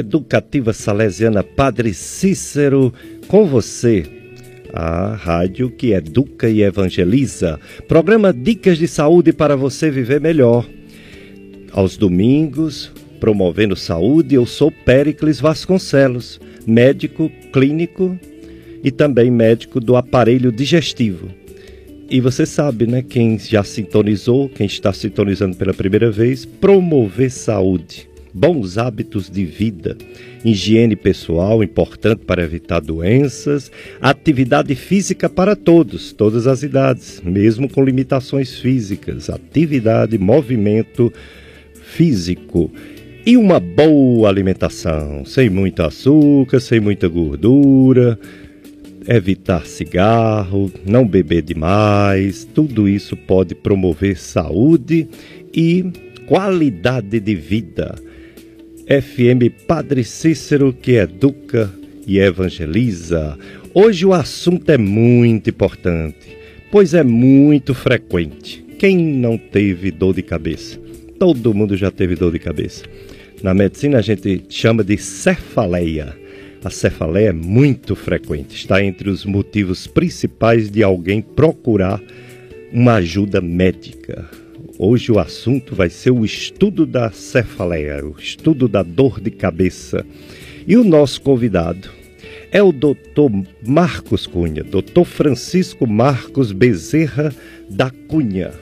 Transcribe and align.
Educativa 0.00 0.72
Salesiana 0.72 1.42
Padre 1.42 1.92
Cícero, 1.94 2.92
com 3.28 3.46
você. 3.46 4.04
A 4.72 5.14
rádio 5.14 5.70
que 5.70 5.92
educa 5.92 6.48
e 6.48 6.62
evangeliza. 6.62 7.58
Programa 7.86 8.32
Dicas 8.32 8.78
de 8.78 8.88
Saúde 8.88 9.32
para 9.32 9.56
você 9.56 9.90
viver 9.90 10.20
melhor. 10.20 10.66
Aos 11.72 11.96
domingos, 11.96 12.90
promovendo 13.20 13.76
saúde, 13.76 14.34
eu 14.34 14.46
sou 14.46 14.72
Péricles 14.72 15.40
Vasconcelos, 15.40 16.40
médico 16.66 17.30
clínico 17.52 18.18
e 18.82 18.90
também 18.90 19.30
médico 19.30 19.80
do 19.80 19.96
aparelho 19.96 20.50
digestivo. 20.50 21.28
E 22.08 22.20
você 22.20 22.46
sabe, 22.46 22.86
né, 22.86 23.02
quem 23.02 23.38
já 23.38 23.62
sintonizou, 23.62 24.48
quem 24.48 24.66
está 24.66 24.92
sintonizando 24.92 25.56
pela 25.56 25.74
primeira 25.74 26.10
vez, 26.10 26.44
promover 26.44 27.30
saúde 27.30 28.09
bons 28.32 28.78
hábitos 28.78 29.28
de 29.30 29.44
vida, 29.44 29.96
higiene 30.44 30.96
pessoal 30.96 31.62
importante 31.62 32.24
para 32.24 32.42
evitar 32.42 32.80
doenças, 32.80 33.70
atividade 34.00 34.74
física 34.74 35.28
para 35.28 35.54
todos, 35.56 36.12
todas 36.12 36.46
as 36.46 36.62
idades, 36.62 37.20
mesmo 37.24 37.68
com 37.68 37.84
limitações 37.84 38.58
físicas, 38.58 39.28
atividade, 39.28 40.18
movimento 40.18 41.12
físico 41.74 42.70
e 43.26 43.36
uma 43.36 43.60
boa 43.60 44.28
alimentação, 44.28 45.24
sem 45.24 45.50
muito 45.50 45.82
açúcar, 45.82 46.60
sem 46.60 46.80
muita 46.80 47.06
gordura, 47.08 48.18
evitar 49.06 49.66
cigarro, 49.66 50.72
não 50.86 51.06
beber 51.06 51.42
demais, 51.42 52.44
tudo 52.44 52.88
isso 52.88 53.16
pode 53.16 53.54
promover 53.54 54.16
saúde 54.16 55.08
e 55.54 55.84
qualidade 56.26 57.18
de 57.20 57.34
vida. 57.34 57.94
FM 58.90 59.66
Padre 59.68 60.02
Cícero 60.02 60.72
que 60.72 60.96
educa 60.96 61.70
e 62.04 62.18
evangeliza. 62.18 63.38
Hoje 63.72 64.04
o 64.04 64.12
assunto 64.12 64.68
é 64.68 64.76
muito 64.76 65.48
importante, 65.48 66.36
pois 66.72 66.92
é 66.92 67.04
muito 67.04 67.72
frequente. 67.72 68.64
Quem 68.80 68.98
não 68.98 69.38
teve 69.38 69.92
dor 69.92 70.12
de 70.12 70.22
cabeça? 70.22 70.76
Todo 71.20 71.54
mundo 71.54 71.76
já 71.76 71.88
teve 71.92 72.16
dor 72.16 72.32
de 72.32 72.40
cabeça. 72.40 72.84
Na 73.44 73.54
medicina 73.54 73.98
a 73.98 74.02
gente 74.02 74.46
chama 74.48 74.82
de 74.82 74.98
cefaleia. 74.98 76.12
A 76.64 76.68
cefaleia 76.68 77.28
é 77.28 77.32
muito 77.32 77.94
frequente, 77.94 78.56
está 78.56 78.82
entre 78.82 79.08
os 79.08 79.24
motivos 79.24 79.86
principais 79.86 80.68
de 80.68 80.82
alguém 80.82 81.22
procurar 81.22 82.02
uma 82.72 82.94
ajuda 82.94 83.40
médica. 83.40 84.28
Hoje 84.82 85.12
o 85.12 85.18
assunto 85.18 85.74
vai 85.74 85.90
ser 85.90 86.10
o 86.10 86.24
estudo 86.24 86.86
da 86.86 87.10
cefaleia, 87.10 88.02
o 88.02 88.18
estudo 88.18 88.66
da 88.66 88.82
dor 88.82 89.20
de 89.20 89.30
cabeça. 89.30 90.06
E 90.66 90.74
o 90.74 90.82
nosso 90.82 91.20
convidado 91.20 91.90
é 92.50 92.62
o 92.62 92.72
Dr. 92.72 93.30
Marcos 93.62 94.26
Cunha, 94.26 94.64
Dr. 94.64 95.04
Francisco 95.04 95.86
Marcos 95.86 96.50
Bezerra 96.50 97.30
da 97.68 97.90
Cunha, 97.90 98.52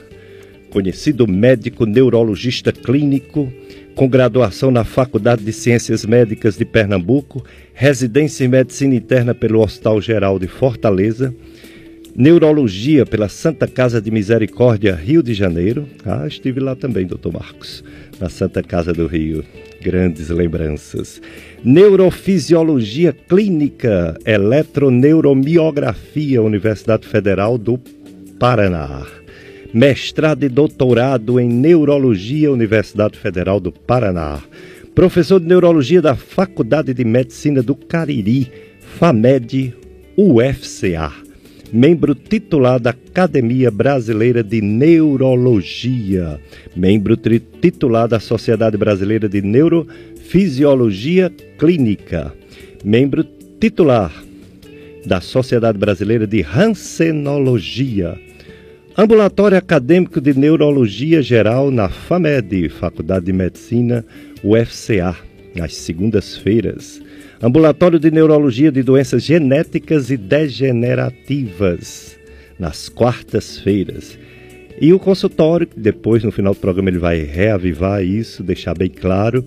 conhecido 0.69 1.25
médico 1.25 1.85
neurologista 1.85 2.73
clínico, 2.73 3.49
com 3.95 4.09
graduação 4.09 4.71
na 4.71 4.83
Faculdade 4.83 5.41
de 5.45 5.53
Ciências 5.53 6.03
Médicas 6.03 6.57
de 6.57 6.65
Pernambuco, 6.65 7.45
residência 7.73 8.43
em 8.43 8.49
Medicina 8.49 8.93
Interna 8.93 9.33
pelo 9.33 9.61
Hospital 9.61 10.01
Geral 10.01 10.37
de 10.37 10.49
Fortaleza 10.49 11.33
Neurologia 12.15 13.05
pela 13.05 13.29
Santa 13.29 13.67
Casa 13.67 14.01
de 14.01 14.09
Misericórdia, 14.11 14.95
Rio 14.95 15.21
de 15.23 15.33
Janeiro. 15.33 15.87
Ah, 16.05 16.27
estive 16.27 16.59
lá 16.59 16.75
também, 16.75 17.05
doutor 17.05 17.31
Marcos, 17.33 17.81
na 18.19 18.27
Santa 18.27 18.61
Casa 18.63 18.91
do 18.91 19.07
Rio. 19.07 19.45
Grandes 19.81 20.27
lembranças. 20.29 21.21
Neurofisiologia 21.63 23.13
Clínica, 23.13 24.17
Eletroneuromiografia, 24.25 26.41
Universidade 26.41 27.07
Federal 27.07 27.57
do 27.57 27.79
Paraná. 28.37 29.07
Mestrado 29.73 30.43
e 30.43 30.49
doutorado 30.49 31.39
em 31.39 31.47
Neurologia, 31.47 32.51
Universidade 32.51 33.17
Federal 33.17 33.61
do 33.61 33.71
Paraná. 33.71 34.41
Professor 34.93 35.39
de 35.39 35.45
Neurologia 35.45 36.01
da 36.01 36.15
Faculdade 36.15 36.93
de 36.93 37.05
Medicina 37.05 37.63
do 37.63 37.75
Cariri, 37.75 38.51
FAMED, 38.97 39.73
UFCA 40.17 41.28
membro 41.71 42.15
titular 42.15 42.79
da 42.79 42.89
Academia 42.91 43.69
Brasileira 43.69 44.43
de 44.43 44.61
Neurologia, 44.61 46.39
membro 46.75 47.15
titular 47.17 48.07
da 48.07 48.19
Sociedade 48.19 48.77
Brasileira 48.77 49.29
de 49.29 49.41
Neurofisiologia 49.41 51.31
Clínica, 51.57 52.33
membro 52.83 53.25
titular 53.59 54.11
da 55.05 55.21
Sociedade 55.21 55.77
Brasileira 55.77 56.25
de 56.25 56.43
Hansenologia, 56.43 58.19
ambulatório 58.97 59.57
acadêmico 59.57 60.19
de 60.19 60.33
Neurologia 60.37 61.21
Geral 61.21 61.71
na 61.71 61.89
FAMED, 61.89 62.69
Faculdade 62.69 63.25
de 63.25 63.33
Medicina, 63.33 64.05
UFCA, 64.43 65.15
às 65.61 65.75
segundas-feiras 65.75 67.01
Ambulatório 67.41 67.97
de 67.97 68.11
Neurologia 68.11 68.69
de 68.69 68.83
Doenças 68.83 69.23
Genéticas 69.23 70.11
e 70.11 70.17
Degenerativas, 70.17 72.19
nas 72.59 72.89
quartas-feiras. 72.89 74.19
E 74.81 74.91
o 74.91 74.99
consultório, 74.99 75.65
depois 75.73 76.21
no 76.21 76.33
final 76.33 76.53
do 76.53 76.59
programa 76.59 76.89
ele 76.89 76.99
vai 76.99 77.21
reavivar 77.21 78.03
isso, 78.03 78.43
deixar 78.43 78.77
bem 78.77 78.89
claro, 78.89 79.45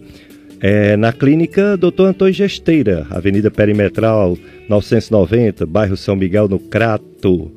é 0.59 0.97
na 0.97 1.13
clínica 1.13 1.77
Dr. 1.77 2.05
Antônio 2.05 2.33
Gesteira, 2.33 3.07
Avenida 3.11 3.51
Perimetral 3.51 4.39
990, 4.71 5.67
bairro 5.67 5.97
São 5.97 6.17
Miguel, 6.17 6.49
no 6.49 6.59
Crato. 6.59 7.53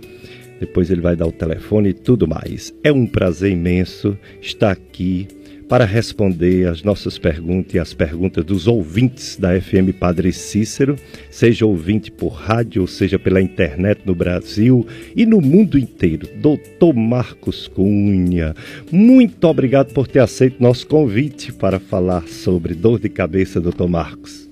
Depois 0.60 0.92
ele 0.92 1.00
vai 1.00 1.16
dar 1.16 1.28
o 1.28 1.32
telefone 1.32 1.90
e 1.90 1.94
tudo 1.94 2.28
mais. 2.28 2.74
É 2.84 2.92
um 2.92 3.08
prazer 3.08 3.52
imenso 3.52 4.18
estar 4.42 4.72
aqui 4.72 5.30
para 5.68 5.84
responder 5.84 6.68
as 6.68 6.84
nossas 6.84 7.18
perguntas 7.18 7.74
e 7.74 7.80
as 7.80 7.94
perguntas 7.94 8.46
dos 8.46 8.68
ouvintes 8.68 9.36
da 9.36 9.60
FM 9.60 9.98
Padre 10.00 10.32
Cícero, 10.32 10.96
seja 11.32 11.66
ouvinte 11.66 12.12
por 12.12 12.30
rádio, 12.30 12.84
ou 12.84 12.88
seja 12.88 13.18
pela 13.18 13.42
internet 13.42 14.02
no 14.06 14.14
Brasil 14.14 14.86
e 15.16 15.26
no 15.26 15.42
mundo 15.42 15.78
inteiro. 15.78 16.28
Doutor 16.36 16.94
Marcos 16.94 17.68
Cunha, 17.68 18.56
muito 18.92 19.44
obrigado 19.46 19.92
por 19.94 20.08
ter 20.08 20.20
aceito 20.20 20.62
nosso 20.62 20.86
convite 20.86 21.52
para 21.52 21.80
falar 21.80 22.28
sobre 22.28 22.76
dor 22.76 23.00
de 23.00 23.10
cabeça, 23.10 23.60
doutor 23.60 23.88
Marcos. 23.88 24.48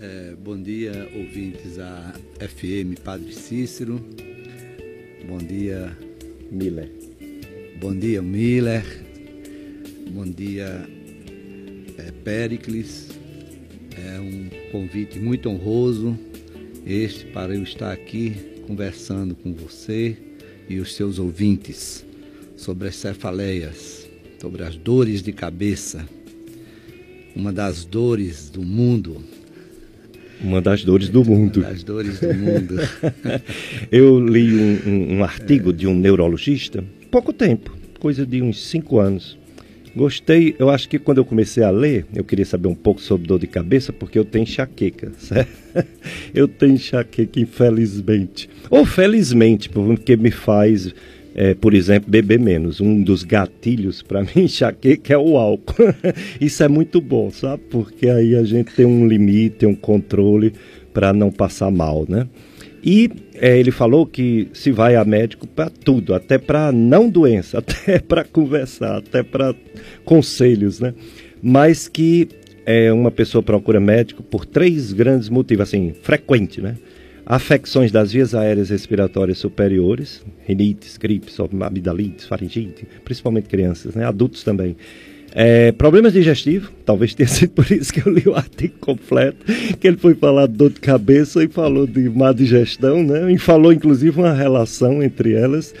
É, 0.00 0.32
bom 0.42 0.60
dia, 0.60 1.08
ouvintes 1.14 1.76
da 1.76 2.14
FM 2.40 2.98
Padre 3.04 3.32
Cícero. 3.32 4.00
Bom 5.28 5.38
dia, 5.38 5.96
Miller. 6.50 6.90
Bom 7.78 7.94
dia, 7.94 8.22
Miller. 8.22 9.11
Bom 10.10 10.24
dia, 10.24 10.86
é, 11.96 12.10
Péricles. 12.24 13.08
É 13.96 14.20
um 14.20 14.48
convite 14.70 15.18
muito 15.18 15.48
honroso 15.48 16.18
este 16.86 17.26
para 17.26 17.54
eu 17.54 17.62
estar 17.62 17.92
aqui 17.92 18.34
conversando 18.66 19.34
com 19.34 19.52
você 19.54 20.16
e 20.68 20.78
os 20.78 20.94
seus 20.94 21.18
ouvintes 21.18 22.04
sobre 22.56 22.88
as 22.88 22.96
cefaleias, 22.96 24.08
sobre 24.40 24.62
as 24.64 24.76
dores 24.76 25.22
de 25.22 25.32
cabeça, 25.32 26.06
uma 27.34 27.52
das 27.52 27.84
dores 27.84 28.50
do 28.50 28.62
mundo. 28.62 29.22
Uma 30.42 30.60
das 30.60 30.84
dores 30.84 31.08
do 31.08 31.24
mundo. 31.24 31.60
Uma 31.60 31.70
das 31.70 31.84
dores 31.84 32.20
do 32.20 32.34
mundo. 32.34 32.76
eu 33.90 34.18
li 34.20 34.54
um, 34.54 34.90
um, 34.90 35.18
um 35.18 35.24
artigo 35.24 35.70
é. 35.70 35.72
de 35.72 35.86
um 35.86 35.94
neurologista, 35.94 36.84
pouco 37.10 37.32
tempo, 37.32 37.74
coisa 37.98 38.26
de 38.26 38.42
uns 38.42 38.62
cinco 38.68 38.98
anos 38.98 39.40
Gostei, 39.94 40.54
eu 40.58 40.70
acho 40.70 40.88
que 40.88 40.98
quando 40.98 41.18
eu 41.18 41.24
comecei 41.24 41.62
a 41.62 41.70
ler, 41.70 42.06
eu 42.14 42.24
queria 42.24 42.46
saber 42.46 42.66
um 42.66 42.74
pouco 42.74 43.00
sobre 43.00 43.26
dor 43.26 43.38
de 43.38 43.46
cabeça, 43.46 43.92
porque 43.92 44.18
eu 44.18 44.24
tenho 44.24 44.44
enxaqueca, 44.44 45.12
certo? 45.18 45.52
Eu 46.34 46.48
tenho 46.48 46.74
enxaqueca, 46.74 47.38
infelizmente. 47.38 48.48
Ou 48.70 48.86
felizmente, 48.86 49.68
porque 49.68 50.16
me 50.16 50.30
faz, 50.30 50.94
é, 51.34 51.52
por 51.52 51.74
exemplo, 51.74 52.10
beber 52.10 52.38
menos. 52.38 52.80
Um 52.80 53.02
dos 53.02 53.22
gatilhos 53.22 54.02
para 54.02 54.22
mim 54.34 54.44
enxaqueca 54.44 55.12
é 55.12 55.18
o 55.18 55.36
álcool. 55.36 55.94
Isso 56.40 56.62
é 56.62 56.68
muito 56.68 56.98
bom, 56.98 57.30
sabe? 57.30 57.62
Porque 57.68 58.08
aí 58.08 58.34
a 58.34 58.44
gente 58.44 58.74
tem 58.74 58.86
um 58.86 59.06
limite, 59.06 59.66
um 59.66 59.74
controle 59.74 60.54
para 60.94 61.12
não 61.12 61.30
passar 61.30 61.70
mal, 61.70 62.06
né? 62.08 62.26
E 62.82 63.10
é, 63.34 63.58
ele 63.58 63.70
falou 63.70 64.04
que 64.04 64.48
se 64.52 64.72
vai 64.72 64.96
a 64.96 65.04
médico 65.04 65.46
para 65.46 65.70
tudo, 65.70 66.14
até 66.14 66.36
para 66.36 66.72
não 66.72 67.08
doença, 67.08 67.58
até 67.60 67.98
para 68.00 68.24
conversar, 68.24 68.98
até 68.98 69.22
para 69.22 69.54
conselhos, 70.04 70.80
né? 70.80 70.92
Mas 71.40 71.86
que 71.88 72.28
é, 72.66 72.92
uma 72.92 73.10
pessoa 73.10 73.42
procura 73.42 73.78
médico 73.78 74.22
por 74.22 74.44
três 74.44 74.92
grandes 74.92 75.28
motivos, 75.28 75.68
assim, 75.68 75.92
frequente, 76.02 76.60
né? 76.60 76.76
Afecções 77.24 77.92
das 77.92 78.12
vias 78.12 78.34
aéreas 78.34 78.70
respiratórias 78.70 79.38
superiores, 79.38 80.24
rinites, 80.44 80.96
gripes, 80.96 81.38
amidalites, 81.40 82.26
faringite, 82.26 82.86
principalmente 83.04 83.48
crianças, 83.48 83.94
né? 83.94 84.04
Adultos 84.04 84.42
também. 84.42 84.76
É, 85.34 85.72
problemas 85.72 86.12
digestivos, 86.12 86.70
talvez 86.84 87.14
tenha 87.14 87.28
sido 87.28 87.50
por 87.50 87.70
isso 87.70 87.92
que 87.92 88.06
eu 88.06 88.12
li 88.12 88.22
o 88.26 88.34
artigo 88.34 88.74
completo, 88.80 89.44
que 89.80 89.88
ele 89.88 89.96
foi 89.96 90.14
falar 90.14 90.46
de 90.46 90.54
dor 90.54 90.70
de 90.70 90.80
cabeça 90.80 91.42
e 91.42 91.48
falou 91.48 91.86
de 91.86 92.08
má 92.10 92.32
digestão, 92.32 93.02
né? 93.02 93.32
E 93.32 93.38
falou 93.38 93.72
inclusive 93.72 94.18
uma 94.18 94.34
relação 94.34 95.02
entre 95.02 95.32
elas 95.34 95.74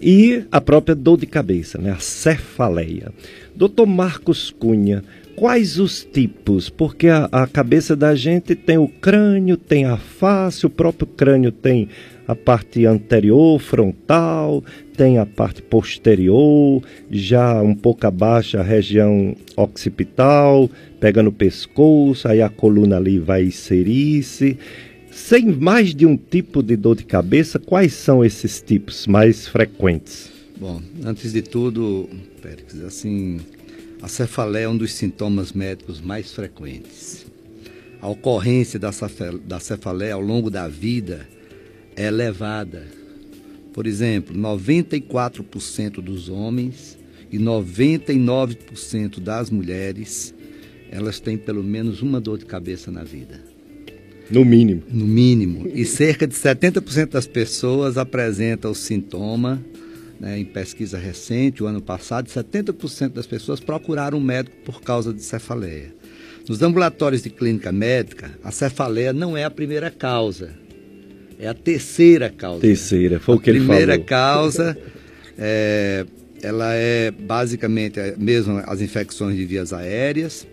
e 0.00 0.44
a 0.50 0.60
própria 0.60 0.94
dor 0.94 1.18
de 1.18 1.26
cabeça, 1.26 1.78
né? 1.78 1.92
A 1.92 1.98
cefaleia. 1.98 3.12
Doutor 3.54 3.86
Marcos 3.86 4.50
Cunha, 4.50 5.02
quais 5.36 5.78
os 5.78 6.04
tipos? 6.04 6.68
Porque 6.68 7.08
a, 7.08 7.28
a, 7.30 7.46
cabeça 7.46 7.94
da 7.94 8.14
gente 8.14 8.54
tem 8.54 8.76
o 8.76 8.88
crânio, 8.88 9.56
tem 9.56 9.84
a 9.84 9.96
face, 9.96 10.66
o 10.66 10.70
próprio 10.70 11.06
crânio 11.06 11.52
tem 11.52 11.88
a 12.26 12.34
parte 12.34 12.84
anterior, 12.84 13.58
frontal, 13.60 14.64
tem 14.96 15.18
a 15.18 15.26
parte 15.26 15.62
posterior, 15.62 16.82
já 17.10 17.62
um 17.62 17.74
pouco 17.74 18.06
abaixo 18.06 18.58
a 18.58 18.62
região 18.62 19.36
occipital, 19.56 20.70
pega 20.98 21.22
no 21.22 21.30
pescoço, 21.30 22.26
aí 22.26 22.40
a 22.40 22.48
coluna 22.48 22.96
ali 22.96 23.18
vai 23.18 23.44
inserir-se. 23.44 24.58
Sem 25.10 25.46
mais 25.46 25.94
de 25.94 26.04
um 26.06 26.16
tipo 26.16 26.62
de 26.62 26.76
dor 26.76 26.96
de 26.96 27.04
cabeça, 27.04 27.58
quais 27.58 27.92
são 27.92 28.24
esses 28.24 28.60
tipos 28.60 29.06
mais 29.06 29.46
frequentes? 29.46 30.30
Bom, 30.58 30.80
antes 31.04 31.32
de 31.32 31.42
tudo, 31.42 32.08
Pérez, 32.40 32.82
assim, 32.84 33.40
a 34.00 34.08
cefaleia 34.08 34.64
é 34.64 34.68
um 34.68 34.76
dos 34.76 34.92
sintomas 34.92 35.52
médicos 35.52 36.00
mais 36.00 36.32
frequentes. 36.32 37.26
A 38.00 38.08
ocorrência 38.08 38.78
da 38.78 39.60
cefaleia 39.60 40.14
ao 40.14 40.20
longo 40.20 40.50
da 40.50 40.68
vida 40.68 41.26
é 41.96 42.06
elevada. 42.06 42.95
Por 43.76 43.86
exemplo, 43.86 44.34
94% 44.34 46.00
dos 46.00 46.30
homens 46.30 46.96
e 47.30 47.38
99% 47.38 49.20
das 49.20 49.50
mulheres, 49.50 50.34
elas 50.90 51.20
têm 51.20 51.36
pelo 51.36 51.62
menos 51.62 52.00
uma 52.00 52.18
dor 52.18 52.38
de 52.38 52.46
cabeça 52.46 52.90
na 52.90 53.04
vida. 53.04 53.38
No 54.30 54.46
mínimo. 54.46 54.82
No 54.90 55.06
mínimo. 55.06 55.68
E 55.74 55.84
cerca 55.84 56.26
de 56.26 56.34
70% 56.34 57.10
das 57.10 57.26
pessoas 57.26 57.98
apresentam 57.98 58.70
o 58.70 58.74
sintoma 58.74 59.62
né, 60.18 60.38
em 60.38 60.44
pesquisa 60.46 60.96
recente, 60.96 61.62
o 61.62 61.66
ano 61.66 61.82
passado, 61.82 62.30
70% 62.30 63.10
das 63.10 63.26
pessoas 63.26 63.60
procuraram 63.60 64.16
um 64.16 64.22
médico 64.22 64.56
por 64.64 64.80
causa 64.80 65.12
de 65.12 65.22
cefaleia. 65.22 65.94
Nos 66.48 66.62
ambulatórios 66.62 67.22
de 67.22 67.28
clínica 67.28 67.70
médica, 67.70 68.38
a 68.42 68.50
cefaleia 68.50 69.12
não 69.12 69.36
é 69.36 69.44
a 69.44 69.50
primeira 69.50 69.90
causa, 69.90 70.54
é 71.38 71.48
a 71.48 71.54
terceira 71.54 72.30
causa. 72.30 72.60
Terceira, 72.60 73.20
foi 73.20 73.34
a 73.34 73.38
o 73.38 73.40
que 73.40 73.50
ele 73.50 73.60
falou. 73.60 73.74
A 73.74 73.76
primeira 73.76 74.02
causa, 74.02 74.76
é, 75.38 76.06
ela 76.42 76.74
é 76.74 77.10
basicamente 77.10 77.98
mesmo 78.16 78.62
as 78.66 78.80
infecções 78.80 79.36
de 79.36 79.44
vias 79.44 79.72
aéreas 79.72 80.46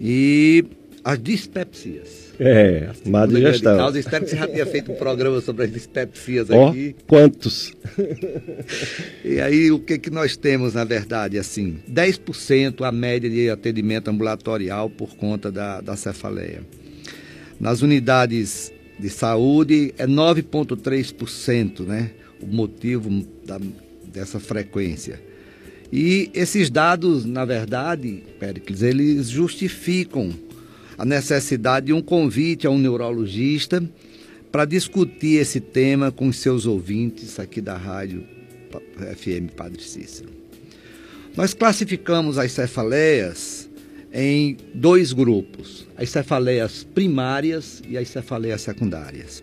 e 0.00 0.64
as 1.04 1.22
dispepsias. 1.22 2.22
É, 2.40 2.88
má 3.06 3.26
digestão. 3.26 3.76
Causa. 3.76 3.98
Espero 3.98 4.24
que 4.24 4.30
você 4.30 4.36
já 4.36 4.48
tenha 4.48 4.66
feito 4.66 4.90
um 4.90 4.96
programa 4.96 5.40
sobre 5.40 5.64
as 5.64 5.72
dispepsias 5.72 6.48
oh, 6.50 6.68
aqui. 6.68 6.96
Quantos? 7.06 7.72
e 9.24 9.40
aí, 9.40 9.70
o 9.70 9.78
que, 9.78 9.98
que 9.98 10.10
nós 10.10 10.36
temos, 10.36 10.74
na 10.74 10.82
verdade, 10.82 11.38
assim, 11.38 11.78
10% 11.88 12.84
a 12.84 12.90
média 12.90 13.30
de 13.30 13.50
atendimento 13.50 14.08
ambulatorial 14.08 14.90
por 14.90 15.14
conta 15.14 15.52
da, 15.52 15.80
da 15.80 15.94
cefaleia. 15.94 16.62
Nas 17.60 17.82
unidades 17.82 18.72
de 19.02 19.10
saúde, 19.10 19.92
é 19.98 20.06
9,3%, 20.06 21.80
né? 21.80 22.12
O 22.40 22.46
motivo 22.46 23.26
da, 23.44 23.58
dessa 24.04 24.38
frequência. 24.38 25.20
E 25.92 26.30
esses 26.32 26.70
dados, 26.70 27.24
na 27.24 27.44
verdade, 27.44 28.22
Péricles, 28.38 28.80
eles 28.80 29.28
justificam 29.28 30.30
a 30.96 31.04
necessidade 31.04 31.86
de 31.86 31.92
um 31.92 32.00
convite 32.00 32.64
a 32.64 32.70
um 32.70 32.78
neurologista 32.78 33.82
para 34.52 34.64
discutir 34.64 35.40
esse 35.40 35.58
tema 35.58 36.12
com 36.12 36.28
os 36.28 36.36
seus 36.36 36.64
ouvintes 36.64 37.40
aqui 37.40 37.60
da 37.60 37.76
rádio 37.76 38.24
FM 39.16 39.52
Padre 39.56 39.82
Cícero. 39.82 40.28
Nós 41.36 41.52
classificamos 41.54 42.38
as 42.38 42.52
cefaleias 42.52 43.68
em 44.12 44.56
dois 44.74 45.12
grupos: 45.12 45.86
as 45.96 46.10
cefaleias 46.10 46.84
primárias 46.84 47.82
e 47.88 47.96
as 47.96 48.08
cefaleias 48.08 48.60
secundárias. 48.60 49.42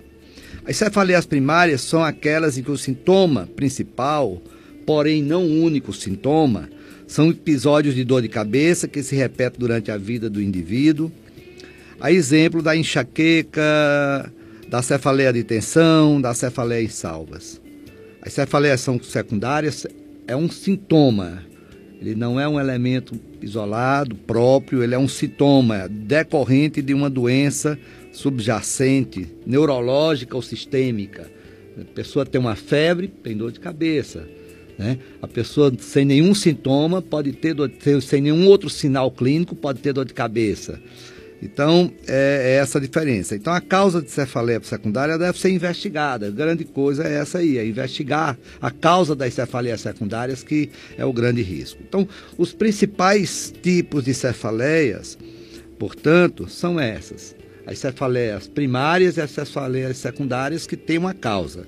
As 0.65 0.77
cefaleias 0.77 1.25
primárias 1.25 1.81
são 1.81 2.03
aquelas 2.03 2.57
em 2.57 2.63
que 2.63 2.71
o 2.71 2.77
sintoma 2.77 3.47
principal, 3.55 4.41
porém 4.85 5.23
não 5.23 5.45
único 5.45 5.93
sintoma, 5.93 6.69
são 7.07 7.29
episódios 7.29 7.95
de 7.95 8.03
dor 8.03 8.21
de 8.21 8.27
cabeça 8.27 8.87
que 8.87 9.01
se 9.01 9.15
repetem 9.15 9.59
durante 9.59 9.89
a 9.89 9.97
vida 9.97 10.29
do 10.29 10.41
indivíduo 10.41 11.11
a 11.99 12.11
exemplo 12.11 12.61
da 12.61 12.75
enxaqueca, 12.75 14.31
da 14.67 14.81
cefaleia 14.81 15.33
de 15.33 15.43
tensão, 15.43 16.21
da 16.21 16.33
cefaleia 16.33 16.83
em 16.83 16.89
salvas. 16.89 17.61
As 18.21 18.33
cefaleias 18.33 18.81
são 18.81 19.01
secundárias, 19.01 19.85
é 20.27 20.35
um 20.35 20.49
sintoma. 20.49 21.43
Ele 22.01 22.15
não 22.15 22.39
é 22.39 22.47
um 22.47 22.59
elemento 22.59 23.19
isolado, 23.41 24.15
próprio, 24.15 24.81
ele 24.81 24.95
é 24.95 24.99
um 24.99 25.07
sintoma 25.07 25.87
decorrente 25.89 26.81
de 26.81 26.93
uma 26.93 27.09
doença 27.09 27.77
subjacente, 28.11 29.27
neurológica 29.45 30.35
ou 30.35 30.41
sistêmica. 30.41 31.29
A 31.79 31.83
pessoa 31.93 32.25
tem 32.25 32.39
uma 32.39 32.55
febre, 32.55 33.07
tem 33.07 33.35
dor 33.35 33.51
de 33.51 33.59
cabeça. 33.59 34.27
Né? 34.77 34.97
A 35.21 35.27
pessoa 35.27 35.73
sem 35.77 36.05
nenhum 36.05 36.33
sintoma 36.33 37.01
pode 37.01 37.33
ter, 37.33 37.53
dor, 37.53 37.69
sem 38.01 38.21
nenhum 38.21 38.47
outro 38.47 38.69
sinal 38.69 39.11
clínico, 39.11 39.53
pode 39.53 39.79
ter 39.79 39.91
dor 39.91 40.05
de 40.05 40.13
cabeça. 40.13 40.81
Então, 41.41 41.91
é, 42.05 42.55
é, 42.55 42.55
essa 42.55 42.79
a 42.79 42.81
diferença. 42.81 43.35
Então, 43.35 43.53
a 43.53 43.61
causa 43.61 44.01
de 44.01 44.11
cefaleia 44.11 44.61
secundária 44.61 45.17
deve 45.17 45.39
ser 45.39 45.49
investigada. 45.49 46.27
A 46.27 46.31
grande 46.31 46.65
coisa 46.65 47.07
é 47.07 47.13
essa 47.13 47.37
aí, 47.37 47.57
é 47.57 47.65
investigar 47.65 48.37
a 48.61 48.69
causa 48.69 49.15
das 49.15 49.33
cefaleias 49.33 49.81
secundárias, 49.81 50.43
que 50.43 50.69
é 50.97 51.05
o 51.05 51.13
grande 51.13 51.41
risco. 51.41 51.81
Então, 51.87 52.07
os 52.37 52.51
principais 52.51 53.53
tipos 53.61 54.03
de 54.03 54.13
cefaleias, 54.13 55.17
portanto, 55.77 56.49
são 56.49 56.79
essas. 56.79 57.35
As 57.65 57.79
cefaleias 57.79 58.47
primárias 58.47 59.15
e 59.15 59.21
as 59.21 59.31
cefaleias 59.31 59.97
secundárias 59.97 60.67
que 60.67 60.75
têm 60.75 60.97
uma 60.97 61.13
causa. 61.13 61.65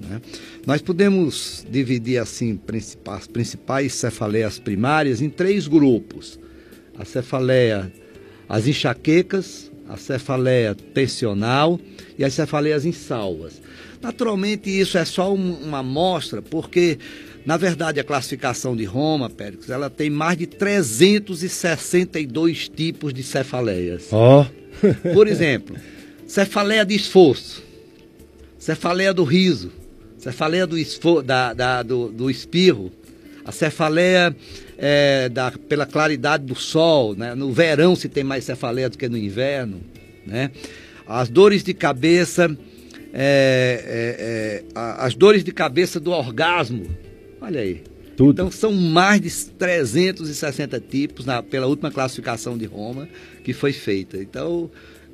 Né? 0.00 0.20
Nós 0.66 0.82
podemos 0.82 1.64
dividir 1.70 2.18
assim 2.18 2.60
as 3.06 3.26
principais 3.26 3.94
cefaleias 3.94 4.58
primárias 4.58 5.22
em 5.22 5.30
três 5.30 5.66
grupos. 5.66 6.38
A 6.98 7.04
cefaleia 7.04 7.90
as 8.48 8.66
enxaquecas, 8.66 9.70
a 9.88 9.96
cefaleia 9.96 10.74
tensional 10.74 11.80
e 12.18 12.24
as 12.24 12.34
cefaleias 12.34 12.84
insalvas. 12.84 13.62
Naturalmente, 14.00 14.70
isso 14.70 14.96
é 14.98 15.04
só 15.04 15.34
um, 15.34 15.54
uma 15.54 15.78
amostra, 15.78 16.40
porque, 16.42 16.98
na 17.44 17.56
verdade, 17.56 17.98
a 17.98 18.04
classificação 18.04 18.76
de 18.76 18.84
Roma, 18.84 19.28
Péricles, 19.30 19.70
ela 19.70 19.90
tem 19.90 20.10
mais 20.10 20.38
de 20.38 20.46
362 20.46 22.68
tipos 22.68 23.14
de 23.14 23.22
cefaleias. 23.22 24.08
Oh. 24.12 24.44
Por 25.14 25.26
exemplo, 25.26 25.74
cefaleia 26.26 26.84
de 26.84 26.94
esforço, 26.94 27.64
cefaleia 28.58 29.14
do 29.14 29.24
riso, 29.24 29.72
cefaleia 30.18 30.66
do, 30.66 30.76
esfor 30.76 31.22
da, 31.22 31.54
da, 31.54 31.82
do, 31.82 32.08
do 32.08 32.30
espirro, 32.30 32.92
a 33.44 33.52
cefaleia 33.52 34.36
é, 34.78 35.28
da, 35.28 35.50
pela 35.50 35.86
claridade 35.86 36.44
do 36.44 36.54
sol, 36.54 37.14
né? 37.14 37.34
no 37.34 37.52
verão 37.52 37.96
se 37.96 38.08
tem 38.08 38.24
mais 38.24 38.44
cefaleia 38.44 38.88
do 38.88 38.98
que 38.98 39.08
no 39.08 39.16
inverno, 39.16 39.80
né? 40.26 40.50
as 41.06 41.28
dores 41.28 41.62
de 41.62 41.72
cabeça, 41.72 42.56
é, 43.12 44.62
é, 44.74 44.74
é 44.74 44.80
as 44.98 45.14
dores 45.14 45.42
de 45.44 45.52
cabeça 45.52 45.98
do 45.98 46.10
orgasmo, 46.10 46.84
olha 47.40 47.60
aí. 47.60 47.82
Tudo. 48.16 48.32
Então 48.32 48.50
são 48.50 48.72
mais 48.72 49.20
de 49.20 49.30
360 49.30 50.80
tipos 50.80 51.26
na, 51.26 51.42
pela 51.42 51.66
última 51.66 51.90
classificação 51.90 52.56
de 52.56 52.64
Roma 52.64 53.06
que 53.44 53.52
foi 53.52 53.74
feita. 53.74 54.16
Então 54.16 54.70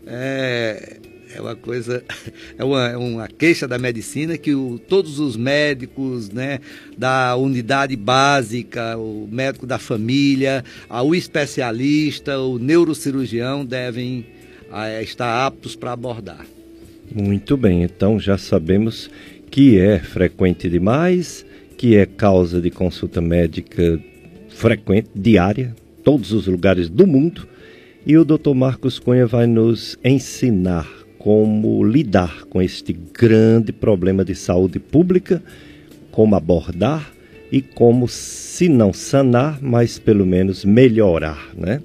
é, 0.07 0.99
é 1.35 1.41
uma 1.41 1.57
coisa, 1.57 2.03
é 2.59 2.65
uma, 2.65 2.89
é 2.89 2.97
uma 2.97 3.29
queixa 3.29 3.67
da 3.67 3.79
medicina 3.79 4.37
que 4.37 4.55
o, 4.55 4.79
todos 4.79 5.19
os 5.19 5.37
médicos 5.37 6.31
né, 6.31 6.61
da 6.97 7.37
unidade 7.37 7.97
básica, 7.97 8.97
o 8.97 9.29
médico 9.31 9.67
da 9.67 9.79
família, 9.79 10.65
o 10.89 11.15
especialista, 11.15 12.39
o 12.39 12.59
neurocirurgião 12.59 13.65
devem 13.65 14.27
estar 15.03 15.47
aptos 15.47 15.77
para 15.77 15.93
abordar. 15.93 16.47
Muito 17.15 17.57
bem, 17.57 17.83
então 17.83 18.19
já 18.19 18.39
sabemos 18.39 19.11
que 19.51 19.79
é 19.79 19.99
frequente 19.99 20.69
demais, 20.69 21.45
que 21.77 21.97
é 21.97 22.07
causa 22.07 22.61
de 22.61 22.71
consulta 22.71 23.21
médica 23.21 24.01
frequente, 24.49 25.11
diária, 25.15 25.75
todos 26.03 26.33
os 26.33 26.47
lugares 26.47 26.89
do 26.89 27.07
mundo. 27.07 27.47
E 28.07 28.17
o 28.17 28.25
Dr. 28.25 28.55
Marcos 28.55 28.99
Cunha 28.99 29.27
vai 29.27 29.47
nos 29.47 29.99
ensinar 30.03 31.01
como 31.23 31.85
lidar 31.85 32.45
com 32.47 32.61
este 32.61 32.93
grande 32.93 33.73
problema 33.73 34.25
de 34.25 34.35
saúde 34.35 34.81
pública, 34.81 35.41
como 36.11 36.35
abordar, 36.35 37.12
e 37.50 37.62
como, 37.62 38.09
se 38.09 38.69
não 38.69 38.93
sanar, 38.93 39.59
mas 39.62 39.99
pelo 39.99 40.26
menos 40.26 40.64
melhorar, 40.64 41.50
né? 41.57 41.81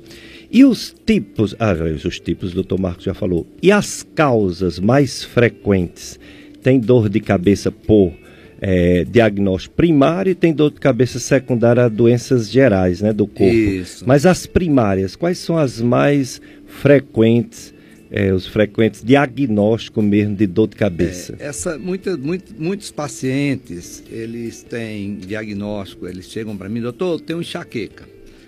E 0.50 0.65
os 0.65 0.96
tipos, 1.06 1.56
ah, 1.60 1.74
os 1.74 2.20
tipos, 2.20 2.53
o 2.53 2.56
doutor 2.56 2.79
Marcos 2.79 3.03
já 3.03 3.13
falou, 3.13 3.46
e 3.62 3.72
as 3.72 4.01
causas 4.15 4.79
mais 4.79 5.24
frequentes? 5.24 6.17
Tem 6.63 6.79
dor 6.79 7.08
de 7.08 7.20
cabeça 7.20 7.70
por 7.70 8.13
é, 8.60 9.03
diagnóstico 9.03 9.75
primário 9.75 10.32
e 10.32 10.36
tem 10.36 10.51
dor 10.51 10.72
de 10.72 10.79
cabeça 10.79 11.20
secundária 11.20 11.84
a 11.84 11.89
doenças 11.89 12.50
gerais 12.50 13.01
né, 13.01 13.13
do 13.13 13.27
corpo. 13.27 13.53
Isso. 13.53 14.03
Mas 14.08 14.25
as 14.25 14.48
primárias, 14.48 15.15
quais 15.15 15.38
são 15.38 15.58
as 15.58 15.79
mais 15.79 16.41
frequentes? 16.65 17.76
É, 18.09 18.33
os 18.33 18.47
frequentes 18.47 19.03
diagnósticos 19.03 20.03
mesmo 20.03 20.35
de 20.35 20.47
dor 20.47 20.67
de 20.67 20.75
cabeça? 20.75 21.35
É, 21.39 21.47
essa, 21.47 21.77
muita, 21.77 22.15
muito, 22.15 22.53
muitos 22.57 22.91
pacientes, 22.91 24.03
eles 24.09 24.63
têm 24.63 25.15
diagnóstico, 25.17 26.07
eles 26.07 26.29
chegam 26.29 26.55
para 26.55 26.69
mim, 26.69 26.81
doutor, 26.81 27.13
eu 27.13 27.19
tenho 27.19 27.41
enxaqueca. 27.41 28.05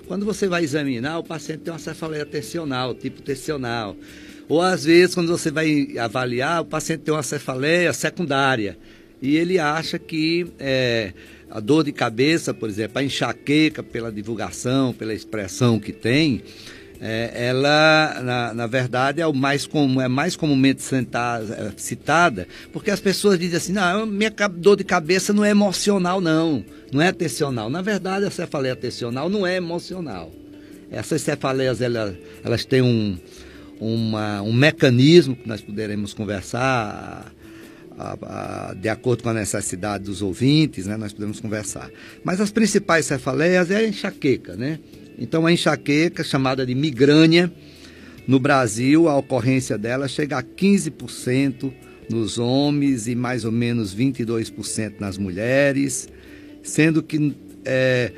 Quando 0.08 0.26
você 0.26 0.48
vai 0.48 0.64
examinar, 0.64 1.20
o 1.20 1.24
paciente 1.24 1.60
tem 1.60 1.74
uma 1.74 1.80
cefaleia 1.80 2.26
tensional, 2.26 2.96
tipo 2.96 3.22
tensional. 3.22 3.96
Ou 4.48 4.62
às 4.62 4.86
vezes, 4.86 5.14
quando 5.14 5.28
você 5.28 5.52
vai 5.52 5.96
avaliar, 6.00 6.62
o 6.62 6.66
paciente 6.66 7.02
tem 7.02 7.14
uma 7.14 7.22
cefaleia 7.22 7.94
secundária 7.94 8.78
e 9.22 9.36
ele 9.36 9.60
acha 9.60 10.00
que 10.00 10.48
é, 10.58 11.14
a 11.50 11.60
dor 11.60 11.84
de 11.84 11.92
cabeça, 11.92 12.54
por 12.54 12.70
exemplo, 12.70 13.00
a 13.00 13.04
enxaqueca 13.04 13.84
pela 13.84 14.12
divulgação, 14.12 14.94
pela 14.94 15.14
expressão 15.14 15.80
que 15.80 15.92
tem, 15.92 16.42
é, 17.02 17.48
ela, 17.48 18.22
na, 18.22 18.54
na, 18.54 18.68
verdade, 18.68 19.22
é 19.22 19.28
o 19.28 19.34
mais 19.34 19.66
comum, 19.66 20.02
é 20.02 20.08
mais 20.10 20.36
comumente 20.36 20.82
sentada, 20.82 21.54
é, 21.54 21.72
citada, 21.78 22.48
porque 22.74 22.92
as 22.92 23.00
pessoas 23.00 23.40
dizem 23.40 23.56
assim, 23.56 23.72
não, 23.72 24.06
minha 24.06 24.30
dor 24.30 24.76
de 24.76 24.84
cabeça 24.84 25.32
não 25.32 25.46
é 25.46 25.50
emocional, 25.50 26.20
não, 26.20 26.64
não 26.92 27.02
é 27.02 27.08
atencional. 27.08 27.70
Na 27.70 27.82
verdade, 27.82 28.26
a 28.26 28.32
cefaleia 28.32 28.74
atencional 28.74 29.30
não 29.30 29.48
é 29.48 29.56
emocional. 29.56 30.30
Essas 30.92 31.22
cefaleias, 31.22 31.80
elas, 31.80 32.16
elas 32.44 32.66
têm 32.66 32.82
um, 32.82 33.18
uma, 33.80 34.42
um 34.42 34.52
mecanismo 34.52 35.38
que 35.38 35.48
nós 35.48 35.62
poderemos 35.62 36.14
conversar 36.14 37.32
a, 37.98 38.18
a, 38.70 38.74
de 38.74 38.90
acordo 38.90 39.24
com 39.24 39.30
a 39.30 39.34
necessidade 39.34 40.04
dos 40.04 40.22
ouvintes, 40.22 40.86
né, 40.86 40.98
nós 40.98 41.14
podemos 41.14 41.40
conversar. 41.40 41.90
Mas 42.24 42.42
as 42.42 42.52
principais 42.52 43.06
cefaleias 43.06 43.72
é 43.72 43.78
a 43.78 43.88
enxaqueca, 43.88 44.56
né? 44.56 44.80
Então 45.20 45.46
a 45.46 45.52
enxaqueca, 45.52 46.24
chamada 46.24 46.66
de 46.66 46.74
migrânia, 46.74 47.52
no 48.28 48.40
Brasil 48.40 49.10
a 49.10 49.18
ocorrência 49.18 49.78
dela 49.78 50.08
chega 50.08 50.38
a 50.38 50.44
15% 50.44 51.72
nos 52.10 52.38
homens 52.40 53.08
e 53.08 53.16
mais 53.16 53.46
ou 53.46 53.52
menos 53.52 53.96
22% 53.96 54.94
nas 55.00 55.18
mulheres, 55.18 56.08
sendo 56.64 57.04
que 57.04 57.36
é, 57.66 58.12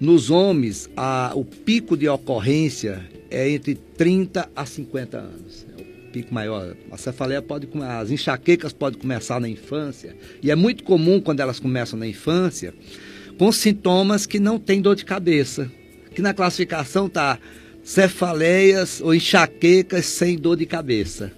nos 0.00 0.30
homens 0.30 0.90
a, 0.96 1.32
o 1.34 1.44
pico 1.44 1.96
de 1.96 2.08
ocorrência 2.08 3.08
é 3.30 3.48
entre 3.48 3.74
30 3.74 4.50
a 4.54 4.66
50 4.66 5.16
anos 5.16 5.68
pico 6.08 6.34
maior. 6.34 6.74
A 6.90 6.96
cefaleia 6.96 7.40
pode, 7.42 7.68
as 8.00 8.10
enxaquecas 8.10 8.72
podem 8.72 8.98
começar 8.98 9.40
na 9.40 9.48
infância 9.48 10.16
e 10.42 10.50
é 10.50 10.56
muito 10.56 10.82
comum 10.82 11.20
quando 11.20 11.40
elas 11.40 11.60
começam 11.60 11.98
na 11.98 12.06
infância 12.06 12.74
com 13.38 13.52
sintomas 13.52 14.26
que 14.26 14.40
não 14.40 14.58
tem 14.58 14.80
dor 14.80 14.96
de 14.96 15.04
cabeça, 15.04 15.70
que 16.18 16.22
na 16.22 16.34
classificação 16.34 17.08
tá 17.08 17.38
cefaleias 17.84 19.00
ou 19.00 19.14
enxaquecas 19.14 20.04
sem 20.04 20.36
dor 20.36 20.56
de 20.56 20.66
cabeça. 20.66 21.30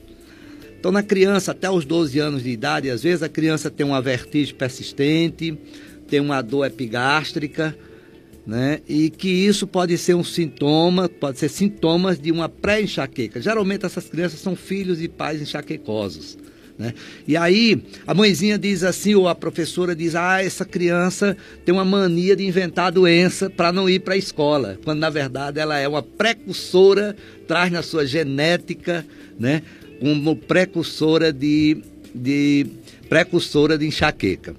Então, 0.78 0.90
na 0.90 1.02
criança, 1.02 1.52
até 1.52 1.70
os 1.70 1.84
12 1.84 2.18
anos 2.18 2.42
de 2.42 2.48
idade, 2.48 2.88
às 2.88 3.02
vezes 3.02 3.22
a 3.22 3.28
criança 3.28 3.70
tem 3.70 3.84
uma 3.84 4.00
vertigem 4.00 4.54
persistente, 4.54 5.54
tem 6.08 6.18
uma 6.18 6.40
dor 6.40 6.64
epigástrica, 6.64 7.76
né? 8.46 8.80
E 8.88 9.10
que 9.10 9.28
isso 9.28 9.66
pode 9.66 9.98
ser 9.98 10.14
um 10.14 10.24
sintoma, 10.24 11.10
pode 11.10 11.38
ser 11.38 11.50
sintomas 11.50 12.18
de 12.18 12.32
uma 12.32 12.48
pré-enxaqueca. 12.48 13.38
Geralmente 13.38 13.84
essas 13.84 14.08
crianças 14.08 14.40
são 14.40 14.56
filhos 14.56 14.96
de 14.96 15.10
pais 15.10 15.42
enxaquecosos. 15.42 16.38
Né? 16.80 16.94
E 17.28 17.36
aí 17.36 17.82
a 18.06 18.14
mãezinha 18.14 18.58
diz 18.58 18.82
assim, 18.82 19.14
ou 19.14 19.28
a 19.28 19.34
professora 19.34 19.94
diz: 19.94 20.14
ah, 20.14 20.42
essa 20.42 20.64
criança 20.64 21.36
tem 21.62 21.74
uma 21.74 21.84
mania 21.84 22.34
de 22.34 22.46
inventar 22.46 22.90
doença 22.90 23.50
para 23.50 23.70
não 23.70 23.86
ir 23.86 24.00
para 24.00 24.14
a 24.14 24.16
escola, 24.16 24.78
quando 24.82 24.98
na 24.98 25.10
verdade 25.10 25.60
ela 25.60 25.78
é 25.78 25.86
uma 25.86 26.02
precursora, 26.02 27.14
traz 27.46 27.70
na 27.70 27.82
sua 27.82 28.06
genética, 28.06 29.04
né, 29.38 29.62
como 30.00 30.34
precursora 30.34 31.30
de, 31.30 31.76
de 32.14 32.66
precursora 33.10 33.76
de 33.76 33.86
enxaqueca. 33.86 34.56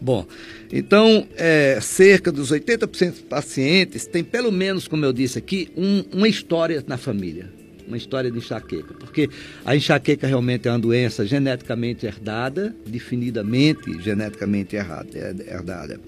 Bom, 0.00 0.26
então, 0.72 1.24
é, 1.36 1.78
cerca 1.80 2.32
dos 2.32 2.50
80% 2.50 3.10
dos 3.10 3.20
pacientes 3.20 4.06
têm, 4.06 4.24
pelo 4.24 4.50
menos, 4.50 4.88
como 4.88 5.04
eu 5.04 5.12
disse 5.12 5.38
aqui, 5.38 5.68
um, 5.76 6.02
uma 6.12 6.26
história 6.26 6.82
na 6.84 6.98
família. 6.98 7.61
Uma 7.92 7.98
história 7.98 8.30
de 8.30 8.38
enxaqueca. 8.38 8.94
Porque 8.94 9.28
a 9.66 9.76
enxaqueca 9.76 10.26
realmente 10.26 10.66
é 10.66 10.70
uma 10.70 10.78
doença 10.78 11.26
geneticamente 11.26 12.06
herdada, 12.06 12.74
definidamente 12.86 14.00
geneticamente 14.00 14.76
errada, 14.76 15.10
herdada. 15.46 16.00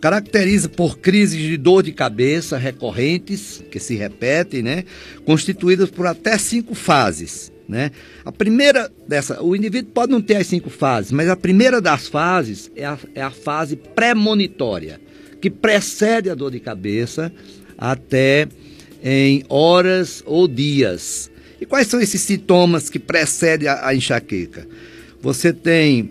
Caracteriza 0.00 0.68
por 0.68 0.98
crises 0.98 1.36
de 1.36 1.56
dor 1.56 1.82
de 1.82 1.90
cabeça 1.90 2.56
recorrentes, 2.56 3.64
que 3.72 3.80
se 3.80 3.96
repetem, 3.96 4.62
né? 4.62 4.84
Constituídas 5.24 5.90
por 5.90 6.06
até 6.06 6.38
cinco 6.38 6.76
fases 6.76 7.50
né? 7.68 7.90
A 8.24 8.30
primeira 8.30 8.88
dessa, 9.08 9.42
o 9.42 9.56
indivíduo 9.56 9.90
pode 9.92 10.12
não 10.12 10.20
ter 10.20 10.36
as 10.36 10.46
cinco 10.46 10.70
fases, 10.70 11.10
mas 11.10 11.28
a 11.28 11.34
primeira 11.34 11.80
das 11.80 12.06
fases 12.06 12.70
é 12.76 12.84
a, 12.84 12.96
é 13.12 13.20
a 13.20 13.30
fase 13.32 13.74
pré-monitória, 13.74 15.00
que 15.40 15.50
precede 15.50 16.30
a 16.30 16.34
dor 16.36 16.52
de 16.52 16.60
cabeça 16.60 17.32
até 17.76 18.46
em 19.08 19.44
horas 19.48 20.20
ou 20.26 20.48
dias. 20.48 21.30
E 21.60 21.64
quais 21.64 21.86
são 21.86 22.00
esses 22.00 22.20
sintomas 22.20 22.90
que 22.90 22.98
precedem 22.98 23.68
a, 23.68 23.86
a 23.86 23.94
enxaqueca? 23.94 24.66
Você 25.22 25.52
tem, 25.52 26.10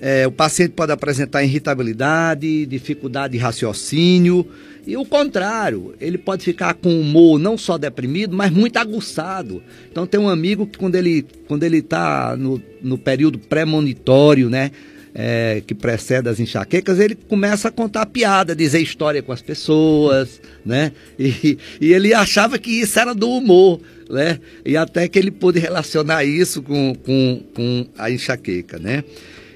é, 0.00 0.26
o 0.26 0.32
paciente 0.32 0.72
pode 0.72 0.90
apresentar 0.90 1.44
irritabilidade, 1.44 2.66
dificuldade 2.66 3.34
de 3.34 3.38
raciocínio, 3.38 4.44
e 4.84 4.96
o 4.96 5.04
contrário, 5.04 5.94
ele 6.00 6.18
pode 6.18 6.42
ficar 6.42 6.74
com 6.74 7.00
humor 7.00 7.38
não 7.38 7.56
só 7.56 7.78
deprimido, 7.78 8.36
mas 8.36 8.50
muito 8.50 8.76
aguçado. 8.76 9.62
Então 9.88 10.04
tem 10.04 10.18
um 10.18 10.28
amigo 10.28 10.66
que 10.66 10.76
quando 10.76 10.96
ele 10.96 11.24
quando 11.46 11.62
ele 11.62 11.78
está 11.78 12.36
no, 12.36 12.60
no 12.82 12.98
período 12.98 13.38
premonitório, 13.38 14.50
né? 14.50 14.72
É, 15.14 15.62
que 15.66 15.74
precede 15.74 16.26
as 16.26 16.40
enxaquecas, 16.40 16.98
ele 16.98 17.14
começa 17.14 17.68
a 17.68 17.70
contar 17.70 18.06
piada, 18.06 18.56
dizer 18.56 18.80
história 18.80 19.22
com 19.22 19.30
as 19.30 19.42
pessoas, 19.42 20.40
né? 20.64 20.92
E, 21.18 21.58
e 21.78 21.92
ele 21.92 22.14
achava 22.14 22.58
que 22.58 22.70
isso 22.70 22.98
era 22.98 23.14
do 23.14 23.28
humor, 23.28 23.78
né? 24.08 24.40
E 24.64 24.74
até 24.74 25.06
que 25.08 25.18
ele 25.18 25.30
pôde 25.30 25.58
relacionar 25.58 26.24
isso 26.24 26.62
com, 26.62 26.94
com, 26.94 27.42
com 27.54 27.86
a 27.98 28.10
enxaqueca, 28.10 28.78
né? 28.78 29.04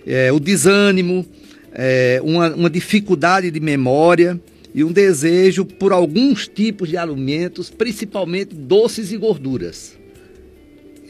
É, 0.07 0.31
o 0.31 0.39
desânimo, 0.39 1.25
é, 1.73 2.21
uma, 2.23 2.55
uma 2.55 2.69
dificuldade 2.69 3.51
de 3.51 3.59
memória, 3.59 4.39
e 4.77 4.85
um 4.85 4.93
desejo 4.93 5.65
por 5.65 5.91
alguns 5.91 6.47
tipos 6.47 6.91
de 6.91 6.99
alimentos, 6.99 7.71
principalmente 7.71 8.55
doces 8.55 9.11
e 9.11 9.17
gorduras. 9.17 9.97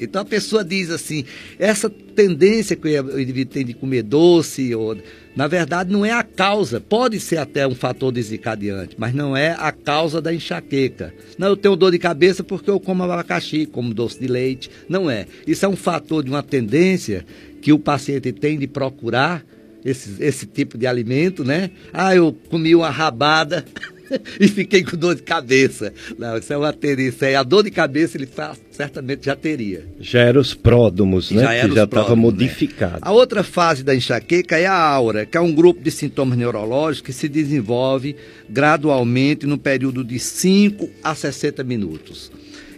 Então 0.05 0.23
a 0.23 0.25
pessoa 0.25 0.65
diz 0.65 0.91
assim: 0.91 1.25
essa 1.59 1.89
tendência 1.89 2.77
que 2.77 2.89
o 3.01 3.21
indivíduo 3.21 3.53
tem 3.53 3.65
de 3.65 3.75
comer 3.75 4.03
doce, 4.03 4.75
ou, 4.75 4.97
na 5.35 5.47
verdade 5.47 5.93
não 5.93 6.05
é 6.05 6.13
a 6.13 6.23
causa, 6.23 6.81
pode 6.81 7.21
ser 7.21 7.39
até 7.39 7.67
um 7.67 7.75
fator 7.75 8.11
desencadeante, 8.11 8.97
mas 8.99 9.15
não 9.15 9.37
é 9.37 9.57
a 9.59 9.71
causa 9.73 10.21
da 10.21 10.33
enxaqueca. 10.33 11.13
Não, 11.39 11.49
eu 11.49 11.57
tenho 11.57 11.77
dor 11.77 11.93
de 11.93 11.99
cabeça 11.99 12.43
porque 12.43 12.71
eu 12.71 12.81
como 12.81 13.03
abacaxi, 13.03 13.67
como 13.67 13.93
doce 13.93 14.19
de 14.19 14.27
leite. 14.27 14.71
Não 14.89 15.11
é. 15.11 15.27
Isso 15.47 15.65
é 15.65 15.69
um 15.69 15.77
fator 15.77 16.25
de 16.25 16.31
uma 16.31 16.43
tendência 16.43 17.25
que 17.61 17.73
o 17.73 17.79
paciente 17.79 18.33
tem 18.33 18.59
de 18.59 18.67
procurar 18.67 19.45
esse, 19.85 20.23
esse 20.23 20.47
tipo 20.47 20.77
de 20.77 20.87
alimento, 20.87 21.45
né? 21.45 21.71
Ah, 21.93 22.15
eu 22.15 22.37
comi 22.49 22.75
uma 22.75 22.91
rabada 22.91 23.65
e 24.41 24.49
fiquei 24.49 24.83
com 24.83 24.97
dor 24.97 25.15
de 25.15 25.23
cabeça. 25.23 25.93
Não, 26.19 26.37
isso 26.37 26.53
é 26.53 26.57
uma 26.57 26.73
teria. 26.73 27.13
é 27.23 27.37
a 27.37 27.43
dor 27.43 27.63
de 27.63 27.71
cabeça 27.71 28.17
ele 28.17 28.27
faz, 28.27 28.59
certamente 28.71 29.27
já 29.27 29.37
teria. 29.37 29.85
Já 30.01 30.21
eram 30.21 30.41
os 30.41 30.55
pródomos, 30.55 31.31
né? 31.31 31.43
Já 31.43 31.69
que 31.69 31.75
já 31.75 31.85
estava 31.85 32.15
né? 32.15 32.23
modificado. 32.23 32.95
Né? 32.95 33.01
A 33.03 33.13
outra 33.13 33.43
fase 33.43 33.83
da 33.83 33.95
enxaqueca 33.95 34.57
é 34.57 34.67
a 34.67 34.79
aura, 34.79 35.27
que 35.27 35.37
é 35.37 35.41
um 35.41 35.53
grupo 35.53 35.83
de 35.83 35.91
sintomas 35.91 36.39
neurológicos 36.39 37.07
que 37.07 37.13
se 37.13 37.29
desenvolve 37.29 38.17
gradualmente 38.49 39.47
no 39.47 39.59
período 39.59 40.05
de 40.05 40.19
5 40.19 40.89
a 41.03 41.15
60 41.15 41.63
minutos. 41.65 42.31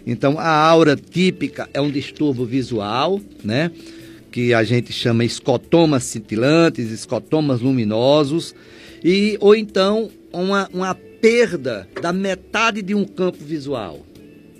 Então, 0.05 0.39
a 0.39 0.49
aura 0.49 0.95
típica 0.95 1.69
é 1.73 1.79
um 1.79 1.91
distúrbio 1.91 2.45
visual, 2.45 3.21
né? 3.43 3.71
que 4.31 4.53
a 4.53 4.63
gente 4.63 4.93
chama 4.93 5.25
escotomas 5.25 6.03
cintilantes, 6.03 6.91
escotomas 6.91 7.61
luminosos, 7.61 8.55
e 9.03 9.37
ou 9.39 9.55
então 9.55 10.09
uma, 10.31 10.69
uma 10.73 10.95
perda 11.21 11.87
da 12.01 12.11
metade 12.13 12.81
de 12.81 12.95
um 12.95 13.05
campo 13.05 13.37
visual. 13.43 14.05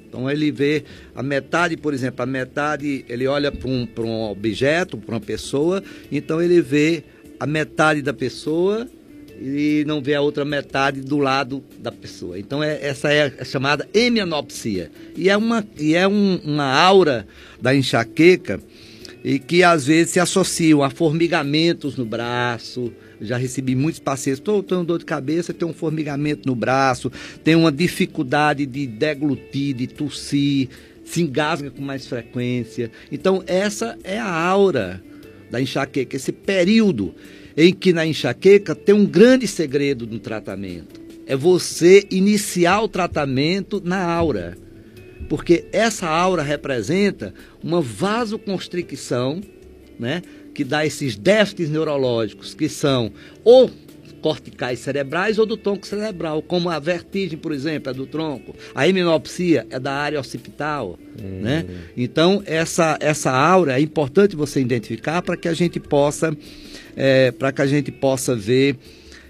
Então 0.08 0.30
ele 0.30 0.52
vê 0.52 0.84
a 1.16 1.22
metade, 1.22 1.78
por 1.78 1.94
exemplo, 1.94 2.24
a 2.24 2.26
metade, 2.26 3.06
ele 3.08 3.28
olha 3.28 3.52
para 3.52 3.70
um, 3.70 3.88
um 4.00 4.24
objeto, 4.24 4.98
para 4.98 5.16
uma 5.16 5.22
pessoa, 5.22 5.84
então 6.12 6.42
ele 6.42 6.62
vê 6.62 7.04
a 7.40 7.46
metade 7.46 8.02
da 8.02 8.14
pessoa 8.14 8.88
e 9.40 9.86
não 9.88 10.02
vê 10.02 10.16
a 10.16 10.22
outra 10.22 10.44
metade 10.44 11.02
do 11.02 11.18
lado 11.18 11.64
da 11.78 11.92
pessoa. 11.92 12.38
Então 12.38 12.62
é, 12.62 12.84
essa 12.86 13.14
é 13.14 13.34
a 13.40 13.46
chamada 13.46 13.88
hemianopsia. 13.94 14.92
E 15.16 15.30
é 15.30 15.38
uma, 15.38 15.66
e 15.78 15.96
é 15.96 16.08
um, 16.08 16.42
uma 16.44 16.66
aura 16.66 17.26
da 17.62 17.74
enxaqueca 17.74 18.60
e 19.24 19.40
que 19.40 19.64
às 19.64 19.86
vezes 19.86 20.14
se 20.14 20.20
associam 20.20 20.82
a 20.82 20.90
formigamentos 20.90 21.98
no 21.98 22.06
braço. 22.06 22.92
Já 23.22 23.38
recebi 23.38 23.76
muitos 23.76 24.00
pacientes, 24.00 24.40
estou 24.40 24.64
tendo 24.64 24.86
dor 24.86 25.00
de 25.00 25.06
cabeça, 25.06 25.54
tem 25.54 25.68
um 25.68 25.74
formigamento 25.74 26.48
no 26.48 26.56
braço, 26.56 27.12
tem 27.44 27.54
uma 27.54 27.72
dificuldade 27.72 28.66
de 28.66 28.88
deglutir, 28.88 29.76
de 29.76 29.88
tossir, 29.88 30.70
se 31.04 31.22
engasga 31.22 31.70
com 31.70 31.82
mais 31.82 32.08
frequência. 32.08 32.90
Então 33.12 33.44
essa 33.46 33.98
é 34.04 34.18
a 34.18 34.32
aura 34.32 35.04
da 35.52 35.62
enxaqueca, 35.62 36.16
esse 36.16 36.32
período 36.32 37.14
em 37.58 37.74
que 37.74 37.92
na 37.92 38.06
enxaqueca 38.06 38.74
tem 38.74 38.96
um 38.96 39.06
grande 39.06 39.48
segredo 39.48 40.08
no 40.08 40.20
tratamento. 40.20 41.02
É 41.26 41.36
você 41.36 42.08
iniciar 42.10 42.82
o 42.82 42.88
tratamento 42.88 43.82
na 43.84 44.02
aura. 44.02 44.58
Porque 45.28 45.66
essa 45.72 46.08
aura 46.08 46.42
representa 46.42 47.34
uma 47.64 47.82
vasoconstricção, 47.82 49.42
né, 50.00 50.22
que 50.54 50.64
dá 50.64 50.86
esses 50.86 51.16
déficits 51.16 51.70
neurológicos, 51.70 52.54
que 52.54 52.70
são 52.70 53.12
ou 53.44 53.70
corticais 54.22 54.80
cerebrais 54.80 55.40
ou 55.40 55.46
do 55.46 55.56
tronco 55.56 55.88
cerebral, 55.88 56.42
como 56.42 56.70
a 56.70 56.78
vertigem, 56.78 57.38
por 57.38 57.54
exemplo, 57.54 57.90
é 57.90 57.94
do 57.94 58.06
tronco. 58.06 58.54
A 58.76 58.88
heminopsia 58.88 59.66
é 59.70 59.80
da 59.80 59.94
área 59.94 60.20
occipital, 60.20 61.00
hum. 61.22 61.42
né? 61.42 61.66
Então, 61.96 62.44
essa, 62.46 62.98
essa 63.00 63.32
aura 63.32 63.80
é 63.80 63.82
importante 63.82 64.36
você 64.36 64.60
identificar 64.60 65.22
para 65.22 65.38
que 65.38 65.48
a 65.48 65.54
gente 65.54 65.80
possa 65.80 66.36
é, 66.96 67.32
para 67.32 67.54
que 67.54 67.62
a 67.62 67.66
gente 67.66 67.92
possa 67.92 68.36
ver, 68.36 68.76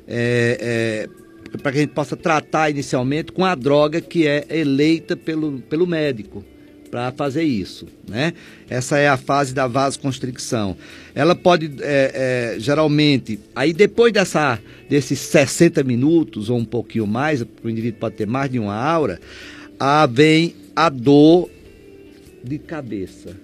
é, 0.07 0.57
é, 0.59 1.09
para 1.57 1.71
que 1.71 1.77
a 1.77 1.81
gente 1.81 1.93
possa 1.93 2.15
tratar 2.15 2.69
inicialmente 2.69 3.31
com 3.31 3.43
a 3.43 3.55
droga 3.55 3.99
que 4.01 4.27
é 4.27 4.45
eleita 4.49 5.15
pelo, 5.15 5.59
pelo 5.61 5.87
médico 5.87 6.43
para 6.89 7.11
fazer 7.11 7.43
isso, 7.43 7.87
né? 8.07 8.33
Essa 8.69 8.97
é 8.97 9.07
a 9.07 9.17
fase 9.17 9.53
da 9.53 9.67
vasoconstricção. 9.67 10.75
Ela 11.13 11.35
pode, 11.35 11.71
é, 11.81 12.55
é, 12.55 12.59
geralmente, 12.59 13.39
aí 13.55 13.73
depois 13.73 14.11
dessa, 14.11 14.59
desses 14.89 15.19
60 15.19 15.83
minutos 15.83 16.49
ou 16.49 16.57
um 16.57 16.65
pouquinho 16.65 17.05
mais, 17.05 17.41
o 17.41 17.69
indivíduo 17.69 17.99
pode 17.99 18.15
ter 18.15 18.27
mais 18.27 18.49
de 18.49 18.59
uma 18.59 18.75
aura, 18.75 19.19
a, 19.79 20.05
vem 20.05 20.55
a 20.75 20.89
dor 20.89 21.49
de 22.43 22.57
cabeça, 22.57 23.35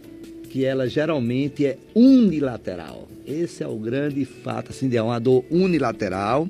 que 0.50 0.65
ela 0.65 0.88
geralmente 0.88 1.65
é 1.65 1.77
unilateral. 1.93 3.08
Esse 3.25 3.63
é 3.63 3.67
o 3.67 3.75
grande 3.75 4.23
fato, 4.25 4.71
assim, 4.71 4.93
é 4.95 5.01
uma 5.01 5.19
dor 5.19 5.43
unilateral, 5.49 6.49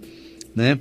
né? 0.56 0.80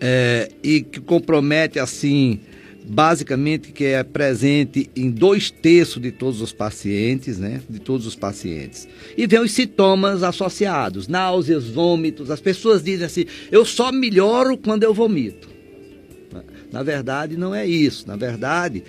É, 0.00 0.50
e 0.62 0.80
que 0.82 1.00
compromete, 1.00 1.78
assim, 1.78 2.40
basicamente 2.88 3.72
que 3.72 3.84
é 3.84 4.02
presente 4.02 4.90
em 4.96 5.10
dois 5.10 5.50
terços 5.50 6.00
de 6.00 6.10
todos 6.10 6.40
os 6.40 6.52
pacientes, 6.52 7.38
né? 7.38 7.60
De 7.68 7.78
todos 7.78 8.06
os 8.06 8.16
pacientes. 8.16 8.88
E 9.16 9.26
vem 9.26 9.40
os 9.40 9.52
sintomas 9.52 10.22
associados, 10.22 11.06
náuseas, 11.06 11.68
vômitos. 11.68 12.30
As 12.30 12.40
pessoas 12.40 12.82
dizem 12.82 13.06
assim, 13.06 13.26
eu 13.50 13.64
só 13.64 13.92
melhoro 13.92 14.56
quando 14.56 14.84
eu 14.84 14.94
vomito. 14.94 15.48
Na 16.72 16.82
verdade, 16.82 17.36
não 17.36 17.54
é 17.54 17.66
isso. 17.66 18.06
Na 18.06 18.16
verdade, 18.16 18.84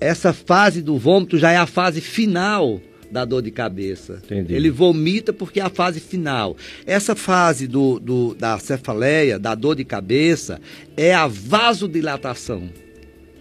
essa 0.00 0.32
fase 0.32 0.82
do 0.82 0.96
vômito 0.96 1.38
já 1.38 1.52
é 1.52 1.56
a 1.56 1.66
fase 1.66 2.00
final 2.00 2.80
da 3.10 3.24
dor 3.24 3.42
de 3.42 3.50
cabeça. 3.50 4.20
Entendi. 4.24 4.54
Ele 4.54 4.70
vomita 4.70 5.32
porque 5.32 5.60
é 5.60 5.62
a 5.62 5.70
fase 5.70 6.00
final. 6.00 6.56
Essa 6.86 7.14
fase 7.14 7.66
do, 7.66 7.98
do, 7.98 8.34
da 8.34 8.58
cefaleia, 8.58 9.38
da 9.38 9.54
dor 9.54 9.76
de 9.76 9.84
cabeça, 9.84 10.60
é 10.96 11.14
a 11.14 11.26
vasodilatação. 11.26 12.70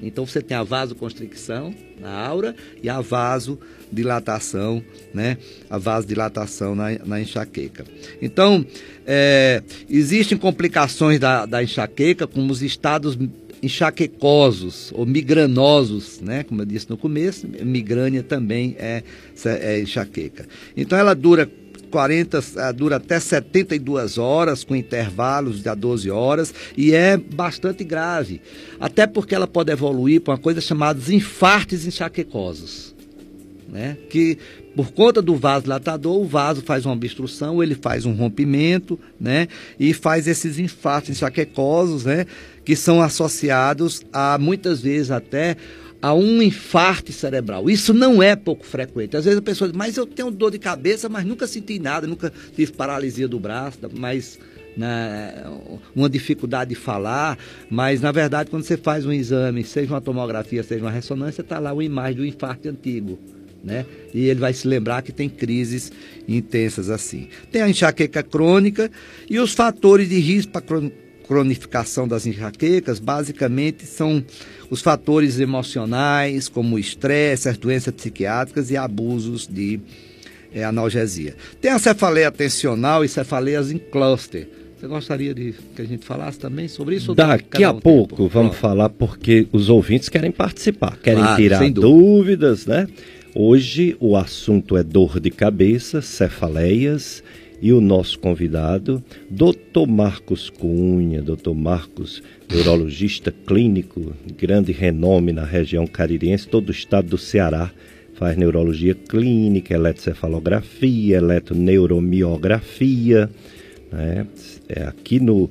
Então 0.01 0.25
você 0.25 0.41
tem 0.41 0.55
a 0.55 0.63
vasoconstricção 0.63 1.73
na 1.99 2.11
aura 2.11 2.55
e 2.81 2.89
a 2.89 3.01
vasodilatação, 3.01 4.81
né? 5.13 5.37
A 5.69 5.77
vasodilatação 5.77 6.73
na, 6.73 6.91
na 7.05 7.19
enxaqueca. 7.19 7.83
Então, 8.21 8.65
é, 9.05 9.61
existem 9.89 10.37
complicações 10.37 11.19
da, 11.19 11.45
da 11.45 11.61
enxaqueca, 11.61 12.25
como 12.25 12.51
os 12.51 12.61
estados 12.61 13.17
enxaquecosos 13.61 14.91
ou 14.93 15.05
migranosos, 15.05 16.19
né? 16.21 16.43
Como 16.43 16.61
eu 16.61 16.65
disse 16.65 16.89
no 16.89 16.97
começo, 16.97 17.47
migrânia 17.47 18.23
também 18.23 18.75
é, 18.79 19.03
é 19.45 19.81
enxaqueca. 19.81 20.47
Então 20.75 20.97
ela 20.97 21.13
dura 21.13 21.49
40, 21.89 22.43
eh, 22.55 22.73
dura 22.73 22.95
até 22.97 23.19
72 23.19 24.17
horas, 24.17 24.63
com 24.63 24.75
intervalos 24.75 25.61
de 25.61 25.75
12 25.75 26.09
horas, 26.09 26.53
e 26.77 26.93
é 26.93 27.17
bastante 27.17 27.83
grave. 27.83 28.41
Até 28.79 29.05
porque 29.05 29.35
ela 29.35 29.47
pode 29.47 29.71
evoluir 29.71 30.21
para 30.21 30.33
uma 30.33 30.39
coisa 30.39 30.61
chamada 30.61 30.99
infartos 31.13 31.85
enxaquecosos. 31.85 32.95
Né? 33.67 33.97
Que 34.09 34.37
por 34.75 34.91
conta 34.91 35.21
do 35.21 35.35
vaso 35.35 35.63
dilatador, 35.63 36.17
o 36.17 36.25
vaso 36.25 36.61
faz 36.61 36.85
uma 36.85 36.93
obstrução, 36.93 37.61
ele 37.61 37.75
faz 37.75 38.05
um 38.05 38.13
rompimento, 38.13 38.99
né? 39.19 39.47
E 39.79 39.93
faz 39.93 40.27
esses 40.27 40.57
infartos 40.57 41.09
enxaquecosos, 41.09 42.05
né? 42.05 42.25
Que 42.69 42.75
são 42.75 43.01
associados 43.01 44.03
a 44.13 44.37
muitas 44.37 44.79
vezes 44.79 45.09
até 45.09 45.57
a 45.99 46.13
um 46.13 46.39
infarto 46.39 47.11
cerebral. 47.11 47.67
Isso 47.67 47.95
não 47.95 48.21
é 48.21 48.35
pouco 48.35 48.63
frequente. 48.63 49.17
Às 49.17 49.25
vezes 49.25 49.39
a 49.39 49.41
pessoa 49.41 49.67
diz, 49.67 49.75
mas 49.75 49.97
eu 49.97 50.05
tenho 50.05 50.29
dor 50.29 50.51
de 50.51 50.59
cabeça, 50.59 51.09
mas 51.09 51.25
nunca 51.25 51.47
senti 51.47 51.79
nada, 51.79 52.05
nunca 52.05 52.31
tive 52.55 52.71
paralisia 52.73 53.27
do 53.27 53.39
braço, 53.39 53.79
mas 53.97 54.37
né, 54.77 55.33
uma 55.95 56.07
dificuldade 56.07 56.69
de 56.69 56.75
falar, 56.75 57.39
mas 57.71 58.01
na 58.01 58.11
verdade 58.11 58.51
quando 58.51 58.61
você 58.61 58.77
faz 58.77 59.03
um 59.03 59.11
exame, 59.11 59.63
seja 59.63 59.91
uma 59.91 59.99
tomografia, 59.99 60.61
seja 60.61 60.85
uma 60.85 60.91
ressonância, 60.91 61.41
está 61.41 61.57
lá 61.57 61.73
uma 61.73 61.83
imagem 61.83 62.17
do 62.17 62.23
infarto 62.23 62.69
antigo. 62.69 63.17
Né? 63.63 63.83
E 64.13 64.27
ele 64.27 64.39
vai 64.39 64.53
se 64.53 64.67
lembrar 64.67 65.01
que 65.01 65.11
tem 65.11 65.27
crises 65.27 65.91
intensas 66.27 66.91
assim. 66.91 67.29
Tem 67.51 67.63
a 67.63 67.67
enxaqueca 67.67 68.21
crônica 68.21 68.91
e 69.27 69.39
os 69.39 69.55
fatores 69.55 70.07
de 70.07 70.19
risco 70.19 70.51
para 70.51 70.61
cronificação 71.29 72.07
das 72.07 72.25
enxaquecas, 72.25 72.97
basicamente 72.97 73.85
são 73.85 74.25
os 74.67 74.81
fatores 74.81 75.39
emocionais, 75.39 76.49
como 76.49 76.75
o 76.75 76.79
estresse, 76.79 77.47
as 77.47 77.55
doenças 77.55 77.93
psiquiátricas 77.93 78.71
e 78.71 78.75
abusos 78.75 79.47
de 79.47 79.79
é, 80.51 80.63
analgesia. 80.63 81.35
Tem 81.61 81.69
a 81.69 81.77
cefaleia 81.77 82.29
atencional 82.29 83.05
e 83.05 83.07
cefaleias 83.07 83.71
em 83.71 83.77
cluster. 83.77 84.49
Você 84.75 84.87
gostaria 84.87 85.31
de 85.35 85.53
que 85.75 85.83
a 85.83 85.85
gente 85.85 86.03
falasse 86.03 86.39
também 86.39 86.67
sobre 86.67 86.95
isso? 86.95 87.13
Daqui 87.13 87.63
a 87.63 87.73
um 87.73 87.79
pouco 87.79 88.15
tempo? 88.15 88.27
vamos 88.27 88.57
Pronto. 88.57 88.61
falar 88.61 88.89
porque 88.89 89.47
os 89.51 89.69
ouvintes 89.69 90.09
querem 90.09 90.31
participar, 90.31 90.97
querem 90.97 91.21
claro, 91.21 91.39
tirar 91.39 91.69
dúvidas, 91.69 92.65
né? 92.65 92.87
Hoje 93.35 93.95
o 93.99 94.17
assunto 94.17 94.75
é 94.75 94.81
dor 94.81 95.19
de 95.19 95.29
cabeça, 95.29 96.01
cefaleias 96.01 97.21
e 97.61 97.73
o 97.73 97.81
nosso 97.81 98.17
convidado, 98.19 99.03
Dr. 99.29 99.85
Marcos 99.87 100.49
Cunha, 100.49 101.21
Dr. 101.21 101.53
Marcos, 101.53 102.23
neurologista 102.49 103.29
clínico, 103.31 104.13
grande 104.37 104.71
renome 104.71 105.33
na 105.33 105.43
região 105.43 105.85
caririense, 105.85 106.47
todo 106.47 106.69
o 106.69 106.71
estado 106.71 107.09
do 107.09 107.17
Ceará, 107.17 107.69
faz 108.13 108.37
neurologia 108.37 108.93
clínica, 108.93 109.73
eletrocefalografia, 109.73 111.17
eletroneuromiografia, 111.17 113.29
né? 113.91 114.25
É 114.67 114.83
aqui 114.83 115.19
no, 115.19 115.49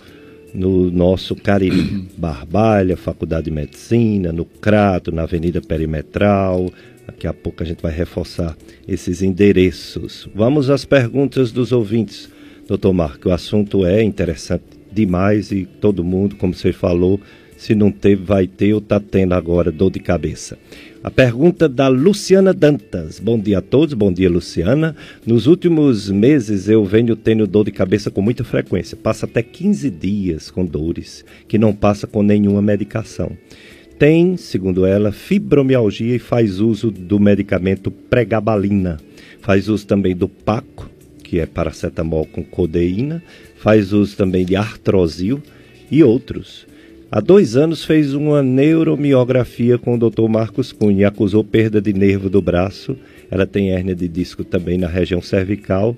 no 0.55 0.91
nosso 0.91 1.35
Cariri 1.35 2.07
Barbalha, 2.17 2.97
Faculdade 2.97 3.47
de 3.47 3.51
Medicina, 3.51 4.33
no 4.33 4.45
Crato, 4.45 5.11
na 5.11 5.23
Avenida 5.23 5.61
Perimetral, 5.61 6.71
Daqui 7.09 7.27
a 7.27 7.33
pouco 7.33 7.63
a 7.63 7.67
gente 7.67 7.81
vai 7.81 7.91
reforçar 7.91 8.55
esses 8.87 9.23
endereços. 9.23 10.29
Vamos 10.35 10.69
às 10.69 10.85
perguntas 10.85 11.51
dos 11.51 11.73
ouvintes, 11.73 12.29
doutor 12.69 12.93
Marco. 12.93 13.31
O 13.31 13.33
assunto 13.33 13.87
é 13.87 14.03
interessante 14.03 14.65
demais 14.93 15.51
e 15.51 15.65
todo 15.65 16.05
mundo, 16.05 16.37
como 16.37 16.53
você 16.53 16.71
falou, 16.71 17.19
se 17.57 17.75
não 17.75 17.91
teve, 17.91 18.23
vai 18.23 18.47
ter 18.47 18.75
ou 18.75 18.79
está 18.79 19.01
tendo 19.01 19.33
agora 19.33 19.73
dor 19.73 19.91
de 19.91 20.01
cabeça. 20.01 20.59
A 21.03 21.11
pergunta 21.11 21.67
da 21.67 21.89
Luciana 21.89 22.53
Dantas. 22.53 23.19
Bom 23.19 23.41
dia 23.41 23.59
a 23.59 23.63
todos, 23.63 23.95
bom 23.95 24.13
dia 24.13 24.29
Luciana. 24.29 24.95
Nos 25.25 25.47
últimos 25.47 26.11
meses 26.11 26.69
eu 26.69 26.85
venho 26.85 27.17
tendo 27.17 27.47
dor 27.47 27.65
de 27.65 27.73
cabeça 27.73 28.11
com 28.11 28.21
muita 28.21 28.45
frequência. 28.45 28.99
Passa 28.99 29.25
até 29.25 29.43
15 29.43 29.89
dias 29.89 30.51
com 30.51 30.63
dores, 30.63 31.25
que 31.49 31.57
não 31.57 31.73
passa 31.73 32.07
com 32.07 32.23
nenhuma 32.23 32.61
medicação 32.61 33.33
tem, 33.99 34.37
segundo 34.37 34.87
ela, 34.87 35.11
fibromialgia 35.11 36.15
e 36.15 36.21
faz 36.21 36.61
uso 36.61 36.91
do 36.91 37.19
medicamento 37.19 37.91
pregabalina. 37.91 38.99
Faz 39.41 39.69
uso 39.69 39.87
também 39.87 40.15
do 40.15 40.29
Paco, 40.29 40.89
que 41.25 41.41
é 41.41 41.47
paracetamol 41.47 42.25
com 42.27 42.45
codeína, 42.45 43.23
faz 43.57 43.93
uso 43.93 44.17
também 44.17 44.45
de 44.45 44.55
artrosil 44.55 45.43
e 45.91 46.03
outros. 46.03 46.67
Há 47.11 47.21
dois 47.21 47.57
anos 47.57 47.85
fez 47.85 48.15
uma 48.15 48.43
neuromiografia 48.43 49.79
com 49.79 49.95
o 49.95 49.99
Dr. 49.99 50.29
Marcos 50.29 50.73
Cunha 50.73 51.01
e 51.01 51.05
acusou 51.05 51.43
perda 51.43 51.81
de 51.81 51.93
nervo 51.93 52.31
do 52.31 52.41
braço. 52.41 52.97
Ela 53.31 53.47
tem 53.47 53.73
hérnia 53.73 53.95
de 53.95 54.07
disco 54.07 54.45
também 54.45 54.79
na 54.79 54.87
região 54.87 55.21
cervical, 55.21 55.97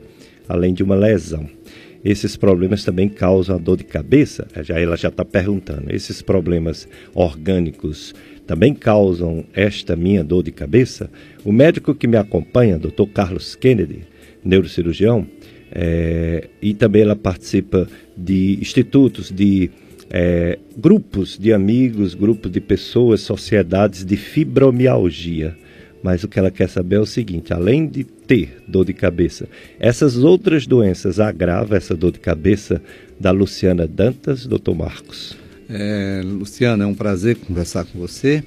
além 0.49 0.73
de 0.73 0.83
uma 0.83 0.95
lesão. 0.95 1.60
Esses 2.05 2.37
problemas 2.37 2.85
também 2.85 3.09
causam 3.09 3.57
a 3.57 3.59
dor 3.59 3.77
de 3.77 3.85
cabeça? 3.85 4.47
Já 4.63 4.79
ela 4.79 4.97
já 4.97 5.09
está 5.09 5.25
perguntando. 5.25 5.95
Esses 5.95 6.23
problemas 6.23 6.89
orgânicos 7.15 8.15
também 8.47 8.75
causam 8.75 9.45
esta 9.53 9.95
minha 9.95 10.25
dor 10.25 10.43
de 10.43 10.51
cabeça? 10.51 11.11
O 11.45 11.53
médico 11.53 11.95
que 11.95 12.07
me 12.07 12.17
acompanha, 12.17 12.79
Dr. 12.79 13.07
Carlos 13.13 13.55
Kennedy, 13.55 14.01
neurocirurgião, 14.45 15.27
é, 15.73 16.49
e 16.61 16.75
também 16.75 17.03
ela 17.03 17.15
participa 17.15 17.87
de 18.17 18.59
institutos, 18.61 19.31
de 19.31 19.71
é, 20.11 20.59
grupos 20.77 21.39
de 21.39 21.53
amigos, 21.53 22.15
grupos 22.15 22.51
de 22.51 22.61
pessoas, 22.61 23.21
sociedades 23.21 24.05
de 24.05 24.17
fibromialgia. 24.17 25.57
Mas 26.03 26.25
o 26.25 26.29
que 26.29 26.39
ela 26.39 26.51
quer 26.51 26.69
saber 26.69 26.97
é 26.97 27.01
o 27.01 27.07
seguinte: 27.07 27.53
além 27.53 27.87
de 27.87 28.05
ter 28.05 28.63
dor 28.67 28.85
de 28.85 28.93
cabeça, 28.93 29.49
essas 29.79 30.17
outras 30.17 30.67
doenças 30.67 31.21
agravam 31.21 31.77
essa 31.77 31.95
dor 31.95 32.13
de 32.13 32.21
cabeça 32.21 32.81
da 33.19 33.31
Luciana 33.31 33.87
Dantas, 33.87 34.47
doutor 34.47 34.75
Marcos. 34.75 35.37
É, 35.69 36.23
Luciana, 36.25 36.85
é 36.85 36.87
um 36.87 36.95
prazer 36.95 37.37
conversar 37.37 37.85
com 37.85 37.99
você. 37.99 38.43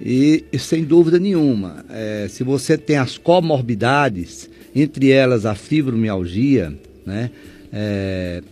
E, 0.00 0.44
sem 0.58 0.84
dúvida 0.84 1.18
nenhuma, 1.18 1.84
é, 1.90 2.26
se 2.28 2.44
você 2.44 2.78
tem 2.78 2.96
as 2.96 3.18
comorbidades, 3.18 4.48
entre 4.74 5.10
elas 5.10 5.44
a 5.44 5.54
fibromialgia, 5.54 6.72
né? 7.04 7.30
É, 7.72 8.42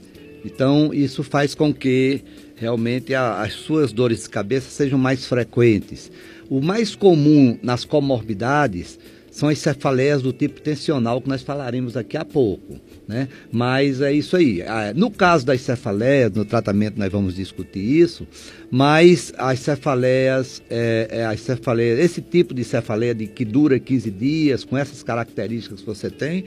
então 0.45 0.93
isso 0.93 1.23
faz 1.23 1.55
com 1.55 1.73
que 1.73 2.23
realmente 2.57 3.15
a, 3.15 3.41
as 3.41 3.53
suas 3.53 3.93
dores 3.93 4.25
de 4.25 4.31
cabeça 4.31 4.69
sejam 4.71 4.99
mais 4.99 5.27
frequentes. 5.27 6.11
O 6.49 6.61
mais 6.61 6.95
comum 6.95 7.59
nas 7.63 7.85
comorbidades 7.85 8.99
são 9.37 9.51
as 9.51 9.59
cefaleias 9.59 10.23
do 10.23 10.33
tipo 10.33 10.63
tensional 10.63 11.21
que 11.21 11.29
nós 11.29 11.43
falaremos 11.43 11.93
daqui 11.93 12.17
a 12.17 12.25
pouco. 12.25 12.81
Né? 13.07 13.29
Mas 13.53 14.01
é 14.01 14.11
isso 14.11 14.35
aí. 14.35 14.63
Ah, 14.63 14.95
no 14.97 15.11
caso 15.11 15.45
das 15.45 15.61
cefaleias, 15.61 16.33
no 16.33 16.45
tratamento 16.45 16.99
nós 16.99 17.13
vamos 17.13 17.35
discutir 17.35 17.81
isso, 17.81 18.27
mas 18.71 19.35
as 19.37 19.59
cefaleias, 19.59 20.63
é, 20.71 21.09
é, 21.11 21.27
as 21.27 21.41
cefaleias 21.41 21.99
esse 21.99 22.23
tipo 22.23 22.55
de 22.55 22.65
cefaleia 22.65 23.15
de, 23.15 23.27
que 23.27 23.45
dura 23.45 23.79
15 23.79 24.11
dias, 24.11 24.65
com 24.65 24.75
essas 24.75 25.03
características 25.03 25.81
que 25.81 25.87
você 25.87 26.09
tem, 26.09 26.47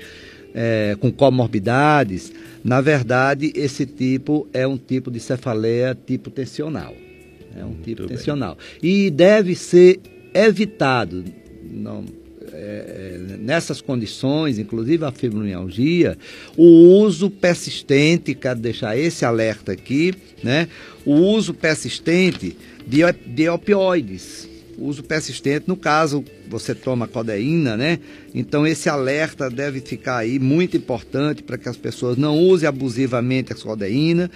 é, 0.56 0.98
com 1.00 1.12
comorbidades, 1.12 2.34
na 2.64 2.82
verdade, 2.82 3.54
esse 3.56 3.86
tipo 3.86 4.48
é 4.52 4.66
um 4.66 4.78
tipo 4.78 5.12
de 5.12 5.20
cefaleia 5.20 5.96
tipo 6.08 6.32
tensional. 6.32 6.96
É 7.56 7.64
um 7.64 7.70
Muito 7.70 7.84
tipo 7.84 8.08
bem. 8.08 8.18
tensional. 8.18 8.58
E 8.82 9.10
deve 9.10 9.56
ser 9.56 10.00
evitado. 10.34 11.24
Não, 11.64 12.04
é, 12.52 13.16
é, 13.32 13.38
nessas 13.38 13.82
condições, 13.82 14.58
inclusive 14.58 15.06
a 15.06 15.12
fibromialgia, 15.12 16.18
o 16.58 16.64
uso 17.02 17.30
persistente, 17.30 18.34
quero 18.34 18.60
deixar 18.60 18.98
esse 18.98 19.24
alerta 19.24 19.72
aqui, 19.72 20.14
né? 20.44 20.68
O 21.06 21.14
uso 21.14 21.54
persistente 21.54 22.56
de, 22.86 23.02
de 23.28 23.50
opioides. 23.50 24.48
O 24.78 24.86
uso 24.86 25.04
persistente, 25.04 25.66
no 25.68 25.76
caso, 25.76 26.24
você 26.50 26.74
toma 26.74 27.08
codeína, 27.08 27.76
né? 27.76 28.00
Então 28.34 28.66
esse 28.66 28.90
alerta 28.90 29.50
deve 29.50 29.82
ficar 29.82 30.18
aí 30.18 30.40
muito 30.40 30.78
importante 30.78 31.44
para 31.44 31.58
que 31.58 31.68
as 31.68 31.78
pessoas 31.78 32.18
não 32.18 32.38
usem 32.38 32.68
abusivamente 32.68 33.52
a 33.52 33.56
codeína, 33.56 34.32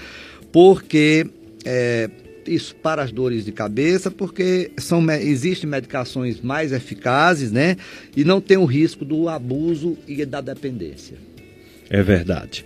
porque 0.52 1.26
é, 1.66 2.10
isso 2.48 2.76
para 2.76 3.02
as 3.04 3.12
dores 3.12 3.46
de 3.46 3.52
cabeça, 3.52 4.12
porque 4.12 4.72
são, 4.78 5.04
existem 5.12 5.70
medicações 5.70 6.42
mais 6.42 6.72
eficazes, 6.72 7.52
né? 7.52 7.78
E 8.16 8.24
não 8.24 8.42
tem 8.42 8.58
o 8.58 8.66
risco 8.66 9.06
do 9.06 9.30
abuso 9.30 9.98
e 10.08 10.26
da 10.26 10.42
dependência. 10.42 11.18
É 11.90 12.02
verdade. 12.02 12.66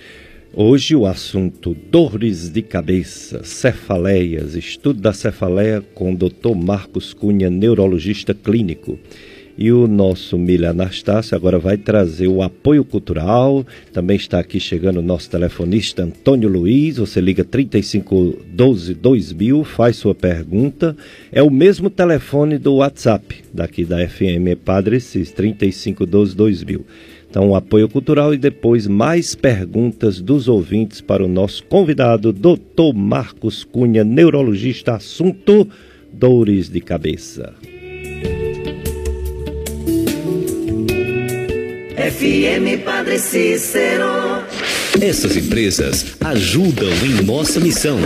Hoje 0.53 0.95
o 0.95 1.05
assunto 1.05 1.75
dores 1.75 2.49
de 2.49 2.61
cabeça, 2.61 3.43
cefaleias, 3.43 4.55
estudo 4.55 5.01
da 5.01 5.13
cefaleia 5.13 5.81
com 5.93 6.13
o 6.13 6.17
Dr. 6.17 6.55
Marcos 6.55 7.13
Cunha, 7.13 7.49
neurologista 7.49 8.33
clínico. 8.33 8.97
E 9.57 9.71
o 9.71 9.87
nosso 9.87 10.37
Milha 10.37 10.69
Anastácio 10.69 11.35
agora 11.35 11.57
vai 11.57 11.77
trazer 11.77 12.27
o 12.27 12.43
apoio 12.43 12.85
cultural. 12.85 13.65
Também 13.91 14.15
está 14.15 14.37
aqui 14.37 14.59
chegando 14.59 14.97
o 14.97 15.01
nosso 15.01 15.29
telefonista 15.31 16.03
Antônio 16.03 16.47
Luiz. 16.47 16.97
Você 16.97 17.19
liga 17.19 17.43
3512 17.43 18.93
2000, 18.93 19.63
faz 19.63 19.95
sua 19.95 20.13
pergunta. 20.13 20.95
É 21.31 21.41
o 21.41 21.49
mesmo 21.49 21.89
telefone 21.89 22.59
do 22.59 22.75
WhatsApp 22.75 23.43
daqui 23.51 23.83
da 23.83 24.07
FM 24.07 24.55
Padre 24.63 24.99
Cis, 24.99 25.31
3512 25.31 26.35
2000. 26.35 26.85
Então, 27.27 27.49
o 27.49 27.55
apoio 27.55 27.89
cultural 27.89 28.33
e 28.33 28.37
depois 28.37 28.87
mais 28.87 29.33
perguntas 29.35 30.21
dos 30.21 30.47
ouvintes 30.47 31.01
para 31.01 31.25
o 31.25 31.27
nosso 31.27 31.63
convidado, 31.65 32.31
Dr. 32.31 32.93
Marcos 32.95 33.63
Cunha, 33.63 34.03
neurologista, 34.03 34.95
assunto 34.95 35.67
dores 36.13 36.69
de 36.69 36.79
cabeça. 36.79 37.53
FM 42.07 42.77
Padre 42.85 43.19
Cícero. 43.19 44.36
Essas 45.01 45.37
empresas 45.37 46.17
ajudam 46.21 46.89
em 47.05 47.23
nossa 47.23 47.59
missão. 47.59 47.99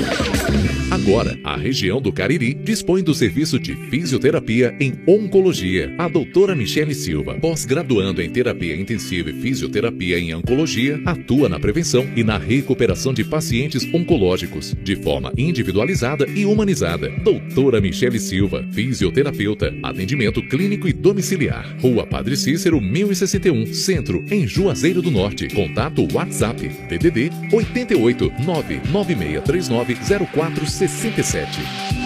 Agora, 0.92 1.40
a 1.42 1.56
região 1.56 2.02
do 2.02 2.12
Cariri 2.12 2.54
dispõe 2.54 3.02
do 3.02 3.16
serviço 3.16 3.58
de 3.58 3.74
fisioterapia 3.90 4.76
em 4.78 4.94
oncologia. 5.08 5.96
A 5.98 6.10
doutora 6.10 6.54
Michele 6.54 6.94
Silva, 6.94 7.36
pós-graduando 7.36 8.22
em 8.22 8.30
terapia 8.30 8.76
intensiva 8.76 9.30
e 9.30 9.34
fisioterapia 9.34 10.20
em 10.20 10.36
oncologia, 10.36 11.02
atua 11.06 11.48
na 11.48 11.58
prevenção 11.58 12.06
e 12.14 12.26
na 12.26 12.38
recuperação 12.38 13.14
de 13.14 13.24
pacientes 13.24 13.88
oncológicos, 13.94 14.76
de 14.84 14.98
forma 14.98 15.32
individualizada 15.38 16.28
e 16.28 16.46
humanizada. 16.46 17.10
Doutora 17.24 17.80
Michele 17.80 18.20
Silva, 18.20 18.66
fisioterapeuta, 18.74 19.74
atendimento 19.82 20.42
clínico 20.44 20.90
e 20.90 20.94
domiciliar. 20.94 21.74
Rua 21.80 22.06
Padre 22.06 22.36
Cícero, 22.36 22.82
1061, 22.82 23.74
Centro, 23.74 24.26
em 24.30 24.46
Juazeiro 24.46 25.02
do 25.02 25.10
Norte. 25.10 25.48
Contato 25.48 26.06
WhatsApp, 26.14 26.70
DDD 26.90 27.32
88 27.52 28.32
99639 28.46 30.28
04 30.34 30.66
67. 30.66 32.01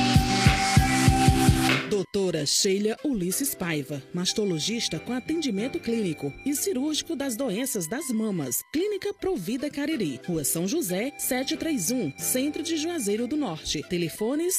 Doutora 2.15 2.45
Sheila 2.45 2.95
Ulisses 3.04 3.54
Paiva, 3.54 4.01
mastologista 4.13 4.97
com 4.97 5.12
atendimento 5.12 5.78
clínico 5.78 6.32
e 6.45 6.56
cirúrgico 6.56 7.13
das 7.13 7.36
doenças 7.36 7.89
das 7.89 8.08
mamas. 8.08 8.63
Clínica 8.71 9.13
Provida 9.13 9.69
Cariri, 9.69 10.21
Rua 10.25 10.45
São 10.45 10.65
José, 10.65 11.12
731, 11.17 12.13
Centro 12.17 12.63
de 12.63 12.78
Juazeiro 12.78 13.28
do 13.28 13.36
Norte. 13.36 13.84
Telefones 13.89 14.56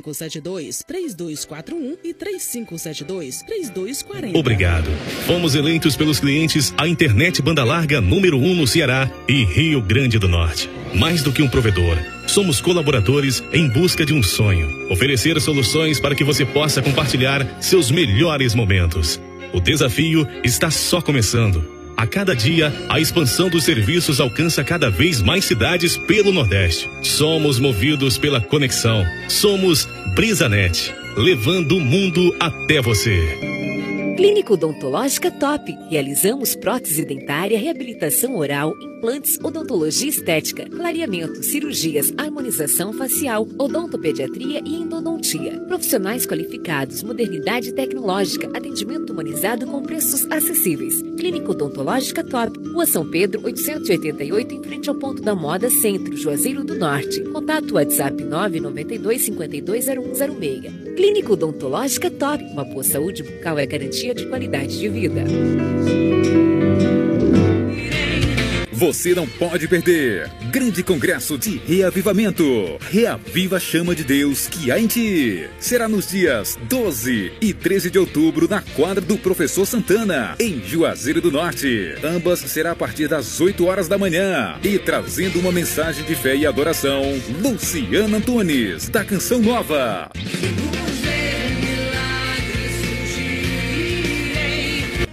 3572-3241 0.00 1.98
e 2.02 2.12
3572-3240. 2.12 4.34
Obrigado. 4.34 4.90
Fomos 5.24 5.54
eleitos 5.54 5.96
pelos 5.96 6.18
clientes 6.18 6.74
a 6.76 6.88
internet 6.88 7.40
banda 7.40 7.62
larga 7.62 8.00
número 8.00 8.38
1 8.38 8.44
um 8.44 8.56
no 8.56 8.66
Ceará 8.66 9.08
e 9.28 9.44
Rio 9.44 9.80
Grande 9.80 10.18
do 10.18 10.26
Norte. 10.26 10.68
Mais 10.92 11.22
do 11.22 11.32
que 11.32 11.42
um 11.42 11.48
provedor, 11.48 11.96
somos 12.28 12.60
colaboradores 12.60 13.42
em 13.52 13.68
busca 13.68 14.06
de 14.06 14.14
um 14.14 14.22
sonho. 14.22 14.86
Oferecer 14.90 15.40
soluções 15.40 15.98
para 15.98 16.14
que 16.14 16.22
você 16.22 16.44
possa 16.44 16.80
compartilhar 16.80 17.44
seus 17.60 17.90
melhores 17.90 18.54
momentos. 18.54 19.20
O 19.52 19.60
desafio 19.60 20.26
está 20.44 20.70
só 20.70 21.00
começando. 21.00 21.76
A 21.96 22.06
cada 22.06 22.36
dia, 22.36 22.72
a 22.88 23.00
expansão 23.00 23.48
dos 23.48 23.64
serviços 23.64 24.20
alcança 24.20 24.62
cada 24.62 24.88
vez 24.88 25.20
mais 25.20 25.44
cidades 25.44 25.96
pelo 25.96 26.30
Nordeste. 26.30 26.88
Somos 27.02 27.58
movidos 27.58 28.16
pela 28.16 28.40
conexão. 28.40 29.04
Somos 29.28 29.88
Brisanet, 30.14 30.94
levando 31.16 31.76
o 31.76 31.80
mundo 31.80 32.36
até 32.38 32.80
você. 32.80 33.18
Clínica 34.16 34.52
Odontológica 34.52 35.30
Top. 35.30 35.76
Realizamos 35.90 36.54
prótese 36.54 37.04
dentária, 37.04 37.58
reabilitação 37.58 38.36
oral, 38.36 38.74
implantes, 38.98 39.38
odontologia 39.42 40.08
estética, 40.08 40.68
clareamento, 40.68 41.42
cirurgias, 41.42 42.12
harmonização 42.16 42.92
facial, 42.92 43.46
odontopediatria 43.56 44.60
e 44.64 44.74
endodontia. 44.74 45.60
Profissionais 45.60 46.26
qualificados, 46.26 47.02
modernidade 47.04 47.72
tecnológica, 47.72 48.48
atendimento 48.48 49.12
humanizado 49.12 49.66
com 49.66 49.82
preços 49.82 50.26
acessíveis. 50.30 51.00
Clínica 51.16 51.52
Odontológica 51.52 52.24
Top. 52.24 52.58
Rua 52.70 52.86
São 52.86 53.08
Pedro, 53.08 53.40
888, 53.44 54.54
em 54.54 54.62
frente 54.62 54.88
ao 54.88 54.96
ponto 54.96 55.22
da 55.22 55.34
Moda 55.34 55.70
Centro, 55.70 56.16
Juazeiro 56.16 56.64
do 56.64 56.74
Norte. 56.74 57.20
Contato 57.20 57.74
WhatsApp 57.74 58.22
992 58.22 59.22
520106. 59.22 60.94
Clínica 60.96 61.32
Odontológica 61.32 62.10
Top. 62.10 62.42
Uma 62.44 62.64
boa 62.64 62.82
saúde 62.82 63.22
bucal 63.22 63.58
é 63.58 63.66
garantia 63.66 64.12
de 64.14 64.26
qualidade 64.26 64.78
de 64.78 64.88
vida. 64.88 65.24
Você 68.78 69.12
não 69.12 69.26
pode 69.26 69.66
perder. 69.66 70.30
Grande 70.52 70.84
Congresso 70.84 71.36
de 71.36 71.60
Reavivamento. 71.66 72.78
Reaviva 72.88 73.56
a 73.56 73.60
chama 73.60 73.92
de 73.92 74.04
Deus 74.04 74.46
que 74.46 74.70
há 74.70 74.78
em 74.78 74.86
ti. 74.86 75.50
Será 75.58 75.88
nos 75.88 76.08
dias 76.08 76.56
12 76.62 77.32
e 77.40 77.52
13 77.52 77.90
de 77.90 77.98
outubro 77.98 78.46
na 78.48 78.62
quadra 78.62 79.00
do 79.00 79.18
Professor 79.18 79.66
Santana, 79.66 80.36
em 80.38 80.62
Juazeiro 80.64 81.20
do 81.20 81.32
Norte. 81.32 81.96
Ambas 82.04 82.38
será 82.38 82.70
a 82.70 82.76
partir 82.76 83.08
das 83.08 83.40
8 83.40 83.66
horas 83.66 83.88
da 83.88 83.98
manhã. 83.98 84.56
E 84.62 84.78
trazendo 84.78 85.40
uma 85.40 85.50
mensagem 85.50 86.04
de 86.04 86.14
fé 86.14 86.36
e 86.36 86.46
adoração, 86.46 87.02
Luciana 87.42 88.18
Antunes, 88.18 88.88
da 88.88 89.04
Canção 89.04 89.42
Nova. 89.42 90.08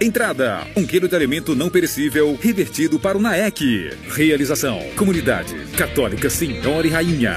Entrada: 0.00 0.66
um 0.76 0.84
quilo 0.84 1.08
de 1.08 1.16
alimento 1.16 1.54
não 1.54 1.70
perecível 1.70 2.38
revertido 2.40 2.98
para 2.98 3.16
o 3.16 3.20
NAEC. 3.20 3.90
Realização: 4.08 4.80
Comunidade 4.94 5.54
Católica 5.76 6.28
Senhora 6.28 6.86
e 6.86 6.90
Rainha. 6.90 7.36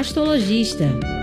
mastologista. 0.01 1.20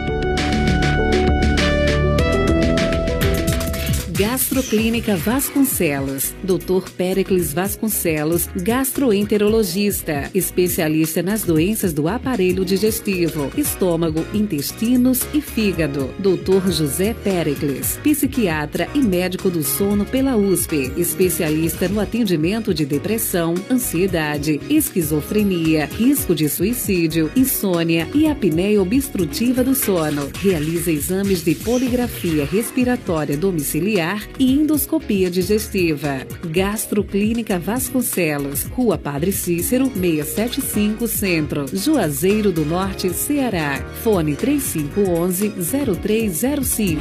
Gastroclínica 4.18 5.14
Vasconcelos. 5.14 6.34
Dr. 6.42 6.90
Pericles 6.96 7.52
Vasconcelos, 7.52 8.48
gastroenterologista, 8.56 10.28
especialista 10.34 11.22
nas 11.22 11.44
doenças 11.44 11.92
do 11.92 12.08
aparelho 12.08 12.64
digestivo, 12.64 13.48
estômago, 13.56 14.26
intestinos 14.34 15.20
e 15.32 15.40
fígado. 15.40 16.12
Dr. 16.18 16.68
José 16.68 17.14
Pericles, 17.14 17.96
psiquiatra 18.02 18.88
e 18.92 18.98
médico 18.98 19.48
do 19.48 19.62
sono 19.62 20.04
pela 20.04 20.36
USP, 20.36 20.92
especialista 20.96 21.86
no 21.88 22.00
atendimento 22.00 22.74
de 22.74 22.84
depressão, 22.84 23.54
ansiedade, 23.70 24.60
esquizofrenia, 24.68 25.86
risco 25.86 26.34
de 26.34 26.48
suicídio, 26.48 27.30
insônia 27.36 28.08
e 28.12 28.26
apneia 28.26 28.82
obstrutiva 28.82 29.62
do 29.62 29.76
sono. 29.76 30.28
Realiza 30.40 30.90
exames 30.90 31.44
de 31.44 31.54
poligrafia 31.54 32.44
respiratória 32.44 33.36
domiciliar 33.36 34.07
e 34.38 34.52
endoscopia 34.52 35.28
digestiva. 35.30 36.26
Gastroclínica 36.46 37.58
Vasconcelos, 37.58 38.62
Rua 38.64 38.96
Padre 38.96 39.32
Cícero, 39.32 39.90
675 39.94 41.08
Centro, 41.08 41.66
Juazeiro 41.72 42.52
do 42.52 42.64
Norte, 42.64 43.10
Ceará. 43.10 43.84
Fone 44.02 44.36
3511-0305. 44.36 46.98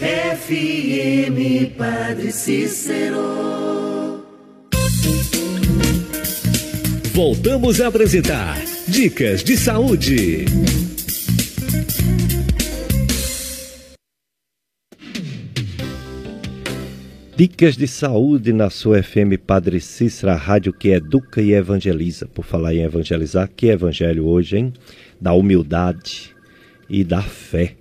FM 0.00 1.74
Padre 1.76 2.32
Cícero. 2.32 4.24
Voltamos 7.12 7.80
a 7.80 7.88
apresentar 7.88 8.56
Dicas 8.86 9.42
de 9.42 9.56
Saúde. 9.56 10.44
Dicas 17.38 17.76
de 17.76 17.86
saúde 17.86 18.52
na 18.52 18.68
sua 18.68 19.00
FM 19.00 19.38
Padre 19.46 19.80
Cícero, 19.80 20.32
a 20.32 20.34
rádio 20.34 20.72
que 20.72 20.88
educa 20.88 21.40
e 21.40 21.52
evangeliza. 21.52 22.26
Por 22.26 22.44
falar 22.44 22.74
em 22.74 22.82
evangelizar, 22.82 23.48
que 23.54 23.68
evangelho 23.68 24.26
hoje, 24.26 24.56
hein? 24.56 24.72
Da 25.20 25.32
humildade 25.32 26.34
e 26.90 27.04
da 27.04 27.22
fé. 27.22 27.76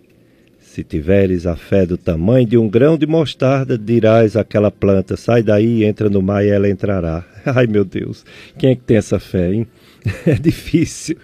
Se 0.60 0.84
tiveres 0.84 1.48
a 1.48 1.56
fé 1.56 1.88
do 1.88 1.98
tamanho 1.98 2.46
de 2.46 2.56
um 2.56 2.70
grão 2.70 3.00
de 3.00 3.08
mostarda, 3.08 3.80
dirás 3.80 4.36
àquela 4.36 4.70
planta: 4.70 5.18
sai 5.18 5.42
daí, 5.42 5.84
entra 5.84 6.08
no 6.08 6.22
mar 6.22 6.46
e 6.46 6.50
ela 6.50 6.70
entrará. 6.70 7.26
Ai 7.44 7.66
meu 7.66 7.84
Deus, 7.84 8.24
quem 8.60 8.70
é 8.70 8.76
que 8.76 8.84
tem 8.84 8.98
essa 8.98 9.20
fé, 9.20 9.52
hein? 9.52 9.68
É 10.28 10.36
difícil. 10.36 11.18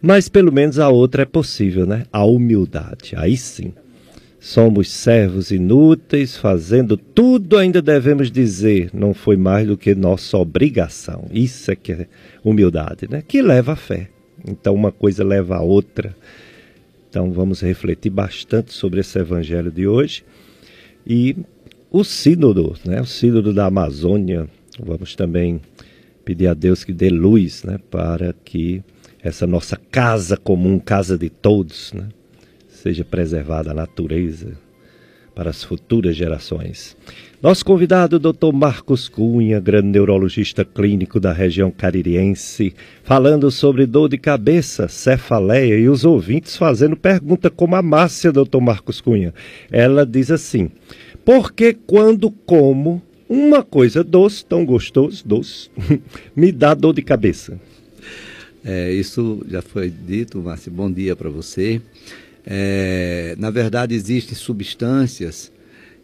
Mas 0.00 0.26
pelo 0.30 0.50
menos 0.50 0.78
a 0.78 0.88
outra 0.88 1.24
é 1.24 1.26
possível, 1.26 1.84
né? 1.84 2.04
A 2.10 2.24
humildade. 2.24 3.12
Aí 3.14 3.36
sim. 3.36 3.74
Somos 4.44 4.90
servos 4.90 5.50
inúteis, 5.50 6.36
fazendo 6.36 6.98
tudo, 6.98 7.56
ainda 7.56 7.80
devemos 7.80 8.30
dizer, 8.30 8.90
não 8.92 9.14
foi 9.14 9.38
mais 9.38 9.66
do 9.66 9.74
que 9.74 9.94
nossa 9.94 10.36
obrigação. 10.36 11.24
Isso 11.32 11.70
é 11.70 11.74
que 11.74 11.92
é 11.92 12.06
humildade, 12.44 13.08
né? 13.08 13.22
Que 13.26 13.40
leva 13.40 13.72
a 13.72 13.76
fé. 13.76 14.10
Então 14.46 14.74
uma 14.74 14.92
coisa 14.92 15.24
leva 15.24 15.56
a 15.56 15.62
outra. 15.62 16.14
Então 17.08 17.32
vamos 17.32 17.62
refletir 17.62 18.10
bastante 18.10 18.74
sobre 18.74 19.00
esse 19.00 19.18
evangelho 19.18 19.70
de 19.70 19.88
hoje. 19.88 20.22
E 21.06 21.34
o 21.90 22.04
sínodo, 22.04 22.76
né? 22.84 23.00
O 23.00 23.06
sínodo 23.06 23.50
da 23.50 23.64
Amazônia. 23.64 24.46
Vamos 24.78 25.16
também 25.16 25.58
pedir 26.22 26.48
a 26.48 26.54
Deus 26.54 26.84
que 26.84 26.92
dê 26.92 27.08
luz, 27.08 27.64
né, 27.64 27.78
para 27.90 28.34
que 28.44 28.82
essa 29.22 29.46
nossa 29.46 29.78
casa 29.90 30.36
comum, 30.36 30.78
casa 30.78 31.16
de 31.16 31.30
todos, 31.30 31.94
né, 31.94 32.08
seja 32.84 33.02
preservada 33.02 33.70
a 33.70 33.74
natureza 33.74 34.58
para 35.34 35.48
as 35.48 35.64
futuras 35.64 36.14
gerações. 36.14 36.94
Nosso 37.40 37.64
convidado, 37.64 38.18
Dr. 38.18 38.52
Marcos 38.52 39.08
Cunha, 39.08 39.58
grande 39.58 39.88
neurologista 39.88 40.66
clínico 40.66 41.18
da 41.18 41.32
região 41.32 41.70
caririense, 41.70 42.74
falando 43.02 43.50
sobre 43.50 43.86
dor 43.86 44.10
de 44.10 44.18
cabeça, 44.18 44.86
cefaleia 44.86 45.78
e 45.78 45.88
os 45.88 46.04
ouvintes 46.04 46.58
fazendo 46.58 46.94
pergunta 46.94 47.48
como 47.48 47.74
a 47.74 47.80
Márcia, 47.80 48.30
Dr. 48.30 48.60
Marcos 48.60 49.00
Cunha. 49.00 49.32
Ela 49.72 50.04
diz 50.04 50.30
assim: 50.30 50.70
por 51.24 51.54
que 51.54 51.72
quando 51.72 52.30
como 52.30 53.02
uma 53.26 53.62
coisa 53.62 54.04
doce, 54.04 54.44
tão 54.44 54.62
gostoso, 54.62 55.26
doce, 55.26 55.70
me 56.36 56.52
dá 56.52 56.74
dor 56.74 56.92
de 56.92 57.00
cabeça? 57.00 57.58
É, 58.62 58.92
isso 58.92 59.44
já 59.48 59.62
foi 59.62 59.90
dito, 59.90 60.38
Márcio. 60.38 60.70
Bom 60.70 60.92
dia 60.92 61.16
para 61.16 61.30
você. 61.30 61.80
É, 62.46 63.34
na 63.38 63.50
verdade, 63.50 63.94
existem 63.94 64.34
substâncias 64.34 65.50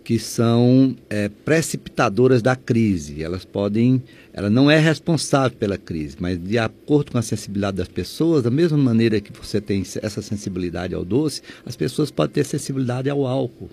que 0.02 0.18
são 0.18 0.96
é, 1.08 1.28
precipitadoras 1.28 2.40
da 2.42 2.56
crise. 2.56 3.22
Elas 3.22 3.44
podem, 3.44 4.02
ela 4.32 4.48
não 4.48 4.70
é 4.70 4.78
responsável 4.78 5.56
pela 5.56 5.76
crise, 5.76 6.16
mas 6.18 6.42
de 6.42 6.58
acordo 6.58 7.12
com 7.12 7.18
a 7.18 7.22
sensibilidade 7.22 7.76
das 7.76 7.88
pessoas, 7.88 8.42
da 8.42 8.50
mesma 8.50 8.78
maneira 8.78 9.20
que 9.20 9.30
você 9.32 9.60
tem 9.60 9.84
essa 10.02 10.22
sensibilidade 10.22 10.94
ao 10.94 11.04
doce, 11.04 11.42
as 11.66 11.76
pessoas 11.76 12.10
podem 12.10 12.34
ter 12.34 12.44
sensibilidade 12.44 13.10
ao 13.10 13.26
álcool, 13.26 13.70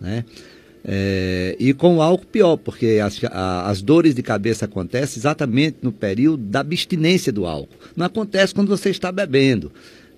né? 0.00 0.24
É, 0.86 1.56
e 1.58 1.72
com 1.72 1.96
o 1.96 2.02
álcool 2.02 2.26
pior, 2.26 2.58
porque 2.58 3.00
as, 3.02 3.18
a, 3.24 3.70
as 3.70 3.80
dores 3.80 4.14
de 4.14 4.22
cabeça 4.22 4.66
acontecem 4.66 5.18
exatamente 5.18 5.78
no 5.80 5.90
período 5.90 6.42
da 6.44 6.60
abstinência 6.60 7.32
do 7.32 7.46
álcool. 7.46 7.74
Não 7.96 8.04
acontece 8.04 8.54
quando 8.54 8.68
você 8.68 8.90
está 8.90 9.10
bebendo 9.10 9.72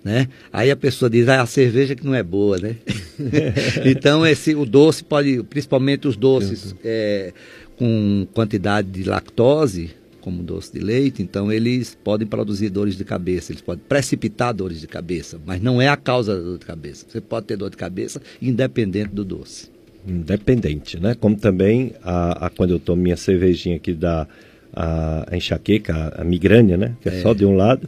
né? 0.07 0.29
Aí 0.53 0.71
a 0.71 0.75
pessoa 0.75 1.09
diz, 1.09 1.27
ah, 1.27 1.41
a 1.41 1.45
cerveja 1.45 1.93
que 1.93 2.05
não 2.05 2.15
é 2.15 2.23
boa, 2.23 2.57
né? 2.57 2.77
então 3.83 4.25
esse, 4.25 4.55
o 4.55 4.65
doce 4.65 5.03
pode, 5.03 5.43
principalmente 5.43 6.07
os 6.07 6.15
doces 6.15 6.73
é, 6.81 7.33
com 7.77 8.25
quantidade 8.33 8.89
de 8.89 9.03
lactose, 9.03 9.91
como 10.21 10.41
doce 10.41 10.71
de 10.71 10.79
leite, 10.79 11.21
então 11.21 11.51
eles 11.51 11.97
podem 12.01 12.25
produzir 12.25 12.69
dores 12.69 12.95
de 12.95 13.03
cabeça, 13.03 13.51
eles 13.51 13.61
podem 13.61 13.83
precipitar 13.87 14.53
dores 14.53 14.79
de 14.79 14.87
cabeça, 14.87 15.39
mas 15.45 15.61
não 15.61 15.81
é 15.81 15.89
a 15.89 15.97
causa 15.97 16.35
da 16.37 16.41
dor 16.41 16.57
de 16.57 16.65
cabeça. 16.65 17.05
Você 17.09 17.19
pode 17.19 17.45
ter 17.45 17.57
dor 17.57 17.69
de 17.69 17.77
cabeça 17.77 18.21
independente 18.41 19.09
do 19.09 19.25
doce. 19.25 19.69
Independente, 20.07 20.97
né? 20.97 21.15
Como 21.15 21.35
também 21.35 21.91
a, 22.01 22.45
a 22.45 22.49
quando 22.49 22.71
eu 22.71 22.79
tomo 22.79 23.01
minha 23.01 23.17
cervejinha 23.17 23.77
que 23.77 23.93
dá 23.93 24.25
a, 24.73 25.25
a 25.29 25.35
enxaqueca, 25.35 25.93
a, 25.93 26.21
a 26.21 26.23
migrânia, 26.23 26.77
né? 26.77 26.95
Que 27.01 27.09
é, 27.09 27.19
é, 27.19 27.21
só 27.21 27.33
de 27.33 27.45
um 27.45 27.57
lado 27.57 27.87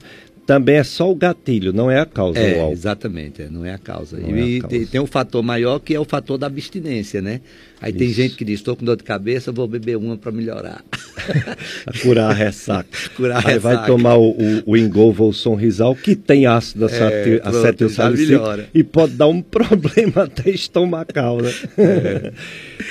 Também 0.49 0.77
é 0.77 0.83
só 0.83 1.11
o 1.11 1.13
gatilho, 1.13 1.71
não 1.71 1.91
é 1.91 1.99
a 1.99 2.07
causa. 2.07 2.39
É, 2.39 2.71
exatamente, 2.71 3.43
é, 3.43 3.49
não 3.51 3.63
é 3.63 3.71
a 3.71 3.77
causa. 3.77 4.17
Não 4.17 4.35
e 4.35 4.55
é 4.55 4.57
a 4.57 4.61
causa. 4.61 4.67
Tem, 4.67 4.85
tem 4.87 4.99
um 4.99 5.05
fator 5.05 5.43
maior 5.43 5.77
que 5.77 5.93
é 5.93 5.99
o 5.99 6.03
fator 6.03 6.39
da 6.39 6.47
abstinência, 6.47 7.21
né? 7.21 7.41
Aí 7.79 7.91
Isso. 7.91 7.99
tem 7.99 8.09
gente 8.11 8.35
que 8.35 8.43
diz, 8.43 8.55
estou 8.55 8.75
com 8.75 8.83
dor 8.83 8.97
de 8.97 9.03
cabeça, 9.03 9.51
vou 9.51 9.67
beber 9.67 9.95
uma 9.95 10.17
para 10.17 10.31
melhorar. 10.31 10.83
curar 12.01 12.31
a 12.31 12.33
ressaca. 12.33 12.89
curar 13.15 13.45
a 13.45 13.47
Aí 13.47 13.53
ressaca. 13.53 13.75
vai 13.75 13.85
tomar 13.85 14.15
o, 14.15 14.31
o, 14.31 14.63
o 14.65 14.75
Engolvo 14.75 15.25
ou 15.25 15.29
o 15.29 15.33
Sonrisal, 15.33 15.95
que 15.95 16.15
tem 16.15 16.47
ácido 16.47 16.87
é, 16.89 17.39
acetilsalicílico 17.43 18.43
e 18.73 18.83
pode 18.83 19.13
dar 19.13 19.27
um 19.27 19.43
problema 19.45 20.23
até 20.23 20.49
estomacal, 20.49 21.43
né? 21.43 21.53
É. 21.77 22.33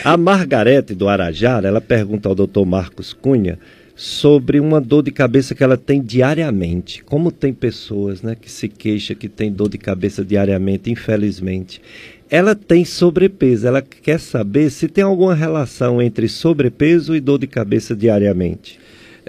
a 0.05 0.17
Margarete 0.17 0.95
do 0.95 1.09
Arajara, 1.09 1.67
ela 1.67 1.81
pergunta 1.81 2.29
ao 2.29 2.37
doutor 2.37 2.65
Marcos 2.65 3.13
Cunha 3.13 3.59
sobre 3.99 4.61
uma 4.61 4.81
dor 4.81 5.03
de 5.03 5.11
cabeça 5.11 5.57
que 5.57 5.65
ela 5.65 5.77
tem 5.77 6.01
diariamente. 6.01 7.03
Como 7.03 7.33
tem 7.33 7.53
pessoas 7.53 8.23
né, 8.23 8.37
que 8.41 8.49
se 8.49 8.69
queixam 8.69 9.17
que 9.17 9.29
tem 9.29 9.51
dor 9.53 9.69
de 9.69 9.77
cabeça 9.77 10.25
diariamente, 10.25 10.89
infelizmente. 10.89 11.83
Ela 12.31 12.55
tem 12.55 12.85
sobrepeso, 12.85 13.67
ela 13.67 13.83
quer 13.83 14.21
saber 14.21 14.71
se 14.71 14.87
tem 14.87 15.03
alguma 15.03 15.35
relação 15.35 16.01
entre 16.01 16.29
sobrepeso 16.29 17.17
e 17.17 17.21
dor 17.21 17.41
de 17.41 17.49
cabeça 17.49 17.97
diariamente. 17.97 18.79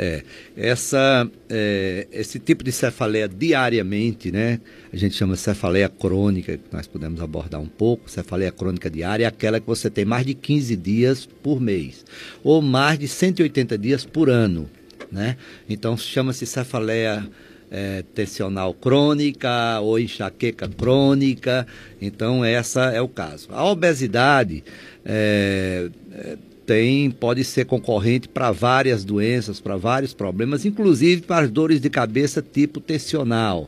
É, 0.01 0.23
essa, 0.55 1.29
é, 1.49 2.07
esse 2.09 2.39
tipo 2.39 2.63
de 2.63 2.71
cefaleia 2.71 3.27
diariamente, 3.27 4.31
né? 4.31 4.61
A 4.93 4.95
gente 4.95 5.13
chama 5.13 5.35
cefaleia 5.35 5.89
crônica, 5.89 6.55
que 6.55 6.63
nós 6.71 6.87
podemos 6.87 7.21
abordar 7.21 7.59
um 7.59 7.67
pouco. 7.67 8.09
Cefaleia 8.09 8.49
crônica 8.49 8.89
diária 8.89 9.25
é 9.25 9.27
aquela 9.27 9.59
que 9.59 9.67
você 9.67 9.89
tem 9.89 10.05
mais 10.05 10.25
de 10.25 10.33
15 10.33 10.73
dias 10.77 11.25
por 11.25 11.59
mês, 11.59 12.05
ou 12.41 12.61
mais 12.61 12.97
de 12.97 13.09
180 13.09 13.77
dias 13.77 14.05
por 14.05 14.29
ano, 14.29 14.69
né? 15.11 15.35
Então 15.67 15.97
chama-se 15.97 16.45
cefaleia 16.45 17.29
é, 17.69 18.01
tensional 18.15 18.73
crônica 18.73 19.81
ou 19.81 19.99
enxaqueca 19.99 20.69
crônica. 20.69 21.67
Então, 22.01 22.45
essa 22.45 22.85
é 22.85 23.01
o 23.01 23.09
caso. 23.09 23.49
A 23.51 23.65
obesidade 23.65 24.63
é, 25.05 25.89
é 26.13 26.37
tem, 26.69 27.09
pode 27.09 27.43
ser 27.43 27.65
concorrente 27.65 28.27
para 28.27 28.51
várias 28.51 29.03
doenças, 29.03 29.59
para 29.59 29.75
vários 29.75 30.13
problemas, 30.13 30.65
inclusive 30.65 31.23
para 31.23 31.43
as 31.43 31.49
dores 31.49 31.81
de 31.81 31.89
cabeça 31.89 32.43
tipo 32.43 32.79
tensional. 32.79 33.67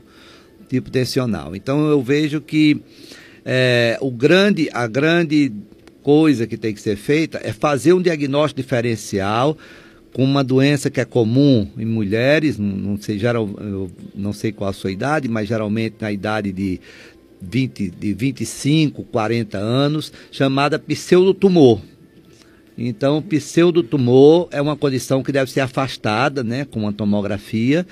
Tipo 0.68 0.88
tensional. 0.88 1.56
Então 1.56 1.84
eu 1.88 2.00
vejo 2.00 2.40
que 2.40 2.80
é, 3.44 3.98
o 4.00 4.08
grande, 4.08 4.70
a 4.72 4.86
grande 4.86 5.52
coisa 6.00 6.46
que 6.46 6.56
tem 6.56 6.72
que 6.72 6.80
ser 6.80 6.94
feita 6.94 7.40
é 7.42 7.52
fazer 7.52 7.92
um 7.92 8.00
diagnóstico 8.00 8.62
diferencial 8.62 9.58
com 10.12 10.22
uma 10.22 10.44
doença 10.44 10.88
que 10.88 11.00
é 11.00 11.04
comum 11.04 11.68
em 11.76 11.84
mulheres, 11.84 12.56
não 12.56 12.96
sei, 13.00 13.18
geral, 13.18 13.50
não 14.14 14.32
sei 14.32 14.52
qual 14.52 14.70
a 14.70 14.72
sua 14.72 14.92
idade, 14.92 15.26
mas 15.26 15.48
geralmente 15.48 15.96
na 15.98 16.12
idade 16.12 16.52
de 16.52 16.80
20, 17.40 17.90
de 17.90 18.14
25, 18.14 19.02
40 19.02 19.58
anos, 19.58 20.12
chamada 20.30 20.78
pseudotumor. 20.78 21.80
Então, 22.76 23.20
pseudotumor 23.20 24.48
é 24.50 24.60
uma 24.60 24.76
condição 24.76 25.22
que 25.22 25.32
deve 25.32 25.50
ser 25.50 25.60
afastada, 25.60 26.42
né, 26.42 26.64
com 26.64 26.80
uma 26.80 26.92
tomografia, 26.92 27.86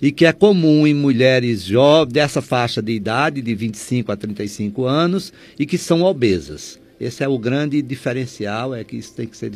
e 0.00 0.12
que 0.12 0.26
é 0.26 0.32
comum 0.32 0.86
em 0.86 0.94
mulheres 0.94 1.62
jovens 1.62 2.12
dessa 2.12 2.42
faixa 2.42 2.82
de 2.82 2.92
idade, 2.92 3.40
de 3.40 3.54
25 3.54 4.12
a 4.12 4.16
35 4.16 4.84
anos, 4.84 5.32
e 5.58 5.64
que 5.64 5.78
são 5.78 6.02
obesas. 6.02 6.78
Esse 7.00 7.24
é 7.24 7.28
o 7.28 7.38
grande 7.38 7.80
diferencial, 7.80 8.74
é 8.74 8.84
que 8.84 8.96
isso 8.96 9.14
tem 9.14 9.26
que 9.26 9.36
ser, 9.36 9.52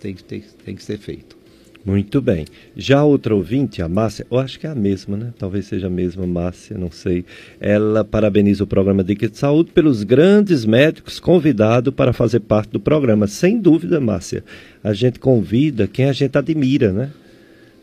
tem, 0.00 0.14
tem, 0.14 0.44
tem 0.64 0.74
que 0.74 0.82
ser 0.82 0.98
feito. 0.98 1.35
Muito 1.86 2.20
bem. 2.20 2.46
Já 2.76 3.04
outra 3.04 3.32
ouvinte, 3.32 3.80
a 3.80 3.88
Márcia, 3.88 4.26
eu 4.28 4.40
acho 4.40 4.58
que 4.58 4.66
é 4.66 4.70
a 4.70 4.74
mesma, 4.74 5.16
né? 5.16 5.32
Talvez 5.38 5.66
seja 5.66 5.86
a 5.86 5.90
mesma 5.90 6.26
Márcia, 6.26 6.76
não 6.76 6.90
sei. 6.90 7.24
Ela 7.60 8.04
parabeniza 8.04 8.64
o 8.64 8.66
programa 8.66 9.04
Dica 9.04 9.28
de 9.28 9.38
Saúde 9.38 9.70
pelos 9.70 10.02
grandes 10.02 10.64
médicos 10.64 11.20
convidados 11.20 11.94
para 11.94 12.12
fazer 12.12 12.40
parte 12.40 12.70
do 12.70 12.80
programa. 12.80 13.28
Sem 13.28 13.60
dúvida, 13.60 14.00
Márcia. 14.00 14.42
A 14.82 14.92
gente 14.92 15.20
convida 15.20 15.86
quem 15.86 16.06
a 16.06 16.12
gente 16.12 16.36
admira, 16.36 16.92
né? 16.92 17.10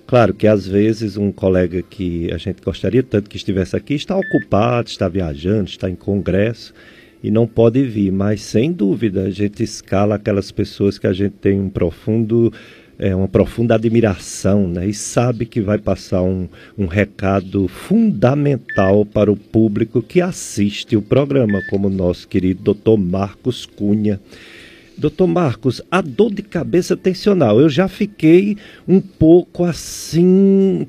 Claro 0.06 0.34
que 0.34 0.48
às 0.48 0.68
vezes 0.68 1.16
um 1.16 1.32
colega 1.32 1.82
que 1.82 2.30
a 2.34 2.38
gente 2.38 2.62
gostaria 2.62 3.04
tanto 3.04 3.30
que 3.30 3.38
estivesse 3.38 3.74
aqui 3.74 3.94
está 3.94 4.18
ocupado, 4.18 4.90
está 4.90 5.08
viajando, 5.08 5.70
está 5.70 5.90
em 5.90 5.96
congresso 5.96 6.74
e 7.24 7.32
não 7.32 7.48
pode 7.48 7.82
vir, 7.84 8.12
mas 8.12 8.42
sem 8.42 8.70
dúvida 8.70 9.22
a 9.22 9.30
gente 9.30 9.64
escala 9.64 10.16
aquelas 10.16 10.52
pessoas 10.52 11.00
que 11.00 11.08
a 11.08 11.14
gente 11.14 11.36
tem 11.36 11.58
um 11.58 11.70
profundo 11.70 12.52
é, 13.04 13.14
uma 13.14 13.28
profunda 13.28 13.76
admiração 13.76 14.66
né? 14.66 14.88
e 14.88 14.94
sabe 14.94 15.46
que 15.46 15.60
vai 15.60 15.78
passar 15.78 16.22
um, 16.22 16.48
um 16.78 16.86
recado 16.86 17.68
fundamental 17.68 19.06
para 19.06 19.30
o 19.30 19.36
público 19.36 20.02
que 20.02 20.22
assiste 20.22 20.96
o 20.96 21.02
programa, 21.02 21.62
como 21.70 21.90
o 21.90 21.92
nosso 21.92 22.26
querido 22.26 22.64
doutor 22.64 22.98
Marcos 22.98 23.66
Cunha. 23.66 24.22
Doutor 24.98 25.28
Marcos, 25.28 25.82
a 25.92 26.00
dor 26.00 26.34
de 26.34 26.44
cabeça 26.44 26.96
tensional, 26.96 27.60
eu 27.60 27.68
já 27.68 27.90
fiquei 27.90 28.56
um 28.88 29.02
pouco 29.02 29.66
assim 29.66 30.86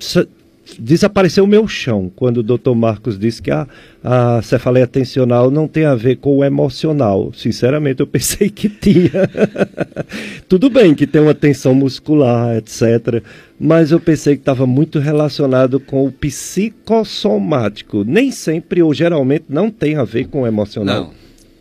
desapareceu 0.79 1.45
o 1.45 1.47
meu 1.47 1.69
chão 1.69 2.11
quando 2.15 2.39
o 2.39 2.43
doutor 2.43 2.75
Marcos 2.75 3.19
disse 3.19 3.43
que 3.43 3.51
a, 3.51 3.67
a 4.03 4.43
cefaleia 4.43 4.87
tensional 4.87 5.51
não 5.51 5.69
tem 5.69 5.85
a 5.85 5.95
ver 5.95 6.17
com 6.17 6.39
o 6.39 6.45
emocional. 6.45 7.33
Sinceramente, 7.35 8.01
eu 8.01 8.07
pensei 8.07 8.49
que 8.49 8.69
tinha. 8.69 9.11
Tudo 10.49 10.71
bem 10.71 10.95
que 10.95 11.07
tem 11.07 11.21
uma 11.21 11.35
tensão 11.35 11.75
muscular, 11.75 12.57
etc. 12.57 13.23
Mas 13.59 13.91
eu 13.91 14.01
pensei 14.01 14.35
que 14.37 14.43
estava 14.43 14.67
muito 14.67 14.99
relacionado 14.99 15.79
com 15.79 16.07
o 16.07 16.13
psicossomático. 16.13 18.05
Nem 18.05 18.31
sempre 18.31 18.83
ou 18.83 18.93
geralmente 18.93 19.45
não 19.49 19.71
tem 19.71 19.97
a 19.97 20.05
ver 20.05 20.29
com 20.29 20.43
o 20.43 20.47
emocional. 20.47 21.05
Não, 21.05 21.11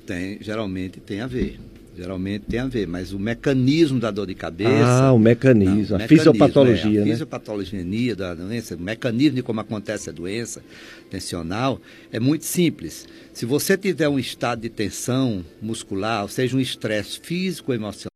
tem, 0.05 0.37
geralmente 0.41 0.99
tem 0.99 1.21
a 1.21 1.27
ver 1.27 1.59
geralmente 1.95 2.45
tem 2.45 2.59
a 2.59 2.67
ver, 2.67 2.87
mas 2.87 3.13
o 3.13 3.19
mecanismo 3.19 3.99
da 3.99 4.09
dor 4.09 4.27
de 4.27 4.35
cabeça. 4.35 5.05
Ah, 5.05 5.13
o 5.13 5.19
mecanismo, 5.19 5.89
não, 5.89 5.95
a 5.95 5.99
mecanismo, 5.99 6.07
fisiopatologia. 6.07 6.99
É, 6.99 7.03
a 7.03 7.05
né? 7.05 7.11
fisiopatologia 7.11 8.15
da 8.15 8.33
doença, 8.33 8.75
o 8.75 8.79
mecanismo 8.79 9.35
de 9.35 9.43
como 9.43 9.59
acontece 9.59 10.09
a 10.09 10.13
doença 10.13 10.63
tensional 11.09 11.79
é 12.11 12.19
muito 12.19 12.45
simples. 12.45 13.07
Se 13.33 13.45
você 13.45 13.77
tiver 13.77 14.09
um 14.09 14.17
estado 14.17 14.61
de 14.61 14.69
tensão 14.69 15.45
muscular, 15.61 16.23
ou 16.23 16.29
seja, 16.29 16.57
um 16.57 16.59
estresse 16.59 17.19
físico 17.19 17.73
emocional, 17.73 18.09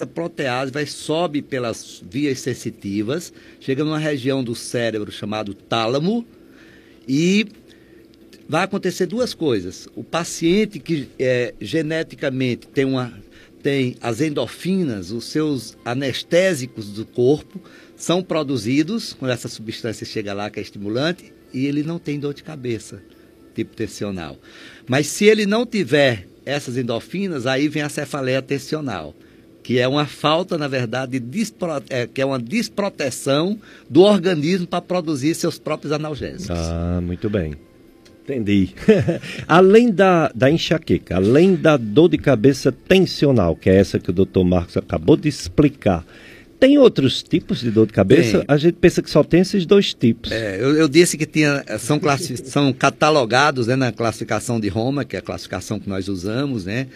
a 0.00 0.06
protease 0.06 0.72
vai 0.72 0.86
sobe 0.86 1.42
pelas 1.42 2.02
vias 2.08 2.40
sensitivas, 2.40 3.32
chega 3.60 3.84
numa 3.84 3.98
região 3.98 4.42
do 4.42 4.54
cérebro 4.54 5.12
chamado 5.12 5.52
tálamo 5.52 6.24
e 7.06 7.46
vai 8.50 8.64
acontecer 8.64 9.06
duas 9.06 9.32
coisas. 9.32 9.88
O 9.94 10.02
paciente 10.02 10.80
que 10.80 11.08
é, 11.20 11.54
geneticamente 11.60 12.66
tem, 12.66 12.84
uma, 12.84 13.12
tem 13.62 13.94
as 14.00 14.20
endorfinas, 14.20 15.12
os 15.12 15.26
seus 15.26 15.78
anestésicos 15.84 16.88
do 16.88 17.06
corpo, 17.06 17.60
são 17.94 18.24
produzidos 18.24 19.12
quando 19.12 19.30
essa 19.30 19.46
substância 19.46 20.04
chega 20.04 20.34
lá, 20.34 20.50
que 20.50 20.58
é 20.58 20.62
estimulante, 20.64 21.32
e 21.54 21.64
ele 21.64 21.84
não 21.84 22.00
tem 22.00 22.18
dor 22.18 22.34
de 22.34 22.42
cabeça, 22.42 23.00
tipo 23.54 23.76
tensional. 23.76 24.36
Mas 24.88 25.06
se 25.06 25.26
ele 25.26 25.46
não 25.46 25.64
tiver 25.64 26.26
essas 26.44 26.76
endorfinas, 26.76 27.46
aí 27.46 27.68
vem 27.68 27.82
a 27.82 27.88
cefaleia 27.88 28.42
tensional 28.42 29.14
que 29.62 29.78
é 29.78 29.86
uma 29.86 30.06
falta, 30.06 30.56
na 30.56 30.66
verdade, 30.66 31.22
é, 31.90 32.06
que 32.06 32.20
é 32.22 32.24
uma 32.24 32.38
desproteção 32.38 33.60
do 33.88 34.00
organismo 34.00 34.66
para 34.66 34.80
produzir 34.80 35.34
seus 35.34 35.58
próprios 35.58 35.92
analgésicos. 35.92 36.58
Ah, 36.58 36.98
muito 37.00 37.28
bem. 37.28 37.54
Entendi. 38.24 38.70
além 39.48 39.90
da, 39.90 40.30
da 40.34 40.50
enxaqueca, 40.50 41.16
além 41.16 41.54
da 41.54 41.76
dor 41.76 42.08
de 42.08 42.18
cabeça 42.18 42.70
tensional, 42.70 43.56
que 43.56 43.68
é 43.68 43.76
essa 43.76 43.98
que 43.98 44.10
o 44.10 44.12
doutor 44.12 44.44
Marcos 44.44 44.76
acabou 44.76 45.16
de 45.16 45.28
explicar, 45.28 46.04
tem 46.60 46.76
outros 46.76 47.22
tipos 47.22 47.60
de 47.60 47.70
dor 47.70 47.86
de 47.86 47.94
cabeça? 47.94 48.44
A 48.46 48.58
gente 48.58 48.74
pensa 48.74 49.00
que 49.00 49.08
só 49.08 49.24
tem 49.24 49.40
esses 49.40 49.64
dois 49.64 49.94
tipos. 49.94 50.30
É, 50.30 50.56
eu, 50.60 50.76
eu, 50.76 50.88
disse 50.88 51.16
que 51.16 51.24
tinha, 51.24 51.64
são, 51.78 51.98
são 52.44 52.70
catalogados 52.70 53.66
né, 53.66 53.74
na 53.74 53.90
classificação 53.90 54.60
de 54.60 54.68
Roma, 54.68 55.02
que 55.02 55.16
é 55.16 55.20
a 55.20 55.22
classificação 55.22 55.80
que 55.80 55.88
nós 55.88 56.06
usamos, 56.06 56.66
né? 56.66 56.86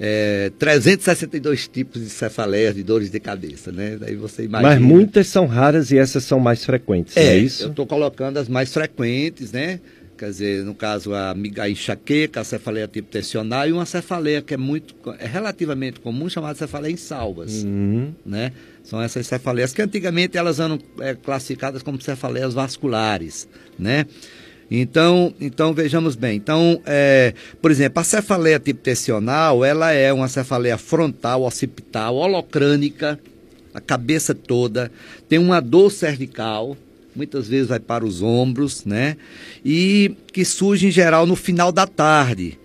É, 0.00 0.50
362 0.58 1.68
tipos 1.68 2.02
de 2.02 2.08
cefaleias, 2.08 2.74
de 2.74 2.82
dores 2.82 3.10
de 3.10 3.20
cabeça, 3.20 3.70
né? 3.70 3.98
Daí 4.00 4.16
você 4.16 4.44
imagina. 4.44 4.70
Mas 4.70 4.80
muitas 4.80 5.26
são 5.28 5.46
raras 5.46 5.90
e 5.92 5.98
essas 5.98 6.24
são 6.24 6.40
mais 6.40 6.64
frequentes, 6.64 7.14
é, 7.16 7.34
é 7.34 7.36
isso? 7.36 7.64
Eu 7.64 7.68
estou 7.68 7.86
colocando 7.86 8.38
as 8.38 8.48
mais 8.48 8.72
frequentes, 8.72 9.52
né? 9.52 9.78
Quer 10.22 10.30
dizer, 10.30 10.64
no 10.64 10.72
caso 10.72 11.12
a, 11.14 11.34
a 11.58 11.68
enxaqueca, 11.68 12.42
a 12.42 12.44
cefaleia 12.44 12.86
tipo 12.86 13.10
tensional 13.10 13.66
e 13.66 13.72
uma 13.72 13.84
cefaleia 13.84 14.40
que 14.40 14.54
é 14.54 14.56
muito, 14.56 14.94
é 15.18 15.26
relativamente 15.26 15.98
comum, 15.98 16.28
chamada 16.28 16.56
cefaleia 16.56 16.92
em 16.92 16.96
salvas, 16.96 17.64
uhum. 17.64 18.14
né? 18.24 18.52
São 18.84 19.02
essas 19.02 19.26
cefaleias 19.26 19.72
que 19.72 19.82
antigamente 19.82 20.38
elas 20.38 20.60
eram 20.60 20.78
é, 21.00 21.16
classificadas 21.16 21.82
como 21.82 22.00
cefaleias 22.00 22.54
vasculares, 22.54 23.48
né? 23.76 24.06
Então, 24.70 25.34
então 25.40 25.74
vejamos 25.74 26.14
bem. 26.14 26.36
Então, 26.36 26.80
é, 26.86 27.34
por 27.60 27.72
exemplo, 27.72 27.98
a 27.98 28.04
cefaleia 28.04 28.60
tipo 28.60 28.78
tensional, 28.78 29.64
ela 29.64 29.90
é 29.90 30.12
uma 30.12 30.28
cefaleia 30.28 30.78
frontal, 30.78 31.42
occipital, 31.42 32.14
holocrânica, 32.14 33.18
a 33.74 33.80
cabeça 33.80 34.36
toda, 34.36 34.88
tem 35.28 35.40
uma 35.40 35.60
dor 35.60 35.90
cervical, 35.90 36.76
muitas 37.14 37.48
vezes 37.48 37.68
vai 37.68 37.80
para 37.80 38.04
os 38.04 38.22
ombros, 38.22 38.84
né? 38.84 39.16
E 39.64 40.14
que 40.32 40.44
surge 40.44 40.86
em 40.86 40.90
geral 40.90 41.26
no 41.26 41.36
final 41.36 41.70
da 41.70 41.86
tarde, 41.86 42.58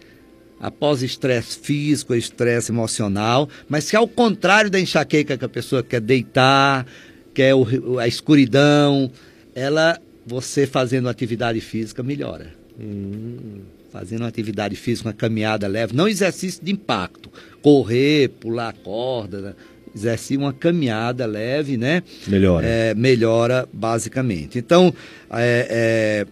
após 0.60 1.04
estresse 1.04 1.58
físico, 1.60 2.16
estresse 2.16 2.72
emocional, 2.72 3.48
mas 3.70 3.84
se 3.84 3.96
ao 3.96 4.08
contrário 4.08 4.70
da 4.70 4.80
enxaqueca 4.80 5.38
que 5.38 5.46
a 5.46 5.50
pessoa 5.50 5.84
quer 5.84 6.02
deitar, 6.02 6.86
quer 7.34 7.54
o, 7.54 8.00
a 8.00 8.08
escuridão, 8.08 9.12
ela, 9.54 10.00
você 10.26 10.66
fazendo 10.66 11.10
atividade 11.10 11.62
física 11.62 12.02
melhora. 12.02 12.54
Hum. 12.80 13.62
Fazendo 13.92 14.22
uma 14.22 14.28
atividade 14.28 14.76
física, 14.76 15.10
uma 15.10 15.14
caminhada 15.14 15.68
leve, 15.68 15.96
não 15.96 16.08
exercício 16.08 16.64
de 16.64 16.72
impacto, 16.72 17.32
correr, 17.62 18.30
pular 18.30 18.74
corda, 18.74 19.56
exercer 19.98 20.38
uma 20.38 20.54
caminhada 20.54 21.26
leve, 21.26 21.78
né? 21.78 22.04
Melhora. 22.28 22.66
É, 22.66 22.94
melhora 22.96 23.68
basicamente. 23.74 24.58
Então, 24.58 24.94
é, 25.32 25.68
é, 25.70 26.28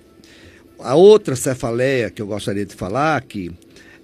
a 0.79 0.95
outra 0.95 1.35
cefaleia 1.35 2.09
que 2.09 2.21
eu 2.21 2.27
gostaria 2.27 2.65
de 2.65 2.75
falar 2.75 3.17
aqui 3.17 3.51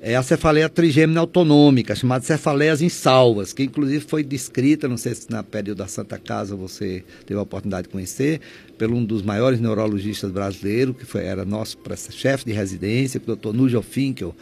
é 0.04 0.16
a 0.16 0.24
cefaleia 0.24 0.68
trigêmina 0.68 1.20
autonômica, 1.20 1.94
chamada 1.94 2.26
cefaleias 2.26 2.82
insalvas, 2.82 3.54
que 3.54 3.62
inclusive 3.62 4.04
foi 4.04 4.24
descrita, 4.24 4.88
não 4.88 4.98
sei 4.98 5.14
se 5.14 5.30
na 5.30 5.44
período 5.44 5.78
da 5.78 5.88
Santa 5.88 6.18
Casa 6.18 6.56
você 6.56 7.04
teve 7.24 7.40
a 7.40 7.44
oportunidade 7.44 7.84
de 7.84 7.90
conhecer, 7.90 8.42
pelo 8.80 8.98
um 8.98 9.06
dos 9.06 9.22
maiores 9.22 9.60
neurologistas 9.60 10.32
brasileiros, 10.32 10.98
que 10.98 11.06
foi, 11.06 11.24
era 11.24 11.46
nosso 11.46 11.78
chefe 12.10 12.46
de 12.46 12.52
residência, 12.52 13.22
o 13.24 13.36
Dr. 13.36 13.54
Nigel 13.54 13.84
Finkel, 13.84 14.36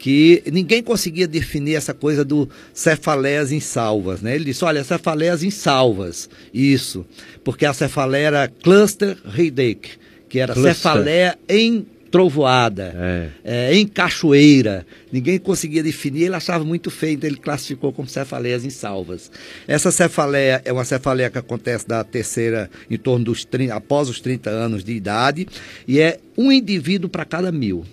que 0.00 0.42
ninguém 0.50 0.82
conseguia 0.82 1.28
definir 1.28 1.74
essa 1.74 1.92
coisa 1.92 2.24
do 2.24 2.48
cefaleias 2.72 3.52
insalvas, 3.52 4.22
né? 4.22 4.34
Ele 4.34 4.46
disse, 4.46 4.64
olha, 4.64 4.82
cefaleias 4.82 5.42
insalvas, 5.42 6.28
isso, 6.54 7.04
porque 7.44 7.66
a 7.66 7.74
cefaleia 7.74 8.26
era 8.28 8.48
cluster 8.48 9.18
headache, 9.26 9.98
que 10.26 10.38
era 10.40 10.54
cluster. 10.54 10.74
cefaleia 10.74 11.38
em 11.46 11.86
trovoada, 12.10 12.94
é. 12.96 13.28
É, 13.44 13.74
em 13.76 13.86
cachoeira. 13.86 14.86
Ninguém 15.12 15.38
conseguia 15.38 15.82
definir, 15.82 16.24
ele 16.24 16.34
achava 16.34 16.64
muito 16.64 16.90
feio, 16.90 17.16
então 17.16 17.28
ele 17.28 17.36
classificou 17.36 17.92
como 17.92 18.08
cefaleias 18.08 18.64
insalvas. 18.64 19.30
Essa 19.68 19.92
cefaleia 19.92 20.62
é 20.64 20.72
uma 20.72 20.84
cefaleia 20.84 21.28
que 21.28 21.38
acontece 21.38 21.86
da 21.86 22.02
terceira, 22.02 22.70
em 22.90 22.96
torno 22.96 23.26
dos 23.26 23.44
30, 23.44 23.74
após 23.74 24.08
os 24.08 24.18
30 24.18 24.48
anos 24.48 24.82
de 24.82 24.94
idade, 24.94 25.46
e 25.86 26.00
é 26.00 26.18
um 26.38 26.50
indivíduo 26.50 27.10
para 27.10 27.26
cada 27.26 27.52
mil 27.52 27.84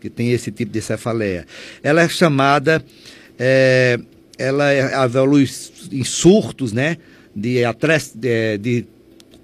que 0.00 0.10
tem 0.10 0.32
esse 0.32 0.50
tipo 0.50 0.72
de 0.72 0.80
cefaleia. 0.80 1.46
Ela 1.82 2.02
é 2.02 2.08
chamada, 2.08 2.84
é, 3.38 3.98
ela 4.38 4.72
é, 4.72 5.04
evolui 5.04 5.48
em 5.92 6.04
surtos, 6.04 6.72
né? 6.72 6.98
De, 7.34 7.60
de, 8.14 8.58
de 8.58 8.86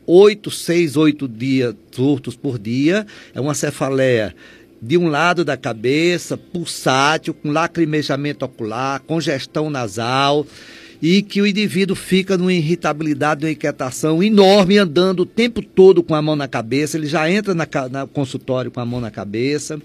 8, 0.06 0.50
6, 0.50 0.96
8 0.96 1.28
dias, 1.28 1.74
surtos 1.90 2.36
por 2.36 2.58
dia. 2.58 3.06
É 3.34 3.40
uma 3.40 3.54
cefaleia 3.54 4.34
de 4.82 4.98
um 4.98 5.06
lado 5.06 5.44
da 5.44 5.56
cabeça, 5.56 6.36
pulsátil, 6.36 7.32
com 7.32 7.52
lacrimejamento 7.52 8.44
ocular, 8.44 9.00
congestão 9.00 9.70
nasal, 9.70 10.44
e 11.00 11.22
que 11.22 11.40
o 11.40 11.46
indivíduo 11.46 11.94
fica 11.94 12.36
numa 12.36 12.52
irritabilidade, 12.52 13.42
numa 13.42 13.52
inquietação 13.52 14.20
enorme, 14.20 14.78
andando 14.78 15.20
o 15.20 15.26
tempo 15.26 15.62
todo 15.62 16.02
com 16.02 16.16
a 16.16 16.22
mão 16.22 16.34
na 16.34 16.48
cabeça. 16.48 16.96
Ele 16.96 17.06
já 17.06 17.30
entra 17.30 17.54
na, 17.54 17.66
na 17.90 18.06
consultório 18.08 18.72
com 18.72 18.80
a 18.80 18.84
mão 18.84 19.00
na 19.00 19.10
cabeça. 19.10 19.80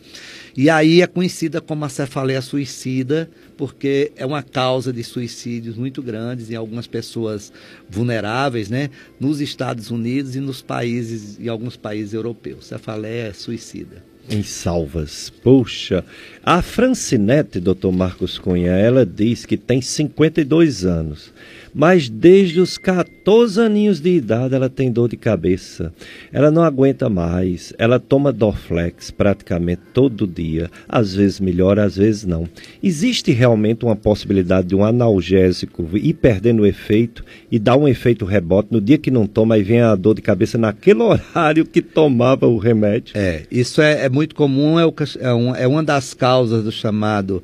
E 0.57 0.71
aí 0.71 1.03
é 1.03 1.07
conhecida 1.07 1.61
como 1.61 1.85
a 1.85 1.89
cefaleia 1.89 2.41
suicida, 2.41 3.29
porque 3.55 4.11
é 4.15 4.25
uma 4.25 4.41
causa 4.41 4.91
de 4.91 5.03
suicídios 5.03 5.77
muito 5.77 6.01
grandes 6.01 6.49
em 6.49 6.55
algumas 6.55 6.87
pessoas 6.87 7.53
vulneráveis, 7.87 8.67
né? 8.67 8.89
Nos 9.19 9.39
Estados 9.39 9.91
Unidos 9.91 10.35
e 10.35 10.39
nos 10.39 10.63
países, 10.63 11.39
em 11.39 11.47
alguns 11.47 11.77
países 11.77 12.15
europeus. 12.15 12.65
Cefaleia 12.65 13.35
suicida. 13.35 14.03
Em 14.27 14.41
salvas. 14.41 15.29
Puxa. 15.43 16.03
A 16.43 16.63
Francinete, 16.63 17.59
doutor 17.59 17.91
Marcos 17.91 18.39
Cunha, 18.39 18.71
ela 18.71 19.05
diz 19.05 19.45
que 19.45 19.57
tem 19.57 19.79
52 19.79 20.85
anos 20.85 21.31
mas 21.73 22.09
desde 22.09 22.59
os 22.59 22.77
14 22.77 23.59
aninhos 23.59 23.99
de 23.99 24.09
idade 24.09 24.55
ela 24.55 24.69
tem 24.69 24.91
dor 24.91 25.09
de 25.09 25.17
cabeça. 25.17 25.93
Ela 26.31 26.51
não 26.51 26.63
aguenta 26.63 27.09
mais. 27.09 27.73
Ela 27.77 27.99
toma 27.99 28.31
Dorflex 28.31 29.11
praticamente 29.11 29.81
todo 29.93 30.27
dia. 30.27 30.69
Às 30.87 31.15
vezes 31.15 31.39
melhora, 31.39 31.83
às 31.83 31.97
vezes 31.97 32.25
não. 32.25 32.47
Existe 32.81 33.31
realmente 33.31 33.85
uma 33.85 33.95
possibilidade 33.95 34.67
de 34.67 34.75
um 34.75 34.83
analgésico 34.83 35.87
ir 35.93 36.13
perdendo 36.13 36.63
o 36.63 36.65
efeito 36.65 37.23
e 37.51 37.59
dar 37.59 37.77
um 37.77 37.87
efeito 37.87 38.25
rebote 38.25 38.69
no 38.71 38.81
dia 38.81 38.97
que 38.97 39.11
não 39.11 39.27
toma 39.27 39.57
e 39.57 39.63
vem 39.63 39.81
a 39.81 39.95
dor 39.95 40.15
de 40.15 40.21
cabeça 40.21 40.57
naquele 40.57 41.01
horário 41.03 41.65
que 41.65 41.81
tomava 41.81 42.47
o 42.47 42.57
remédio? 42.57 43.13
É, 43.15 43.43
isso 43.51 43.81
é, 43.81 44.05
é 44.05 44.09
muito 44.09 44.35
comum, 44.35 44.79
é, 44.79 44.85
o, 44.85 44.93
é, 45.19 45.33
um, 45.33 45.55
é 45.55 45.67
uma 45.67 45.83
das 45.83 46.13
causas 46.13 46.63
do 46.63 46.71
chamado. 46.71 47.43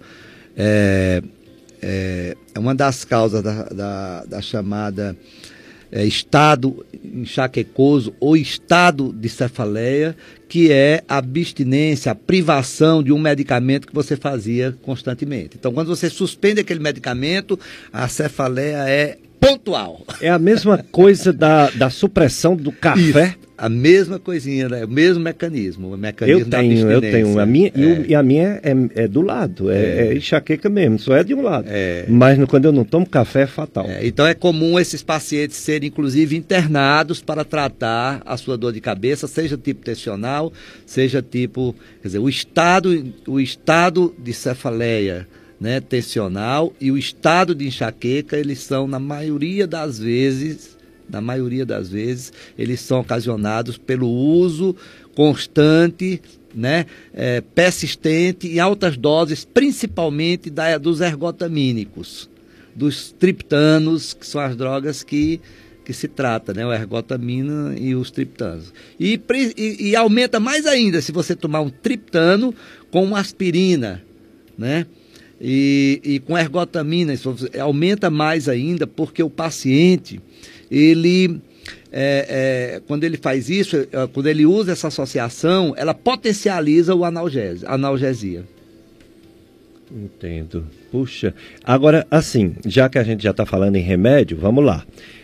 É, 0.55 1.21
é, 1.83 2.37
é 2.55 2.59
uma 2.59 2.73
das 2.73 3.03
causas 3.03 3.43
da, 3.43 3.63
da, 3.63 4.23
da 4.25 4.41
chamada 4.41 5.15
é, 5.91 6.05
estado 6.05 6.85
enxaquecoso 7.03 8.15
ou 8.19 8.35
estado 8.37 9.13
de 9.13 9.27
cefaleia, 9.27 10.15
que 10.47 10.71
é 10.71 11.03
a 11.07 11.17
abstinência, 11.17 12.11
a 12.11 12.15
privação 12.15 13.03
de 13.03 13.11
um 13.11 13.19
medicamento 13.19 13.87
que 13.87 13.93
você 13.93 14.15
fazia 14.15 14.75
constantemente. 14.81 15.57
Então, 15.59 15.73
quando 15.73 15.87
você 15.87 16.09
suspende 16.09 16.61
aquele 16.61 16.79
medicamento, 16.79 17.59
a 17.91 18.07
cefaleia 18.07 18.89
é 18.89 19.17
pontual. 19.39 20.01
É 20.21 20.29
a 20.29 20.39
mesma 20.39 20.83
coisa 20.91 21.33
da, 21.33 21.69
da 21.71 21.89
supressão 21.89 22.55
do 22.55 22.71
café. 22.71 22.99
Isso 22.99 23.52
a 23.63 23.69
mesma 23.69 24.19
coisinha, 24.19 24.67
né? 24.67 24.83
o 24.83 24.89
mesmo 24.89 25.23
mecanismo, 25.23 25.93
o 25.93 25.97
mecanismo 25.97 26.41
eu 26.41 26.49
tenho, 26.49 26.91
eu 26.91 26.99
tenho, 26.99 27.39
a 27.39 27.45
minha, 27.45 27.69
é. 27.69 28.05
e 28.09 28.13
a 28.13 28.21
minha 28.21 28.59
é, 28.61 29.03
é 29.03 29.07
do 29.07 29.21
lado, 29.21 29.71
é, 29.71 29.77
é. 29.77 30.07
é, 30.07 30.15
enxaqueca 30.17 30.69
mesmo, 30.69 30.99
só 30.99 31.15
é 31.15 31.23
de 31.23 31.33
um 31.33 31.41
lado. 31.41 31.67
É. 31.69 32.03
Mas 32.09 32.37
no, 32.37 32.45
quando 32.45 32.65
eu 32.65 32.73
não 32.73 32.83
tomo 32.83 33.07
café 33.07 33.43
é 33.43 33.47
fatal. 33.47 33.85
É, 33.87 34.05
então 34.05 34.27
é 34.27 34.33
comum 34.33 34.77
esses 34.77 35.01
pacientes 35.01 35.55
serem, 35.55 35.87
inclusive, 35.87 36.35
internados 36.35 37.21
para 37.21 37.45
tratar 37.45 38.21
a 38.25 38.35
sua 38.35 38.57
dor 38.57 38.73
de 38.73 38.81
cabeça, 38.81 39.29
seja 39.29 39.55
tipo 39.57 39.81
tensional, 39.81 40.51
seja 40.85 41.21
tipo, 41.21 41.73
quer 42.01 42.09
dizer, 42.09 42.19
o 42.19 42.27
estado, 42.27 43.13
o 43.25 43.39
estado 43.39 44.13
de 44.21 44.33
cefaleia, 44.33 45.25
né, 45.57 45.79
tensional 45.79 46.73
e 46.81 46.91
o 46.91 46.97
estado 46.97 47.55
de 47.55 47.65
enxaqueca, 47.65 48.35
eles 48.35 48.59
são, 48.59 48.89
na 48.89 48.99
maioria 48.99 49.65
das 49.65 49.97
vezes, 49.97 50.75
na 51.09 51.21
maioria 51.21 51.65
das 51.65 51.89
vezes, 51.89 52.31
eles 52.57 52.79
são 52.79 52.99
ocasionados 52.99 53.77
pelo 53.77 54.07
uso 54.07 54.75
constante, 55.15 56.21
né, 56.53 56.85
é, 57.13 57.41
persistente, 57.41 58.47
em 58.47 58.59
altas 58.59 58.97
doses, 58.97 59.45
principalmente 59.45 60.49
da, 60.49 60.77
dos 60.77 61.01
ergotamínicos, 61.01 62.29
dos 62.75 63.11
triptanos, 63.11 64.13
que 64.13 64.25
são 64.25 64.41
as 64.41 64.55
drogas 64.55 65.03
que, 65.03 65.39
que 65.83 65.93
se 65.93 66.07
trata, 66.07 66.53
né, 66.53 66.65
o 66.65 66.73
ergotamina 66.73 67.75
e 67.77 67.95
os 67.95 68.11
triptanos. 68.11 68.73
E, 68.99 69.19
e, 69.57 69.89
e 69.89 69.95
aumenta 69.95 70.39
mais 70.39 70.65
ainda 70.65 71.01
se 71.01 71.11
você 71.11 71.35
tomar 71.35 71.61
um 71.61 71.69
triptano 71.69 72.53
com 72.91 73.15
aspirina, 73.15 74.03
né? 74.57 74.85
E, 75.45 75.99
e 76.05 76.19
com 76.19 76.37
ergotamina, 76.37 77.13
aumenta 77.59 78.09
mais 78.09 78.47
ainda, 78.47 78.87
porque 78.87 79.21
o 79.21 79.29
paciente 79.29 80.21
ele 80.71 81.41
é, 81.91 82.75
é, 82.75 82.81
quando 82.87 83.03
ele 83.03 83.17
faz 83.17 83.49
isso, 83.49 83.75
é, 83.75 84.07
quando 84.13 84.27
ele 84.27 84.45
usa 84.45 84.71
essa 84.71 84.87
associação, 84.87 85.73
ela 85.77 85.93
potencializa 85.93 86.95
o 86.95 87.03
analgésia, 87.03 87.67
analgesia. 87.69 88.45
Entendo. 89.91 90.65
Puxa. 90.89 91.35
Agora, 91.63 92.07
assim, 92.09 92.55
já 92.65 92.87
que 92.87 92.97
a 92.97 93.03
gente 93.03 93.21
já 93.21 93.31
está 93.31 93.45
falando 93.45 93.75
em 93.75 93.83
remédio, 93.83 94.37
vamos 94.37 94.63
lá. 94.65 94.83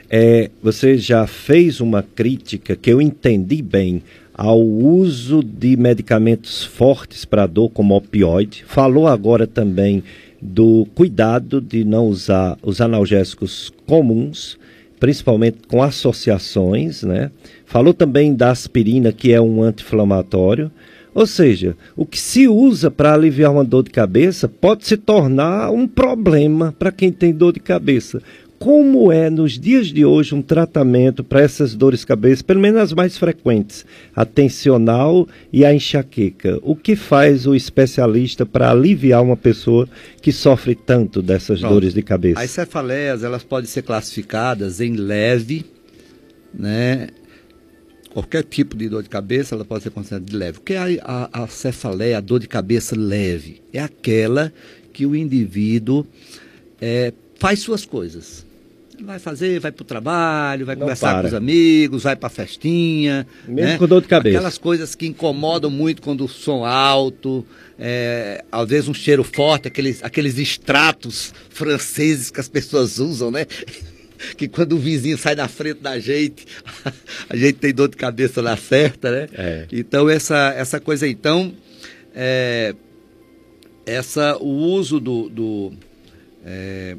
É, 0.09 0.51
você 0.61 0.97
já 0.97 1.25
fez 1.25 1.79
uma 1.79 2.03
crítica 2.03 2.75
que 2.75 2.91
eu 2.91 3.01
entendi 3.01 3.61
bem 3.61 4.03
ao 4.39 4.61
uso 4.61 5.43
de 5.43 5.75
medicamentos 5.75 6.63
fortes 6.63 7.25
para 7.25 7.45
dor, 7.45 7.69
como 7.71 7.93
opioide. 7.93 8.63
Falou 8.65 9.05
agora 9.05 9.45
também 9.45 10.01
do 10.41 10.87
cuidado 10.95 11.59
de 11.59 11.83
não 11.83 12.07
usar 12.07 12.57
os 12.63 12.79
analgésicos 12.79 13.69
comuns 13.85 14.57
principalmente 14.97 15.59
com 15.67 15.81
associações, 15.81 17.03
né? 17.03 17.31
Falou 17.65 17.93
também 17.93 18.33
da 18.35 18.51
aspirina, 18.51 19.13
que 19.13 19.31
é 19.31 19.39
um 19.39 19.63
anti-inflamatório. 19.63 20.69
Ou 21.13 21.25
seja, 21.25 21.75
o 21.95 22.05
que 22.05 22.19
se 22.19 22.47
usa 22.47 22.91
para 22.91 23.13
aliviar 23.13 23.51
uma 23.51 23.63
dor 23.63 23.83
de 23.83 23.91
cabeça 23.91 24.47
pode 24.47 24.85
se 24.85 24.97
tornar 24.97 25.71
um 25.71 25.87
problema 25.87 26.75
para 26.77 26.91
quem 26.91 27.11
tem 27.11 27.33
dor 27.33 27.53
de 27.53 27.59
cabeça 27.59 28.21
como 28.59 29.09
é 29.09 29.29
nos 29.29 29.57
dias 29.57 29.87
de 29.87 30.03
hoje 30.03 30.35
um 30.35 30.41
tratamento 30.41 31.23
para 31.23 31.41
essas 31.41 31.73
dores 31.73 32.01
de 32.01 32.07
cabeça, 32.07 32.43
pelo 32.43 32.59
menos 32.59 32.81
as 32.81 32.93
mais 32.93 33.17
frequentes, 33.17 33.85
a 34.13 34.25
tensional 34.25 35.25
e 35.51 35.63
a 35.63 35.73
enxaqueca. 35.73 36.59
O 36.61 36.75
que 36.75 36.95
faz 36.95 37.47
o 37.47 37.55
especialista 37.55 38.45
para 38.45 38.69
aliviar 38.69 39.23
uma 39.23 39.37
pessoa 39.37 39.87
que 40.21 40.33
sofre 40.33 40.75
tanto 40.75 41.21
dessas 41.21 41.61
Pronto. 41.61 41.73
dores 41.73 41.93
de 41.93 42.01
cabeça? 42.01 42.41
As 42.41 42.51
cefaleias, 42.51 43.23
elas 43.23 43.43
podem 43.43 43.67
ser 43.67 43.83
classificadas 43.83 44.81
em 44.81 44.93
leve, 44.93 45.65
né, 46.53 47.07
qualquer 48.11 48.43
tipo 48.43 48.75
de 48.75 48.89
dor 48.89 49.03
de 49.03 49.09
cabeça, 49.09 49.55
ela 49.55 49.63
pode 49.63 49.83
ser 49.83 49.91
considerada 49.91 50.25
de 50.25 50.35
leve. 50.35 50.57
O 50.57 50.61
que 50.61 50.73
é 50.73 50.77
a, 50.77 51.29
a, 51.31 51.43
a 51.43 51.47
cefaleia, 51.47 52.17
a 52.17 52.21
dor 52.21 52.39
de 52.39 52.47
cabeça 52.47 52.93
leve? 52.93 53.61
É 53.71 53.79
aquela 53.79 54.51
que 54.91 55.05
o 55.05 55.15
indivíduo 55.15 56.05
é, 56.81 57.13
faz 57.35 57.59
suas 57.59 57.85
coisas. 57.85 58.48
Vai 59.03 59.19
fazer, 59.19 59.59
vai 59.59 59.71
para 59.71 59.81
o 59.81 59.85
trabalho, 59.85 60.65
vai 60.65 60.75
Não 60.75 60.81
conversar 60.81 61.11
para. 61.11 61.21
com 61.21 61.27
os 61.27 61.33
amigos, 61.33 62.03
vai 62.03 62.15
para 62.15 62.27
a 62.27 62.29
festinha. 62.29 63.25
Mesmo 63.47 63.71
né? 63.71 63.77
com 63.77 63.87
dor 63.87 64.01
de 64.01 64.07
cabeça. 64.07 64.37
Aquelas 64.37 64.57
coisas 64.57 64.95
que 64.95 65.07
incomodam 65.07 65.69
muito 65.69 66.01
quando 66.01 66.25
o 66.25 66.27
som 66.27 66.65
alto, 66.65 67.45
é, 67.77 68.43
às 68.51 68.67
vezes 68.67 68.89
um 68.89 68.93
cheiro 68.93 69.23
forte, 69.23 69.67
aqueles, 69.67 70.03
aqueles 70.03 70.37
extratos 70.37 71.33
franceses 71.49 72.29
que 72.29 72.39
as 72.39 72.47
pessoas 72.47 72.99
usam, 72.99 73.31
né? 73.31 73.45
Que 74.35 74.49
quando 74.49 74.73
o 74.73 74.77
vizinho 74.77 75.17
sai 75.17 75.33
da 75.33 75.47
frente 75.47 75.79
da 75.79 75.97
gente, 75.97 76.45
a 77.29 77.37
gente 77.37 77.53
tem 77.53 77.73
dor 77.73 77.87
de 77.87 77.95
cabeça 77.95 78.41
na 78.41 78.57
certa, 78.57 79.09
né? 79.09 79.29
É. 79.31 79.65
Então, 79.71 80.09
essa, 80.09 80.53
essa 80.57 80.77
coisa. 80.77 81.07
Então, 81.07 81.53
é, 82.13 82.75
essa, 83.85 84.37
o 84.37 84.49
uso 84.49 84.99
do. 84.99 85.29
do 85.29 85.71
é, 86.45 86.97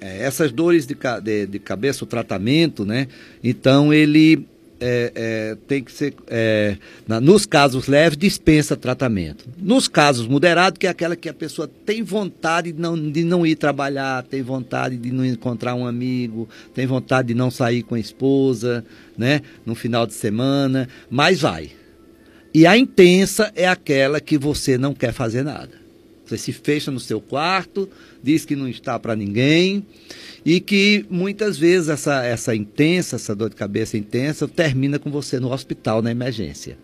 é, 0.00 0.22
essas 0.22 0.52
dores 0.52 0.86
de, 0.86 0.96
de, 1.22 1.46
de 1.46 1.58
cabeça, 1.58 2.04
o 2.04 2.06
tratamento, 2.06 2.84
né? 2.84 3.08
Então, 3.42 3.92
ele 3.92 4.46
é, 4.78 5.12
é, 5.14 5.56
tem 5.66 5.82
que 5.82 5.90
ser. 5.90 6.14
é, 6.28 6.76
na- 7.08 7.20
nos 7.20 7.46
casos 7.46 7.86
leves, 7.88 8.16
dispensa 8.18 8.76
tratamento. 8.76 9.48
Nos 9.58 9.88
casos 9.88 10.26
moderados, 10.26 10.78
que 10.78 10.86
é 10.86 10.90
aquela 10.90 11.16
que 11.16 11.28
a 11.28 11.34
pessoa 11.34 11.70
tem 11.86 12.02
vontade 12.02 12.72
de 12.72 12.80
não, 12.80 13.10
de 13.10 13.24
não 13.24 13.46
ir 13.46 13.56
trabalhar, 13.56 14.22
tem 14.24 14.42
vontade 14.42 14.96
de 14.96 15.10
não 15.10 15.24
encontrar 15.24 15.74
um 15.74 15.86
amigo, 15.86 16.48
tem 16.74 16.86
vontade 16.86 17.28
de 17.28 17.34
não 17.34 17.50
sair 17.50 17.82
com 17.82 17.94
a 17.94 17.98
esposa, 18.00 18.84
né? 19.16 19.40
No 19.64 19.74
final 19.74 20.06
de 20.06 20.12
semana, 20.14 20.88
mas 21.10 21.40
vai. 21.40 21.70
E 22.54 22.66
a 22.66 22.76
intensa 22.76 23.50
é 23.54 23.66
aquela 23.66 24.20
que 24.20 24.38
você 24.38 24.76
não 24.78 24.94
quer 24.94 25.12
fazer 25.12 25.42
nada. 25.42 25.85
Você 26.26 26.36
se 26.36 26.52
fecha 26.52 26.90
no 26.90 26.98
seu 26.98 27.20
quarto, 27.20 27.88
diz 28.22 28.44
que 28.44 28.56
não 28.56 28.68
está 28.68 28.98
para 28.98 29.14
ninguém 29.14 29.84
e 30.44 30.60
que 30.60 31.06
muitas 31.08 31.56
vezes 31.56 31.88
essa, 31.88 32.24
essa 32.24 32.54
intensa, 32.54 33.16
essa 33.16 33.34
dor 33.34 33.50
de 33.50 33.56
cabeça 33.56 33.96
intensa, 33.96 34.46
termina 34.48 34.98
com 34.98 35.10
você 35.10 35.38
no 35.38 35.52
hospital, 35.52 36.02
na 36.02 36.10
emergência. 36.10 36.78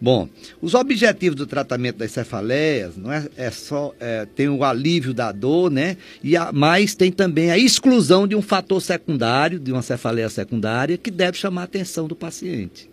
Bom, 0.00 0.28
os 0.62 0.74
objetivos 0.74 1.36
do 1.36 1.46
tratamento 1.46 1.96
das 1.96 2.12
cefaleias 2.12 2.96
não 2.96 3.12
é, 3.12 3.28
é 3.36 3.50
só 3.50 3.92
é, 3.98 4.26
tem 4.26 4.48
o 4.48 4.62
alívio 4.62 5.12
da 5.12 5.32
dor, 5.32 5.72
né? 5.72 5.96
E 6.22 6.36
a, 6.36 6.52
mas 6.52 6.94
tem 6.94 7.10
também 7.10 7.50
a 7.50 7.58
exclusão 7.58 8.26
de 8.26 8.36
um 8.36 8.42
fator 8.42 8.80
secundário, 8.80 9.58
de 9.58 9.72
uma 9.72 9.82
cefaleia 9.82 10.28
secundária, 10.28 10.96
que 10.96 11.10
deve 11.10 11.36
chamar 11.36 11.62
a 11.62 11.64
atenção 11.64 12.06
do 12.06 12.14
paciente. 12.14 12.88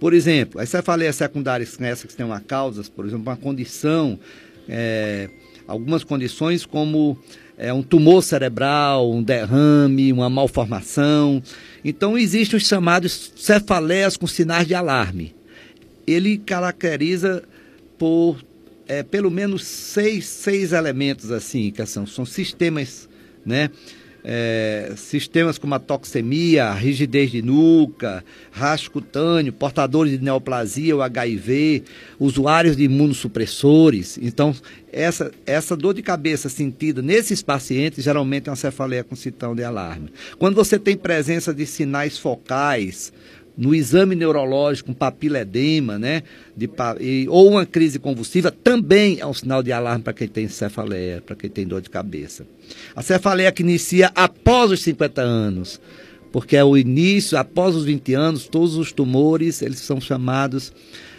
Por 0.00 0.14
exemplo, 0.14 0.60
as 0.60 0.70
cefaleias 0.70 1.16
secundárias 1.16 1.78
essas 1.80 2.10
que 2.10 2.16
têm 2.16 2.24
uma 2.24 2.40
causa, 2.40 2.82
por 2.94 3.04
exemplo, 3.04 3.24
uma 3.24 3.36
condição, 3.36 4.18
é, 4.68 5.28
algumas 5.66 6.04
condições 6.04 6.66
como 6.66 7.18
é, 7.56 7.72
um 7.72 7.82
tumor 7.82 8.22
cerebral, 8.22 9.10
um 9.10 9.22
derrame, 9.22 10.12
uma 10.12 10.30
malformação. 10.30 11.42
Então, 11.84 12.16
existem 12.16 12.56
os 12.56 12.66
chamados 12.66 13.32
cefaleias 13.36 14.16
com 14.16 14.26
sinais 14.26 14.66
de 14.66 14.74
alarme. 14.74 15.34
Ele 16.06 16.38
caracteriza 16.38 17.42
por 17.98 18.38
é, 18.88 19.02
pelo 19.02 19.30
menos 19.30 19.64
seis, 19.64 20.26
seis 20.26 20.72
elementos 20.72 21.30
assim, 21.30 21.70
que 21.70 21.84
são, 21.84 22.06
são 22.06 22.24
sistemas, 22.24 23.08
né? 23.44 23.70
É, 24.30 24.92
sistemas 24.94 25.56
como 25.56 25.74
a 25.74 25.78
toxemia, 25.78 26.70
rigidez 26.72 27.30
de 27.30 27.40
nuca, 27.40 28.22
rastro 28.50 28.90
cutâneo, 28.90 29.54
portadores 29.54 30.12
de 30.12 30.22
neoplasia, 30.22 30.94
o 30.94 31.00
HIV, 31.00 31.82
usuários 32.20 32.76
de 32.76 32.84
imunossupressores. 32.84 34.18
Então, 34.20 34.54
essa, 34.92 35.32
essa 35.46 35.74
dor 35.74 35.94
de 35.94 36.02
cabeça 36.02 36.50
sentida 36.50 37.00
nesses 37.00 37.40
pacientes 37.40 38.04
geralmente 38.04 38.48
é 38.48 38.50
uma 38.50 38.56
cefaleia 38.56 39.02
com 39.02 39.16
sintoma 39.16 39.54
de 39.54 39.64
alarme. 39.64 40.10
Quando 40.38 40.54
você 40.54 40.78
tem 40.78 40.94
presença 40.94 41.54
de 41.54 41.64
sinais 41.64 42.18
focais, 42.18 43.10
no 43.58 43.74
exame 43.74 44.14
neurológico, 44.14 44.92
um 44.92 44.94
papiledema, 44.94 45.98
né? 45.98 46.22
De, 46.56 46.70
e- 47.00 47.26
ou 47.28 47.50
uma 47.50 47.66
crise 47.66 47.98
convulsiva, 47.98 48.52
também 48.52 49.18
é 49.18 49.26
um 49.26 49.34
sinal 49.34 49.64
de 49.64 49.72
alarme 49.72 50.04
para 50.04 50.12
quem 50.12 50.28
tem 50.28 50.46
cefaleia, 50.48 51.20
para 51.20 51.34
quem 51.34 51.50
tem 51.50 51.66
dor 51.66 51.82
de 51.82 51.90
cabeça. 51.90 52.46
A 52.94 53.02
cefaleia 53.02 53.50
que 53.50 53.64
inicia 53.64 54.12
após 54.14 54.70
os 54.70 54.80
50 54.82 55.20
anos, 55.20 55.80
porque 56.30 56.56
é 56.56 56.62
o 56.62 56.76
início, 56.76 57.36
após 57.36 57.74
os 57.74 57.84
20 57.84 58.14
anos, 58.14 58.46
todos 58.46 58.76
os 58.76 58.92
tumores, 58.92 59.60
eles 59.60 59.80
são 59.80 60.00
chamados, 60.00 60.72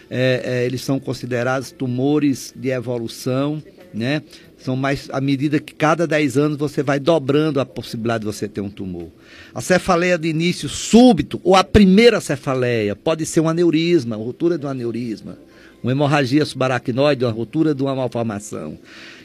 é, 0.08 0.40
é, 0.42 0.66
eles 0.66 0.80
são 0.80 0.98
considerados 0.98 1.70
tumores 1.70 2.54
de 2.56 2.70
evolução, 2.70 3.62
né? 3.92 4.22
São 4.58 4.76
mais, 4.76 5.08
à 5.10 5.20
medida 5.20 5.58
que 5.58 5.74
cada 5.74 6.06
10 6.06 6.36
anos 6.36 6.58
você 6.58 6.82
vai 6.82 7.00
dobrando 7.00 7.60
a 7.60 7.66
possibilidade 7.66 8.20
de 8.20 8.26
você 8.26 8.46
ter 8.46 8.60
um 8.60 8.70
tumor. 8.70 9.08
A 9.54 9.60
cefaleia 9.60 10.18
de 10.18 10.28
início 10.28 10.68
súbito, 10.68 11.40
ou 11.42 11.56
a 11.56 11.64
primeira 11.64 12.20
cefaleia, 12.20 12.94
pode 12.94 13.24
ser 13.24 13.40
um 13.40 13.48
aneurisma, 13.48 14.16
ruptura 14.16 14.58
de 14.58 14.66
um 14.66 14.68
aneurisma, 14.68 15.38
uma 15.82 15.92
hemorragia 15.92 16.44
subaracnoide, 16.44 17.24
uma 17.24 17.32
ruptura 17.32 17.74
de 17.74 17.82
uma 17.82 17.94
malformação. 17.94 18.78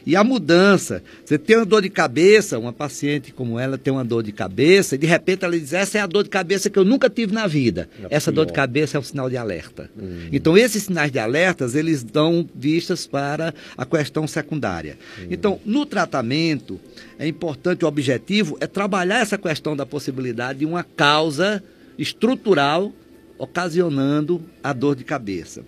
E 0.06 0.14
a 0.14 0.22
mudança, 0.22 1.02
você 1.24 1.36
tem 1.36 1.56
uma 1.56 1.66
dor 1.66 1.82
de 1.82 1.90
cabeça, 1.90 2.56
uma 2.60 2.72
paciente 2.72 3.32
como 3.32 3.58
ela 3.58 3.76
tem 3.76 3.92
uma 3.92 4.04
dor 4.04 4.22
de 4.22 4.30
cabeça, 4.30 4.94
e 4.94 4.98
de 4.98 5.06
repente 5.06 5.44
ela 5.44 5.58
diz: 5.58 5.72
Essa 5.72 5.98
é 5.98 6.00
a 6.00 6.06
dor 6.06 6.22
de 6.22 6.30
cabeça 6.30 6.70
que 6.70 6.78
eu 6.78 6.84
nunca 6.84 7.10
tive 7.10 7.34
na 7.34 7.48
vida. 7.48 7.88
Essa 8.08 8.30
dor 8.30 8.46
de 8.46 8.52
cabeça 8.52 8.96
é 8.96 9.00
um 9.00 9.02
sinal 9.02 9.28
de 9.28 9.36
alerta. 9.36 9.90
Então, 10.30 10.56
esses 10.56 10.84
sinais 10.84 11.10
de 11.10 11.18
alertas, 11.18 11.74
eles 11.74 12.04
dão 12.04 12.48
vistas 12.54 13.04
para 13.04 13.52
a 13.76 13.84
questão 13.84 14.28
secundária. 14.28 14.96
Então, 15.28 15.58
no 15.66 15.84
tratamento, 15.84 16.78
é 17.18 17.26
importante, 17.26 17.84
o 17.84 17.88
objetivo 17.88 18.56
é 18.60 18.66
trabalhar 18.68 19.18
essa 19.18 19.36
questão 19.36 19.76
da 19.76 19.84
possibilidade 19.84 20.60
de 20.60 20.66
uma 20.66 20.84
causa 20.84 21.60
estrutural 21.98 22.92
ocasionando 23.38 24.40
a 24.62 24.72
dor 24.72 24.94
de 24.94 25.02
cabeça. 25.02 25.64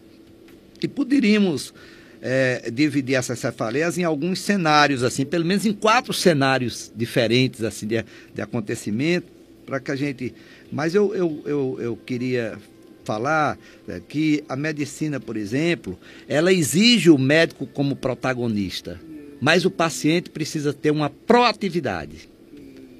E 0.80 0.86
poderíamos 0.86 1.74
eh, 2.22 2.70
dividir 2.72 3.14
essas 3.14 3.38
cefaleias 3.38 3.98
em 3.98 4.04
alguns 4.04 4.40
cenários, 4.40 5.02
assim, 5.02 5.24
pelo 5.24 5.44
menos 5.44 5.64
em 5.66 5.72
quatro 5.72 6.12
cenários 6.12 6.92
diferentes 6.94 7.62
assim, 7.62 7.86
de, 7.86 8.04
de 8.34 8.42
acontecimento, 8.42 9.26
para 9.64 9.80
que 9.80 9.90
a 9.90 9.96
gente. 9.96 10.34
Mas 10.72 10.94
eu, 10.94 11.14
eu, 11.14 11.42
eu, 11.44 11.78
eu 11.80 11.96
queria 11.96 12.58
falar 13.04 13.58
eh, 13.88 14.00
que 14.06 14.44
a 14.48 14.56
medicina, 14.56 15.18
por 15.18 15.36
exemplo, 15.36 15.98
ela 16.28 16.52
exige 16.52 17.10
o 17.10 17.18
médico 17.18 17.66
como 17.66 17.96
protagonista, 17.96 19.00
mas 19.40 19.64
o 19.64 19.70
paciente 19.70 20.30
precisa 20.30 20.72
ter 20.72 20.90
uma 20.90 21.08
proatividade. 21.08 22.27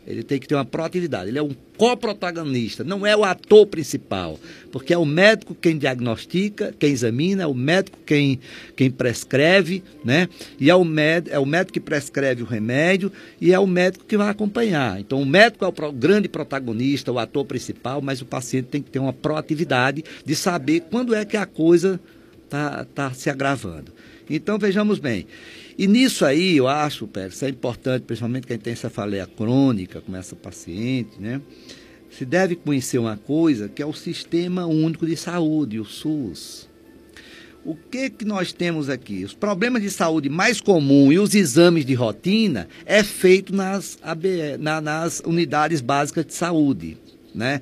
Ele 0.08 0.22
tem 0.22 0.38
que 0.38 0.48
ter 0.48 0.54
uma 0.54 0.64
proatividade. 0.64 1.28
Ele 1.28 1.38
é 1.38 1.42
um 1.42 1.54
coprotagonista, 1.76 2.82
não 2.82 3.06
é 3.06 3.14
o 3.14 3.24
ator 3.24 3.66
principal. 3.66 4.40
Porque 4.72 4.92
é 4.94 4.98
o 4.98 5.04
médico 5.04 5.54
quem 5.54 5.76
diagnostica, 5.76 6.74
quem 6.78 6.90
examina, 6.92 7.42
é 7.42 7.46
o 7.46 7.52
médico 7.52 7.98
quem, 8.06 8.40
quem 8.74 8.90
prescreve, 8.90 9.82
né? 10.02 10.28
E 10.58 10.70
é 10.70 10.74
o, 10.74 10.84
médico, 10.84 11.34
é 11.36 11.38
o 11.38 11.44
médico 11.44 11.74
que 11.74 11.80
prescreve 11.80 12.42
o 12.42 12.46
remédio 12.46 13.12
e 13.40 13.52
é 13.52 13.58
o 13.58 13.66
médico 13.66 14.04
que 14.06 14.16
vai 14.16 14.30
acompanhar. 14.30 14.98
Então, 14.98 15.20
o 15.20 15.26
médico 15.26 15.64
é 15.64 15.68
o 15.68 15.72
pro- 15.72 15.92
grande 15.92 16.28
protagonista, 16.28 17.12
o 17.12 17.18
ator 17.18 17.44
principal, 17.44 18.00
mas 18.00 18.22
o 18.22 18.24
paciente 18.24 18.66
tem 18.68 18.82
que 18.82 18.90
ter 18.90 18.98
uma 18.98 19.12
proatividade 19.12 20.02
de 20.24 20.34
saber 20.34 20.84
quando 20.90 21.14
é 21.14 21.24
que 21.24 21.36
a 21.36 21.44
coisa 21.44 22.00
está 22.44 22.86
tá 22.94 23.12
se 23.12 23.28
agravando. 23.28 23.92
Então, 24.30 24.58
vejamos 24.58 24.98
bem. 24.98 25.26
E 25.78 25.86
nisso 25.86 26.24
aí, 26.24 26.56
eu 26.56 26.66
acho, 26.66 27.06
Pérez, 27.06 27.40
é 27.42 27.48
importante, 27.48 28.02
principalmente 28.02 28.46
quem 28.48 28.58
tem 28.58 28.74
cefaleia 28.74 29.26
crônica, 29.26 30.00
como 30.00 30.16
essa 30.16 30.34
paciente, 30.34 31.20
né? 31.20 31.40
Se 32.10 32.24
deve 32.24 32.56
conhecer 32.56 32.98
uma 32.98 33.16
coisa 33.16 33.68
que 33.68 33.80
é 33.80 33.86
o 33.86 33.92
Sistema 33.92 34.66
Único 34.66 35.06
de 35.06 35.16
Saúde, 35.16 35.78
o 35.78 35.84
SUS. 35.84 36.68
O 37.64 37.76
que 37.76 38.10
que 38.10 38.24
nós 38.24 38.52
temos 38.52 38.88
aqui? 38.88 39.24
Os 39.24 39.34
problemas 39.34 39.82
de 39.82 39.90
saúde 39.90 40.28
mais 40.28 40.60
comuns 40.60 41.12
e 41.14 41.18
os 41.18 41.34
exames 41.34 41.84
de 41.84 41.94
rotina 41.94 42.66
é 42.86 43.04
feito 43.04 43.54
nas, 43.54 43.98
na- 44.58 44.80
nas 44.80 45.20
unidades 45.20 45.80
básicas 45.80 46.26
de 46.26 46.34
saúde, 46.34 46.96
né? 47.34 47.60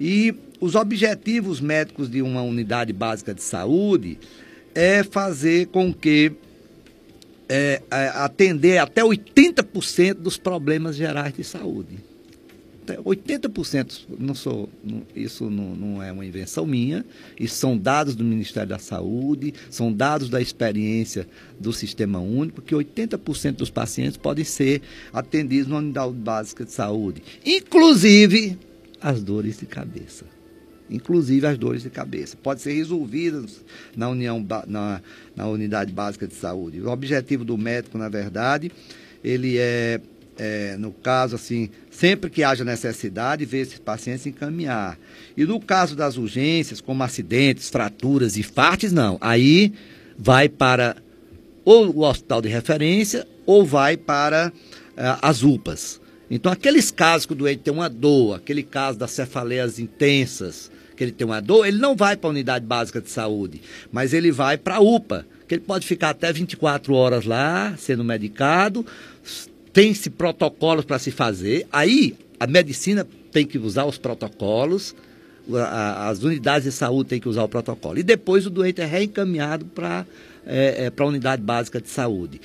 E 0.00 0.34
os 0.60 0.74
objetivos 0.74 1.60
médicos 1.60 2.08
de 2.08 2.22
uma 2.22 2.42
unidade 2.42 2.92
básica 2.92 3.34
de 3.34 3.42
saúde 3.42 4.18
é 4.74 5.02
fazer 5.02 5.66
com 5.66 5.92
que 5.92 6.32
é, 7.52 7.82
é, 7.90 8.06
atender 8.14 8.78
até 8.78 9.02
80% 9.02 10.14
dos 10.14 10.36
problemas 10.38 10.94
gerais 10.94 11.34
de 11.34 11.42
saúde. 11.42 11.98
Até 12.84 12.96
80%, 12.96 14.06
não 14.18 14.34
sou, 14.34 14.68
não- 14.84 15.02
isso 15.16 15.50
não, 15.50 15.74
não 15.74 16.02
é 16.02 16.12
uma 16.12 16.24
invenção 16.24 16.64
minha, 16.64 17.04
isso 17.38 17.56
são 17.56 17.76
dados 17.76 18.14
do 18.14 18.22
Ministério 18.24 18.68
da 18.68 18.78
Saúde, 18.78 19.52
são 19.68 19.92
dados 19.92 20.30
da 20.30 20.40
experiência 20.40 21.28
do 21.58 21.72
Sistema 21.72 22.20
Único, 22.20 22.62
que 22.62 22.72
80% 22.74 23.56
dos 23.56 23.68
pacientes 23.70 24.16
podem 24.16 24.44
ser 24.44 24.80
atendidos 25.12 25.68
na 25.68 25.78
unidade 25.78 26.12
básica 26.12 26.64
de 26.64 26.70
saúde, 26.72 27.20
inclusive 27.44 28.56
as 29.02 29.22
dores 29.22 29.58
de 29.58 29.66
cabeça. 29.66 30.24
Inclusive 30.90 31.46
as 31.46 31.56
dores 31.56 31.82
de 31.82 31.90
cabeça. 31.90 32.36
Pode 32.42 32.60
ser 32.60 32.72
resolvidas 32.72 33.64
na, 33.96 34.08
união, 34.08 34.44
na, 34.66 35.00
na 35.36 35.46
unidade 35.46 35.92
básica 35.92 36.26
de 36.26 36.34
saúde. 36.34 36.80
O 36.80 36.90
objetivo 36.90 37.44
do 37.44 37.56
médico, 37.56 37.96
na 37.96 38.08
verdade, 38.08 38.72
ele 39.22 39.56
é, 39.58 40.00
é, 40.38 40.76
no 40.76 40.90
caso, 40.90 41.36
assim, 41.36 41.70
sempre 41.90 42.30
que 42.30 42.42
haja 42.42 42.64
necessidade, 42.64 43.44
ver 43.44 43.60
esses 43.60 43.78
pacientes 43.78 44.26
encaminhar. 44.26 44.98
E 45.36 45.44
no 45.44 45.60
caso 45.60 45.94
das 45.94 46.16
urgências, 46.16 46.80
como 46.80 47.02
acidentes, 47.02 47.68
fraturas 47.68 48.36
e 48.36 48.40
infartes, 48.40 48.92
não. 48.92 49.18
Aí 49.20 49.72
vai 50.18 50.48
para 50.48 50.96
ou 51.64 51.94
o 51.94 52.02
hospital 52.02 52.40
de 52.40 52.48
referência 52.48 53.26
ou 53.46 53.64
vai 53.64 53.96
para 53.96 54.50
uh, 54.50 55.18
as 55.22 55.42
UPAs. 55.42 56.00
Então, 56.30 56.50
aqueles 56.52 56.90
casos 56.90 57.26
que 57.26 57.32
o 57.32 57.36
doente 57.36 57.62
tem 57.62 57.74
uma 57.74 57.88
dor, 57.88 58.36
aquele 58.36 58.62
caso 58.62 58.96
das 58.96 59.10
cefaleias 59.10 59.78
intensas, 59.80 60.69
que 61.00 61.04
ele 61.04 61.12
tem 61.12 61.26
uma 61.26 61.40
dor, 61.40 61.66
ele 61.66 61.78
não 61.78 61.96
vai 61.96 62.14
para 62.14 62.28
a 62.28 62.30
unidade 62.30 62.66
básica 62.66 63.00
de 63.00 63.08
saúde, 63.08 63.62
mas 63.90 64.12
ele 64.12 64.30
vai 64.30 64.58
para 64.58 64.76
a 64.76 64.80
UPA, 64.80 65.24
que 65.48 65.54
ele 65.54 65.62
pode 65.62 65.86
ficar 65.86 66.10
até 66.10 66.30
24 66.30 66.92
horas 66.92 67.24
lá, 67.24 67.74
sendo 67.78 68.04
medicado, 68.04 68.84
tem-se 69.72 70.10
protocolos 70.10 70.84
para 70.84 70.98
se 70.98 71.10
fazer, 71.10 71.66
aí 71.72 72.14
a 72.38 72.46
medicina 72.46 73.08
tem 73.32 73.46
que 73.46 73.56
usar 73.56 73.86
os 73.86 73.96
protocolos, 73.96 74.94
as 75.50 76.22
unidades 76.22 76.64
de 76.64 76.72
saúde 76.72 77.08
têm 77.08 77.18
que 77.18 77.30
usar 77.30 77.44
o 77.44 77.48
protocolo. 77.48 77.98
E 77.98 78.02
depois 78.02 78.44
o 78.44 78.50
doente 78.50 78.82
é 78.82 78.84
reencaminhado 78.84 79.64
para 79.64 80.04
é, 80.46 80.84
é, 80.84 80.92
a 80.94 81.04
unidade 81.06 81.40
básica 81.40 81.80
de 81.80 81.88
saúde. 81.88 82.42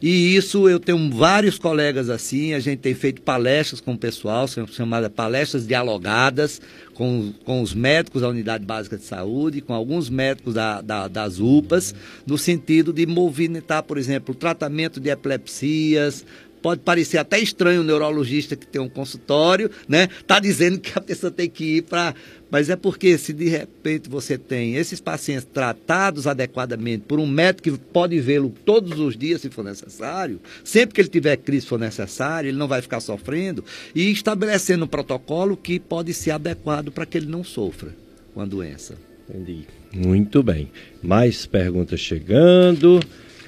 E 0.00 0.36
isso 0.36 0.68
eu 0.68 0.78
tenho 0.78 1.10
vários 1.10 1.58
colegas 1.58 2.08
assim, 2.08 2.54
a 2.54 2.60
gente 2.60 2.78
tem 2.78 2.94
feito 2.94 3.20
palestras 3.22 3.80
com 3.80 3.92
o 3.92 3.98
pessoal, 3.98 4.46
chamadas 4.68 5.10
palestras 5.10 5.66
dialogadas 5.66 6.60
com, 6.94 7.32
com 7.44 7.62
os 7.62 7.74
médicos 7.74 8.22
da 8.22 8.28
unidade 8.28 8.64
básica 8.64 8.96
de 8.96 9.04
saúde, 9.04 9.60
com 9.60 9.72
alguns 9.72 10.10
médicos 10.10 10.54
da, 10.54 10.80
da, 10.80 11.08
das 11.08 11.38
UPAs, 11.38 11.94
no 12.26 12.36
sentido 12.36 12.92
de 12.92 13.06
movimentar, 13.06 13.82
por 13.82 13.98
exemplo, 13.98 14.34
o 14.34 14.36
tratamento 14.36 15.00
de 15.00 15.08
epilepsias, 15.08 16.24
pode 16.62 16.80
parecer 16.80 17.18
até 17.18 17.38
estranho 17.38 17.80
o 17.80 17.84
neurologista 17.84 18.56
que 18.56 18.66
tem 18.66 18.80
um 18.80 18.88
consultório, 18.88 19.70
né? 19.88 20.08
Tá 20.26 20.38
dizendo 20.40 20.78
que 20.78 20.92
a 20.96 21.00
pessoa 21.00 21.30
tem 21.30 21.48
que 21.48 21.78
ir 21.78 21.82
para, 21.82 22.14
mas 22.50 22.70
é 22.70 22.76
porque 22.76 23.16
se 23.18 23.32
de 23.32 23.48
repente 23.48 24.08
você 24.08 24.36
tem 24.36 24.76
esses 24.76 25.00
pacientes 25.00 25.46
tratados 25.52 26.26
adequadamente 26.26 27.04
por 27.06 27.18
um 27.18 27.26
médico 27.26 27.70
que 27.70 27.78
pode 27.78 28.18
vê-lo 28.20 28.52
todos 28.64 28.98
os 28.98 29.16
dias 29.16 29.40
se 29.40 29.50
for 29.50 29.64
necessário, 29.64 30.40
sempre 30.64 30.94
que 30.94 31.00
ele 31.00 31.08
tiver 31.08 31.36
crise 31.36 31.62
se 31.62 31.68
for 31.68 31.78
necessário, 31.78 32.48
ele 32.48 32.58
não 32.58 32.68
vai 32.68 32.82
ficar 32.82 33.00
sofrendo 33.00 33.64
e 33.94 34.10
estabelecendo 34.10 34.84
um 34.84 34.88
protocolo 34.88 35.56
que 35.56 35.78
pode 35.78 36.12
ser 36.14 36.32
adequado 36.32 36.90
para 36.90 37.06
que 37.06 37.18
ele 37.18 37.26
não 37.26 37.44
sofra 37.44 37.94
com 38.34 38.40
a 38.40 38.46
doença. 38.46 38.94
Entendi. 39.28 39.66
Muito 39.92 40.42
bem. 40.42 40.70
Mais 41.02 41.46
perguntas 41.46 42.00
chegando. 42.00 43.00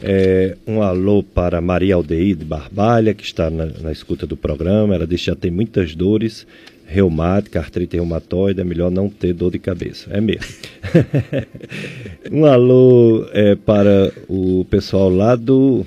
É, 0.03 0.57
um 0.67 0.83
alô 0.83 1.23
para 1.23 1.61
Maria 1.61 1.95
Aldeide 1.95 2.45
Barbalha, 2.45 3.13
que 3.13 3.25
está 3.25 3.51
na, 3.51 3.67
na, 3.67 3.93
escuta 3.93 4.27
do 4.27 4.37
programa. 4.37 4.95
Ela 4.95 5.07
diz 5.07 5.21
que 5.21 5.27
já 5.27 5.37
tem 5.37 5.51
muitas 5.51 5.95
dores, 5.95 6.47
reumática, 6.87 7.61
artrite 7.61 7.97
reumatoide, 7.97 8.61
é 8.61 8.65
melhor 8.65 8.91
não 8.91 9.09
ter 9.09 9.33
dor 9.33 9.53
de 9.53 9.59
cabeça. 9.59 10.11
É 10.11 10.21
mesmo. 10.21 10.47
um 12.33 12.45
alô 12.47 13.27
é, 13.33 13.55
para 13.55 14.13
o 14.29 14.65
pessoal 14.71 15.11
lá 15.11 15.37
do, 15.37 15.85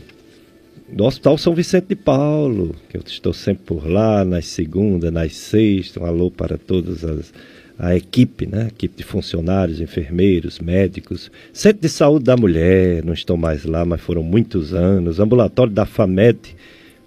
do 0.92 1.04
Hospital 1.04 1.38
São 1.38 1.56
Vicente 1.56 1.88
de 1.90 1.96
Paulo, 1.96 2.76
que 2.90 2.98
eu 2.98 3.04
estou 3.06 3.34
sempre 3.34 3.64
por 3.66 3.88
lá, 3.88 4.24
nas 4.24 4.46
segundas, 4.46 5.12
nas 5.12 5.36
sextas. 5.36 6.02
Um 6.02 6.06
alô 6.06 6.30
para 6.30 6.58
todas 6.58 7.04
as 7.04 7.34
a 7.78 7.96
equipe, 7.96 8.46
né? 8.46 8.68
equipe 8.68 8.96
de 8.96 9.04
funcionários, 9.04 9.82
enfermeiros, 9.82 10.60
médicos, 10.60 11.32
Centro 11.52 11.82
de 11.82 11.90
Saúde 11.90 12.26
da 12.26 12.38
Mulher, 12.38 13.04
não 13.04 13.14
estão 13.14 13.36
mais 13.36 13.66
lá, 13.66 13.84
mas 13.84 14.02
foram 14.02 14.24
muitos 14.24 14.74
anos, 14.74 15.20
ambulatório 15.20 15.74
da 15.74 15.86
FAMED, 15.86 16.56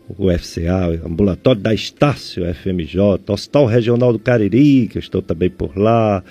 o 0.09 0.27
UFCA, 0.27 1.01
ambulatório 1.05 1.61
da 1.61 1.75
Estácio, 1.75 2.45
FMJ, 2.55 3.21
Hospital 3.29 3.67
Regional 3.67 4.13
do 4.13 4.19
Cariri, 4.19 4.89
que 4.89 4.99
eu 4.99 5.01
estou 5.01 5.23
também 5.23 5.51
por 5.51 5.77
lá, 5.77 6.23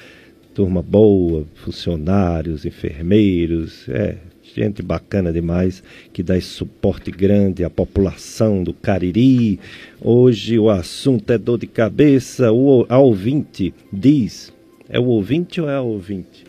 turma 0.53 0.81
boa, 0.81 1.45
funcionários, 1.55 2.65
enfermeiros, 2.65 3.87
é, 3.89 4.15
gente 4.63 4.81
bacana 4.81 5.31
demais, 5.31 5.83
que 6.13 6.23
dá 6.23 6.37
esse 6.37 6.47
suporte 6.47 7.11
grande 7.11 7.63
à 7.63 7.69
população 7.69 8.63
do 8.63 8.73
Cariri. 8.73 9.59
Hoje 10.01 10.57
o 10.57 10.69
assunto 10.69 11.31
é 11.31 11.37
dor 11.37 11.57
de 11.57 11.67
cabeça. 11.67 12.51
O 12.51 12.85
a 12.87 12.97
ouvinte 12.97 13.73
diz: 13.91 14.53
é 14.89 14.99
o 14.99 15.05
ouvinte 15.05 15.59
ou 15.59 15.69
é 15.69 15.75
a 15.75 15.81
ouvinte? 15.81 16.45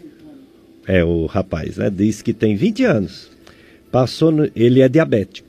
É 0.87 1.05
o 1.05 1.27
rapaz, 1.27 1.79
né? 1.79 1.91
Diz 1.91 2.23
que 2.23 2.33
tem 2.33 2.55
20 2.55 2.85
anos. 2.85 3.31
Passou 3.91 4.31
no, 4.31 4.49
ele 4.55 4.81
é 4.81 4.89
diabético. 4.89 5.47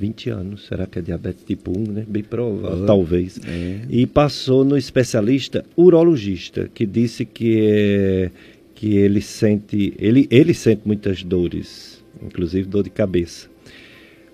20 0.00 0.30
anos, 0.30 0.66
será 0.66 0.86
que 0.86 0.98
é 0.98 1.02
diabetes 1.02 1.44
tipo 1.44 1.78
1, 1.78 1.92
né? 1.92 2.04
Bem 2.08 2.22
provável, 2.22 2.86
talvez. 2.86 3.38
É. 3.46 3.80
E 3.90 4.06
passou 4.06 4.64
no 4.64 4.76
especialista 4.78 5.62
urologista, 5.76 6.70
que 6.72 6.86
disse 6.86 7.26
que, 7.26 7.58
é, 7.60 8.30
que 8.74 8.96
ele 8.96 9.20
sente, 9.20 9.92
ele, 9.98 10.26
ele 10.30 10.54
sente 10.54 10.80
muitas 10.86 11.22
dores 11.22 11.99
inclusive 12.22 12.68
dor 12.68 12.82
de 12.82 12.90
cabeça. 12.90 13.48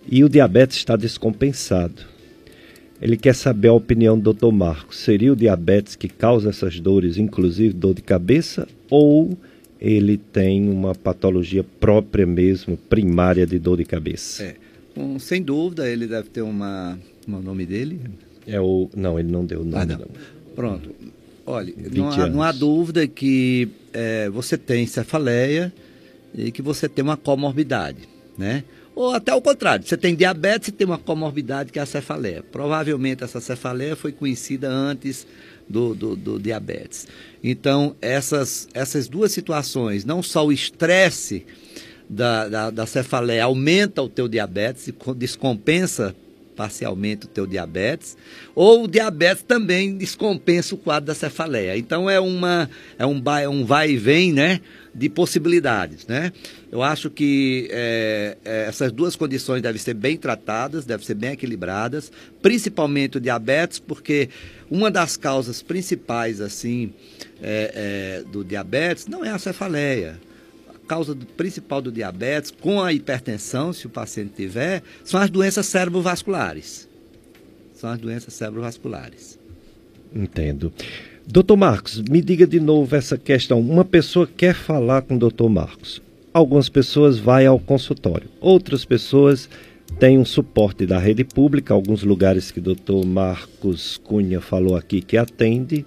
E 0.08 0.22
o 0.22 0.28
diabetes 0.28 0.76
está 0.76 0.96
descompensado. 0.96 2.02
Ele 3.00 3.16
quer 3.16 3.34
saber 3.34 3.68
a 3.68 3.72
opinião 3.72 4.18
do 4.18 4.32
Dr. 4.32 4.52
Marcos. 4.52 4.98
Seria 4.98 5.32
o 5.32 5.36
diabetes 5.36 5.96
que 5.96 6.08
causa 6.08 6.48
essas 6.48 6.80
dores, 6.80 7.18
inclusive 7.18 7.74
dor 7.74 7.94
de 7.94 8.02
cabeça, 8.02 8.66
ou 8.88 9.36
ele 9.80 10.16
tem 10.16 10.68
uma 10.70 10.94
patologia 10.94 11.64
própria 11.78 12.26
mesmo, 12.26 12.76
primária 12.76 13.46
de 13.46 13.58
dor 13.58 13.76
de 13.76 13.84
cabeça? 13.84 14.44
É. 14.44 14.56
Bom, 14.94 15.18
sem 15.18 15.42
dúvida, 15.42 15.88
ele 15.88 16.06
deve 16.06 16.30
ter 16.30 16.40
uma. 16.40 16.98
O 17.28 17.42
nome 17.42 17.66
dele? 17.66 18.00
É 18.46 18.58
o. 18.58 18.88
Não, 18.96 19.18
ele 19.18 19.30
não 19.30 19.44
deu 19.44 19.60
o 19.60 19.64
nome. 19.64 19.76
Ah, 19.76 19.84
não. 19.84 19.98
não. 19.98 20.08
Pronto. 20.54 20.90
Olha, 21.44 21.72
não 21.92 22.10
há, 22.10 22.28
não 22.28 22.42
há, 22.42 22.50
dúvida 22.50 23.06
que 23.06 23.68
é, 23.92 24.28
você 24.30 24.56
tem 24.56 24.84
cefaleia 24.86 25.72
e 26.36 26.52
que 26.52 26.62
você 26.62 26.88
tem 26.88 27.02
uma 27.02 27.16
comorbidade, 27.16 28.08
né? 28.36 28.62
Ou 28.94 29.12
até 29.12 29.34
o 29.34 29.42
contrário, 29.42 29.86
você 29.86 29.96
tem 29.96 30.14
diabetes 30.14 30.68
e 30.68 30.72
tem 30.72 30.86
uma 30.86 30.98
comorbidade 30.98 31.70
que 31.70 31.78
é 31.78 31.82
a 31.82 31.86
cefaleia. 31.86 32.42
Provavelmente 32.42 33.22
essa 33.22 33.40
cefaleia 33.40 33.94
foi 33.94 34.10
conhecida 34.10 34.70
antes 34.70 35.26
do, 35.68 35.94
do, 35.94 36.16
do 36.16 36.40
diabetes. 36.40 37.06
Então, 37.44 37.94
essas, 38.00 38.68
essas 38.72 39.06
duas 39.08 39.32
situações, 39.32 40.04
não 40.04 40.22
só 40.22 40.46
o 40.46 40.52
estresse 40.52 41.44
da, 42.08 42.48
da, 42.48 42.70
da 42.70 42.86
cefaleia 42.86 43.44
aumenta 43.44 44.02
o 44.02 44.08
teu 44.08 44.28
diabetes 44.28 44.88
e 44.88 44.94
descompensa 45.14 46.14
parcialmente 46.56 47.26
o 47.26 47.28
teu 47.28 47.46
diabetes, 47.46 48.16
ou 48.54 48.84
o 48.84 48.88
diabetes 48.88 49.42
também 49.42 49.96
descompensa 49.96 50.74
o 50.74 50.78
quadro 50.78 51.06
da 51.06 51.14
cefaleia. 51.14 51.76
Então 51.76 52.08
é 52.08 52.18
uma 52.18 52.70
é 52.98 53.06
um, 53.06 53.22
um 53.50 53.64
vai 53.64 53.90
e 53.90 53.96
vem, 53.96 54.32
né? 54.32 54.60
de 54.96 55.10
possibilidades, 55.10 56.06
né? 56.06 56.32
Eu 56.72 56.82
acho 56.82 57.10
que 57.10 57.68
é, 57.70 58.38
é, 58.42 58.64
essas 58.66 58.90
duas 58.90 59.14
condições 59.14 59.60
devem 59.60 59.78
ser 59.78 59.92
bem 59.92 60.16
tratadas, 60.16 60.86
devem 60.86 61.04
ser 61.04 61.14
bem 61.14 61.32
equilibradas, 61.32 62.10
principalmente 62.40 63.18
o 63.18 63.20
diabetes, 63.20 63.78
porque 63.78 64.30
uma 64.70 64.90
das 64.90 65.14
causas 65.14 65.60
principais, 65.60 66.40
assim, 66.40 66.94
é, 67.42 68.22
é 68.22 68.30
do 68.32 68.42
diabetes 68.42 69.06
não 69.06 69.22
é 69.22 69.28
a 69.28 69.38
cefaleia. 69.38 70.18
Causa 70.86 71.14
do, 71.14 71.26
principal 71.26 71.82
do 71.82 71.90
diabetes, 71.90 72.50
com 72.50 72.82
a 72.82 72.92
hipertensão, 72.92 73.72
se 73.72 73.86
o 73.86 73.90
paciente 73.90 74.32
tiver, 74.36 74.82
são 75.04 75.20
as 75.20 75.28
doenças 75.30 75.66
cerebrovasculares. 75.66 76.88
São 77.74 77.90
as 77.90 77.98
doenças 77.98 78.32
cerebrovasculares. 78.34 79.38
Entendo. 80.14 80.72
Doutor 81.26 81.56
Marcos, 81.56 82.00
me 82.02 82.22
diga 82.22 82.46
de 82.46 82.60
novo 82.60 82.94
essa 82.94 83.18
questão. 83.18 83.60
Uma 83.60 83.84
pessoa 83.84 84.26
quer 84.26 84.54
falar 84.54 85.02
com 85.02 85.16
o 85.16 85.18
doutor 85.18 85.48
Marcos. 85.48 86.00
Algumas 86.32 86.68
pessoas 86.68 87.18
vão 87.18 87.46
ao 87.48 87.58
consultório. 87.58 88.28
Outras 88.40 88.84
pessoas 88.84 89.48
têm 89.98 90.18
um 90.18 90.24
suporte 90.24 90.86
da 90.86 90.98
rede 90.98 91.24
pública, 91.24 91.74
alguns 91.74 92.02
lugares 92.02 92.50
que 92.50 92.60
o 92.60 92.62
doutor 92.62 93.04
Marcos 93.04 93.98
Cunha 94.04 94.40
falou 94.40 94.76
aqui 94.76 95.00
que 95.00 95.16
atende. 95.16 95.84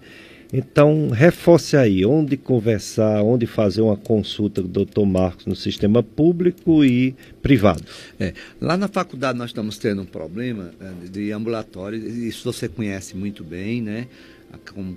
Então, 0.51 1.09
reforce 1.09 1.77
aí 1.77 2.03
onde 2.03 2.35
conversar, 2.35 3.21
onde 3.21 3.45
fazer 3.45 3.81
uma 3.81 3.95
consulta 3.95 4.61
com 4.61 4.67
o 4.67 4.71
doutor 4.71 5.05
Marcos 5.05 5.45
no 5.45 5.55
sistema 5.55 6.01
público 6.01 6.83
e 6.83 7.15
privado. 7.41 7.83
É, 8.19 8.33
lá 8.59 8.75
na 8.75 8.87
faculdade 8.87 9.37
nós 9.37 9.51
estamos 9.51 9.77
tendo 9.77 10.01
um 10.01 10.05
problema 10.05 10.71
né, 10.79 10.93
de 11.11 11.31
ambulatório, 11.31 11.99
isso 11.99 12.51
você 12.51 12.67
conhece 12.67 13.15
muito 13.15 13.43
bem, 13.43 13.81
né? 13.81 14.07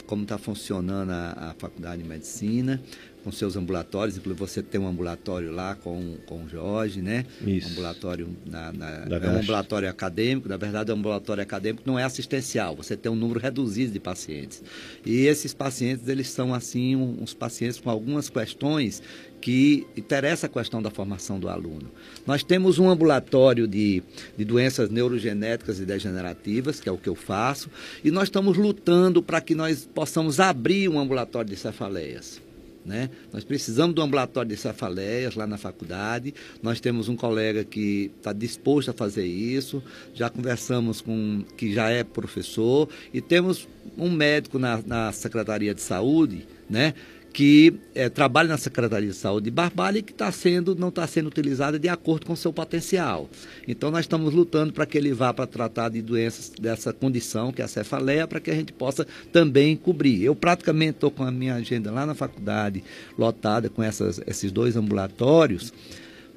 como 0.06 0.22
está 0.22 0.38
funcionando 0.38 1.10
a, 1.10 1.50
a, 1.50 1.54
Faculdade 1.58 2.02
de 2.02 2.08
Medicina. 2.08 2.80
Com 3.22 3.30
seus 3.32 3.56
ambulatórios, 3.56 4.16
inclusive 4.16 4.38
você 4.38 4.62
tem 4.62 4.80
um 4.80 4.86
ambulatório 4.88 5.50
lá 5.52 5.74
com, 5.76 6.16
com 6.26 6.44
o 6.44 6.48
Jorge, 6.48 7.00
né? 7.00 7.24
Isso. 7.46 7.68
Um 7.68 7.72
ambulatório, 7.72 8.28
na, 8.44 8.72
na 8.72 8.88
é 9.16 9.28
um 9.30 9.38
ambulatório 9.40 9.88
acadêmico, 9.88 10.48
na 10.48 10.56
verdade 10.56 10.90
o 10.90 10.94
ambulatório 10.94 11.42
acadêmico 11.42 11.82
não 11.86 11.98
é 11.98 12.04
assistencial, 12.04 12.74
você 12.76 12.96
tem 12.96 13.10
um 13.10 13.14
número 13.16 13.38
reduzido 13.40 13.92
de 13.92 14.00
pacientes. 14.00 14.62
E 15.06 15.26
esses 15.26 15.54
pacientes, 15.54 16.08
eles 16.08 16.28
são 16.28 16.52
assim, 16.54 16.96
um- 16.96 17.22
uns 17.22 17.32
pacientes 17.34 17.78
com 17.80 17.90
algumas 17.90 18.28
questões 18.28 19.02
que 19.40 19.84
interessa 19.96 20.46
a 20.46 20.48
questão 20.48 20.80
da 20.80 20.88
formação 20.88 21.38
do 21.40 21.48
aluno. 21.48 21.90
Nós 22.24 22.44
temos 22.44 22.78
um 22.78 22.88
ambulatório 22.88 23.66
de, 23.66 24.00
de 24.36 24.44
doenças 24.44 24.88
neurogenéticas 24.88 25.80
e 25.80 25.84
degenerativas, 25.84 26.78
que 26.80 26.88
é 26.88 26.92
o 26.92 26.96
que 26.98 27.08
eu 27.08 27.16
faço, 27.16 27.68
e 28.04 28.10
nós 28.12 28.24
estamos 28.24 28.56
lutando 28.56 29.20
para 29.20 29.40
que 29.40 29.54
nós 29.54 29.88
possamos 29.92 30.38
abrir 30.38 30.88
um 30.88 30.98
ambulatório 30.98 31.50
de 31.50 31.56
cefaleias. 31.56 32.40
Né? 32.84 33.10
Nós 33.32 33.44
precisamos 33.44 33.94
do 33.94 34.02
ambulatório 34.02 34.48
de 34.48 34.56
cefaleias 34.56 35.34
lá 35.34 35.46
na 35.46 35.56
faculdade. 35.56 36.34
Nós 36.62 36.80
temos 36.80 37.08
um 37.08 37.16
colega 37.16 37.64
que 37.64 38.10
está 38.18 38.32
disposto 38.32 38.90
a 38.90 38.92
fazer 38.92 39.24
isso. 39.24 39.82
Já 40.14 40.28
conversamos 40.28 41.00
com 41.00 41.44
que 41.56 41.72
já 41.72 41.90
é 41.90 42.02
professor 42.02 42.88
e 43.14 43.20
temos 43.20 43.68
um 43.96 44.10
médico 44.10 44.58
na, 44.58 44.82
na 44.84 45.12
Secretaria 45.12 45.74
de 45.74 45.80
Saúde, 45.80 46.46
né? 46.68 46.94
Que 47.32 47.74
eh, 47.94 48.08
trabalha 48.08 48.48
na 48.48 48.58
Secretaria 48.58 49.08
de 49.08 49.14
Saúde 49.14 49.44
de 49.44 49.50
Barbalha 49.50 49.98
e 49.98 50.02
que 50.02 50.12
está 50.12 50.30
sendo, 50.30 50.74
não 50.74 50.88
está 50.88 51.06
sendo 51.06 51.28
utilizada 51.28 51.78
de 51.78 51.88
acordo 51.88 52.26
com 52.26 52.36
seu 52.36 52.52
potencial. 52.52 53.28
Então 53.66 53.90
nós 53.90 54.00
estamos 54.00 54.34
lutando 54.34 54.72
para 54.72 54.84
que 54.84 54.98
ele 54.98 55.12
vá 55.12 55.32
para 55.32 55.46
tratar 55.46 55.88
de 55.88 56.02
doenças 56.02 56.50
dessa 56.60 56.92
condição, 56.92 57.52
que 57.52 57.62
é 57.62 57.64
a 57.64 57.68
cefaleia, 57.68 58.26
para 58.26 58.40
que 58.40 58.50
a 58.50 58.54
gente 58.54 58.72
possa 58.72 59.06
também 59.32 59.76
cobrir. 59.76 60.22
Eu 60.22 60.34
praticamente 60.34 60.92
estou 60.92 61.10
com 61.10 61.24
a 61.24 61.30
minha 61.30 61.54
agenda 61.54 61.90
lá 61.90 62.04
na 62.04 62.14
faculdade 62.14 62.84
lotada 63.16 63.70
com 63.70 63.82
essas, 63.82 64.20
esses 64.26 64.52
dois 64.52 64.76
ambulatórios 64.76 65.72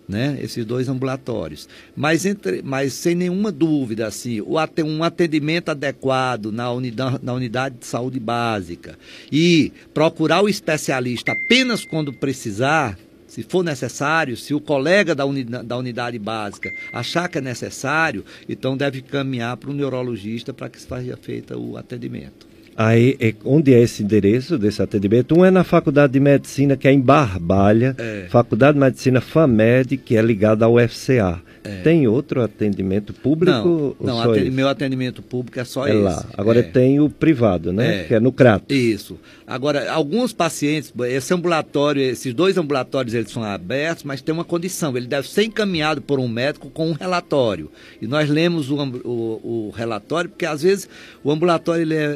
né, 0.08 0.38
esses 0.41 0.66
dois 0.66 0.88
ambulatórios. 0.88 1.68
Mas, 1.95 2.26
entre, 2.26 2.62
mas 2.64 2.93
sem 2.93 3.16
nenhuma 3.16 3.51
dúvida, 3.51 4.08
assim, 4.08 4.41
o 4.41 4.56
um 4.84 5.03
atendimento 5.03 5.70
adequado 5.70 6.51
na 6.51 6.72
unidade, 6.72 7.20
na 7.24 7.34
unidade 7.34 7.78
de 7.80 7.86
saúde 7.86 8.20
básica 8.20 8.97
e 9.32 9.72
procurar 9.93 10.41
o 10.41 10.49
especialista 10.49 11.32
apenas 11.32 11.84
quando 11.84 12.14
precisar, 12.14 12.97
se 13.28 13.43
for 13.43 13.64
necessário, 13.64 14.38
se 14.38 14.53
o 14.53 14.62
colega 14.62 15.14
da, 15.16 15.26
uni, 15.26 15.43
da 15.43 15.78
unidade 15.78 16.18
básica 16.20 16.72
achar 16.93 17.28
que 17.28 17.38
é 17.38 17.41
necessário, 17.41 18.24
então 18.47 18.78
deve 18.78 19.01
caminhar 19.01 19.58
para 19.58 19.70
o 19.70 19.74
neurologista 19.74 20.53
para 20.53 20.70
que 20.70 20.80
seja 20.80 21.18
feito 21.18 21.53
o 21.58 21.78
atendimento. 21.78 22.55
Aí, 22.78 23.16
é- 23.22 23.34
onde 23.46 23.74
é 23.74 23.82
esse 23.82 24.04
endereço 24.04 24.58
desse 24.58 24.82
atendimento? 24.82 25.38
Um 25.38 25.46
é 25.46 25.50
na 25.52 25.64
Faculdade 25.64 26.12
de 26.14 26.20
Medicina, 26.20 26.76
que 26.76 26.88
é 26.88 26.92
em 26.92 27.00
Barbalha, 27.00 27.96
É. 27.98 28.26
Faculdade 28.30 28.74
de 28.74 28.80
Medicina 28.80 29.22
FAMED, 29.22 29.98
que 29.98 30.18
é 30.18 30.22
ligada 30.22 30.66
ao 30.66 30.78
FCA. 30.80 31.42
Tem 31.84 32.08
outro 32.08 32.44
atendimento 32.44 33.12
público? 33.12 33.98
É. 34.00 34.06
Não, 34.06 34.24
não 34.24 34.52
meu 34.52 34.68
atendimento 34.68 35.24
público 35.24 35.60
é 35.60 35.64
só 35.64 35.88
é 35.88 35.96
esse. 35.96 36.00
lá. 36.00 36.24
Agora 36.38 36.60
É. 36.60 36.62
tem 36.62 37.00
o 37.00 37.10
privado, 37.10 37.74
né? 37.74 38.02
É. 38.02 38.04
Que 38.04 38.14
é 38.14 38.20
no 38.20 38.32
Crato. 38.32 38.72
Isso. 38.72 39.18
Agora, 39.48 39.92
alguns 39.92 40.32
pacientes, 40.32 40.94
esse 41.08 41.34
ambulatório, 41.34 42.04
esses 42.04 42.36
dois 42.36 42.56
ambulatórios, 42.56 43.16
eles 43.16 43.32
são 43.32 43.44
abertos, 43.44 44.04
mas 44.04 44.22
tem 44.22 44.32
uma 44.34 44.44
condição, 44.44 44.96
ele 44.96 45.08
deve 45.08 45.28
ser 45.28 45.44
encaminhado 45.46 46.04
por 46.04 46.20
um 46.20 46.28
médico 46.28 46.70
com 46.70 46.90
um 46.90 46.94
relatório. 46.94 47.72
E 48.00 48.06
nós 48.06 48.30
lemos 48.30 48.70
o, 48.70 48.76
o- 49.04 49.68
o 49.70 49.74
relatório, 49.76 50.30
porque 50.30 50.46
às 50.46 50.62
vezes 50.62 50.88
o 51.24 51.32
ambulatório, 51.32 51.82
ele 51.82 51.96
é, 51.96 52.16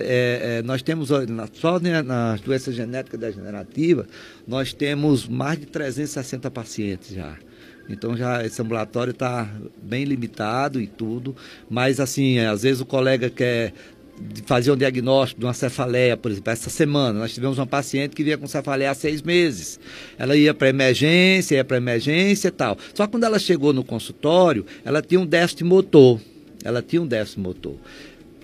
é- 0.49 0.59
é- 0.59 0.61
nós 0.61 0.81
temos, 0.81 1.09
só 1.53 1.79
né, 1.79 2.01
nas 2.01 2.41
doenças 2.41 2.75
genéticas 2.75 3.19
degenerativas, 3.19 4.05
nós 4.47 4.73
temos 4.73 5.27
mais 5.27 5.59
de 5.59 5.65
360 5.65 6.49
pacientes 6.49 7.15
já. 7.15 7.35
Então 7.89 8.15
já 8.15 8.45
esse 8.45 8.61
ambulatório 8.61 9.11
está 9.11 9.49
bem 9.81 10.03
limitado 10.03 10.79
e 10.79 10.85
tudo, 10.85 11.35
mas 11.69 11.99
assim, 11.99 12.39
às 12.39 12.61
vezes 12.61 12.81
o 12.81 12.85
colega 12.85 13.29
quer 13.29 13.73
fazer 14.45 14.71
um 14.71 14.77
diagnóstico 14.77 15.39
de 15.39 15.45
uma 15.45 15.53
cefaleia, 15.53 16.17
por 16.17 16.29
exemplo, 16.29 16.51
essa 16.51 16.69
semana 16.69 17.17
nós 17.17 17.33
tivemos 17.33 17.57
uma 17.57 17.65
paciente 17.65 18.15
que 18.15 18.23
vinha 18.23 18.37
com 18.37 18.47
cefaleia 18.47 18.91
há 18.91 18.93
seis 18.93 19.21
meses. 19.21 19.79
Ela 20.17 20.35
ia 20.35 20.53
para 20.53 20.69
emergência, 20.69 21.55
ia 21.55 21.63
para 21.63 21.77
emergência 21.77 22.49
e 22.49 22.51
tal. 22.51 22.77
Só 22.93 23.07
quando 23.07 23.23
ela 23.23 23.39
chegou 23.39 23.73
no 23.73 23.83
consultório, 23.83 24.65
ela 24.83 25.01
tinha 25.01 25.19
um 25.19 25.25
déficit 25.25 25.63
motor. 25.63 26.19
Ela 26.63 26.81
tinha 26.81 27.01
um 27.01 27.07
déficit 27.07 27.39
motor. 27.39 27.75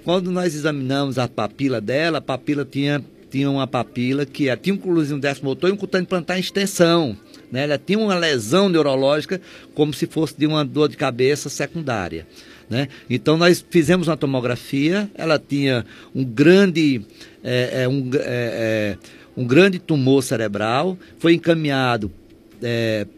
Quando 0.06 0.30
nós 0.30 0.54
examinamos 0.54 1.18
a 1.18 1.28
papila 1.28 1.82
dela, 1.82 2.20
a 2.20 2.22
papila 2.22 2.64
tinha, 2.64 3.04
tinha 3.32 3.50
uma 3.50 3.66
papila 3.66 4.24
que 4.24 4.48
é- 4.48 4.56
tinha 4.56 4.76
um 4.76 5.20
déficit 5.20 5.44
motor 5.44 5.68
e 5.68 5.74
um 5.74 5.76
cutâneo 5.76 6.08
plantar 6.08 6.38
em 6.38 6.42
extensão. 6.42 7.18
Né? 7.52 7.64
Ela 7.64 7.80
tinha 7.80 7.98
uma 7.98 8.14
lesão 8.14 8.70
neurológica 8.70 9.42
como 9.74 9.96
se 9.96 10.06
fosse 10.06 10.38
de 10.38 10.46
uma 10.46 10.64
dor 10.64 10.90
de 10.90 10.96
cabeça 10.96 11.50
secundária. 11.50 12.28
Né? 12.70 12.88
Então 13.10 13.36
nós 13.36 13.66
fizemos 13.68 14.08
uma 14.08 14.16
tomografia, 14.16 15.10
ela 15.16 15.40
tinha 15.40 15.84
um 16.14 16.24
grande, 16.24 17.02
é, 17.44 17.82
é, 17.82 17.88
um, 17.88 18.08
é, 18.14 18.20
é, 18.22 18.98
um 19.36 19.44
grande 19.44 19.80
tumor 19.80 20.22
cerebral, 20.22 20.96
foi 21.18 21.34
encaminhado 21.34 22.12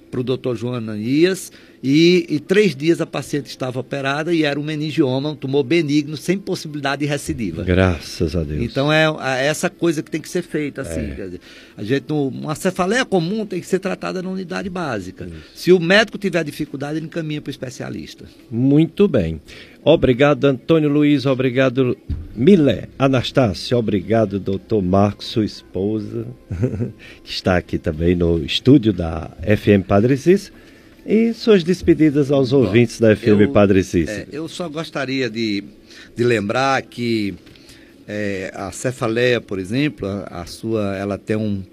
para 0.10 0.20
o 0.20 0.24
doutor 0.24 0.56
João 0.56 0.74
Ananias 0.74 1.52
e, 1.84 2.26
e 2.30 2.40
três 2.40 2.76
dias 2.76 3.00
a 3.00 3.06
paciente 3.06 3.48
estava 3.48 3.80
operada 3.80 4.34
e 4.34 4.44
era 4.44 4.60
um 4.60 4.64
meningioma, 4.64 5.30
um 5.30 5.36
tumor 5.36 5.64
benigno, 5.64 6.18
sem 6.18 6.38
possibilidade 6.38 7.02
de 7.02 7.06
recidiva. 7.06 7.64
Graças 7.64 8.36
a 8.36 8.44
Deus. 8.44 8.64
Então 8.64 8.92
é, 8.92 9.06
é 9.06 9.48
essa 9.48 9.70
coisa 9.70 10.02
que 10.02 10.10
tem 10.10 10.22
que 10.22 10.30
ser 10.30 10.42
feita 10.42 10.82
assim. 10.82 11.00
É. 11.00 11.30
a 11.76 11.84
gente 11.84 12.12
uma 12.12 12.56
cefaleia 12.56 13.06
comum 13.06 13.46
tem 13.46 13.60
que 13.60 13.68
ser 13.68 13.80
tratada 13.80 14.22
na 14.22 14.30
unidade 14.30 14.70
básica. 14.70 15.30
Se 15.54 15.72
o 15.72 15.80
médico 15.80 16.18
tiver 16.18 16.44
dificuldade, 16.44 16.98
ele 16.98 17.06
encaminha 17.06 17.42
para 17.42 17.50
o 17.50 17.52
especialista. 17.52 18.26
Muito 18.50 19.08
bem. 19.08 19.42
Obrigado, 19.84 20.46
Antônio 20.46 20.90
Luiz. 20.90 21.26
Obrigado, 21.26 21.98
Milé. 22.36 22.90
Anastácio, 22.98 23.78
obrigado, 23.78 24.40
doutor 24.40 24.82
Marcos, 24.82 25.28
sua 25.28 25.46
esposa, 25.46 26.28
que 27.24 27.32
está 27.32 27.56
aqui 27.56 27.78
também 27.78 28.16
no 28.16 28.44
estúdio 28.44 28.92
da 28.92 29.32
FM 29.42 29.86
Padre 29.88 30.18
Cícero. 30.18 30.54
E 31.08 31.34
suas 31.34 31.64
despedidas 31.64 32.32
aos 32.32 32.52
ouvintes 32.52 33.00
da 33.00 33.16
FM 33.16 33.40
eu- 33.40 33.52
Padre 33.54 33.82
Cícero. 33.82 34.28
É, 34.30 34.36
eu 34.36 34.46
só 34.50 34.68
gostaria 34.68 35.30
de, 35.30 35.64
de 36.14 36.24
lembrar 36.26 36.82
que 36.82 37.34
é, 38.06 38.52
a 38.54 38.74
cefaleia, 38.74 39.40
por 39.40 39.58
exemplo, 39.58 40.06
a, 40.06 40.42
a 40.42 40.46
sua, 40.46 40.98
ela 40.98 41.18
tem 41.18 41.38
um, 41.38 41.64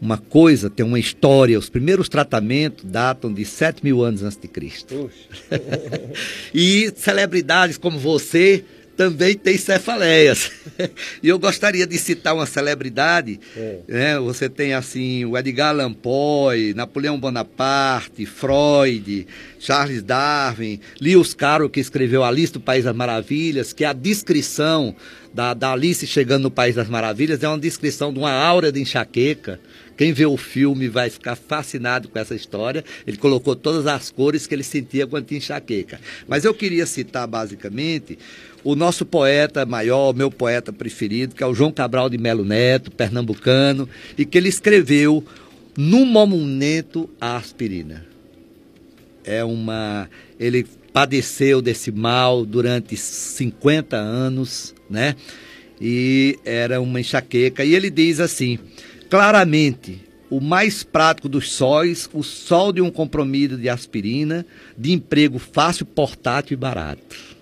uma 0.00 0.18
coisa, 0.18 0.68
tem 0.68 0.84
uma 0.84 0.98
história. 0.98 1.56
Os 1.56 1.68
primeiros 1.68 2.08
tratamentos 2.08 2.84
datam 2.84 3.32
de 3.32 3.44
7 3.44 3.84
mil 3.84 4.02
anos 4.02 4.24
antes 4.24 4.36
de 4.36 4.48
Cristo. 4.48 5.08
e 6.52 6.92
celebridades 6.96 7.78
como 7.78 8.00
você 8.00 8.64
também 8.96 9.34
têm 9.34 9.58
cefaleias. 9.58 10.50
e 11.22 11.28
eu 11.28 11.38
gostaria 11.38 11.86
de 11.86 11.98
citar 11.98 12.34
uma 12.34 12.46
celebridade. 12.46 13.38
né? 13.86 14.18
Você 14.18 14.48
tem 14.48 14.74
assim 14.74 15.24
o 15.24 15.36
Edgar 15.36 15.70
Allan 15.70 15.92
Poe, 15.92 16.74
Napoleão 16.74 17.18
Bonaparte, 17.18 18.24
Freud, 18.24 19.26
Charles 19.66 20.00
Darwin, 20.00 20.78
Lewis 21.00 21.34
Carroll, 21.34 21.68
que 21.68 21.80
escreveu 21.80 22.22
A 22.22 22.30
Lista 22.30 22.56
do 22.56 22.62
País 22.62 22.84
das 22.84 22.94
Maravilhas, 22.94 23.72
que 23.72 23.82
é 23.82 23.88
a 23.88 23.92
descrição 23.92 24.94
da, 25.34 25.54
da 25.54 25.72
Alice 25.72 26.06
chegando 26.06 26.44
no 26.44 26.52
País 26.52 26.76
das 26.76 26.88
Maravilhas, 26.88 27.42
é 27.42 27.48
uma 27.48 27.58
descrição 27.58 28.12
de 28.12 28.20
uma 28.20 28.30
aura 28.30 28.70
de 28.70 28.80
enxaqueca. 28.80 29.58
Quem 29.96 30.12
vê 30.12 30.24
o 30.24 30.36
filme 30.36 30.88
vai 30.88 31.10
ficar 31.10 31.34
fascinado 31.34 32.08
com 32.08 32.16
essa 32.16 32.32
história. 32.32 32.84
Ele 33.04 33.16
colocou 33.16 33.56
todas 33.56 33.88
as 33.88 34.08
cores 34.08 34.46
que 34.46 34.54
ele 34.54 34.62
sentia 34.62 35.04
quando 35.04 35.26
tinha 35.26 35.38
enxaqueca. 35.38 35.98
Mas 36.28 36.44
eu 36.44 36.54
queria 36.54 36.86
citar 36.86 37.26
basicamente 37.26 38.16
o 38.62 38.76
nosso 38.76 39.04
poeta 39.04 39.66
maior, 39.66 40.14
meu 40.14 40.30
poeta 40.30 40.72
preferido, 40.72 41.34
que 41.34 41.42
é 41.42 41.46
o 41.46 41.54
João 41.54 41.72
Cabral 41.72 42.08
de 42.08 42.18
Melo 42.18 42.44
Neto, 42.44 42.92
pernambucano, 42.92 43.88
e 44.16 44.24
que 44.24 44.38
ele 44.38 44.48
escreveu 44.48 45.24
no 45.76 46.06
momento 46.06 47.10
a 47.20 47.36
aspirina. 47.36 48.14
É 49.26 49.44
uma. 49.44 50.08
Ele 50.38 50.64
padeceu 50.92 51.60
desse 51.60 51.92
mal 51.92 52.46
durante 52.46 52.96
50 52.96 53.96
anos, 53.96 54.74
né? 54.88 55.14
E 55.80 56.38
era 56.44 56.80
uma 56.80 57.00
enxaqueca. 57.00 57.64
E 57.64 57.74
ele 57.74 57.90
diz 57.90 58.20
assim: 58.20 58.58
claramente, 59.10 60.00
o 60.30 60.40
mais 60.40 60.82
prático 60.82 61.28
dos 61.28 61.52
sóis, 61.52 62.08
o 62.12 62.22
sol 62.22 62.72
de 62.72 62.80
um 62.80 62.90
comprimido 62.90 63.58
de 63.58 63.68
aspirina, 63.68 64.46
de 64.76 64.92
emprego 64.92 65.38
fácil, 65.38 65.84
portátil 65.84 66.54
e 66.54 66.56
barato. 66.56 67.36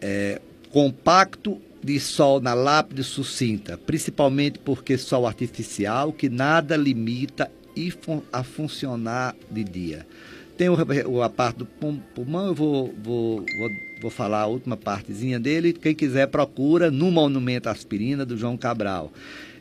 É, 0.00 0.40
compacto 0.70 1.60
de 1.82 1.98
sol 1.98 2.40
na 2.40 2.54
lápide 2.54 3.02
sucinta, 3.02 3.78
principalmente 3.78 4.58
porque 4.58 4.96
sol 4.96 5.26
artificial 5.26 6.12
que 6.12 6.28
nada 6.28 6.76
limita 6.76 7.50
e 7.86 7.90
fun 7.90 8.20
a 8.32 8.42
funcionar 8.42 9.34
de 9.50 9.64
dia. 9.64 10.06
tem 10.56 10.68
o, 10.68 11.22
a 11.22 11.30
parte 11.30 11.58
do 11.58 11.66
pulmão, 11.66 12.48
eu 12.48 12.54
vou, 12.54 12.94
vou, 13.02 13.44
vou, 13.58 13.70
vou 14.02 14.10
falar 14.10 14.42
a 14.42 14.46
última 14.46 14.76
partezinha 14.76 15.40
dele. 15.40 15.72
Quem 15.72 15.94
quiser, 15.94 16.26
procura 16.26 16.90
no 16.90 17.10
Monumento 17.10 17.68
Aspirina, 17.68 18.26
do 18.26 18.36
João 18.36 18.56
Cabral. 18.56 19.10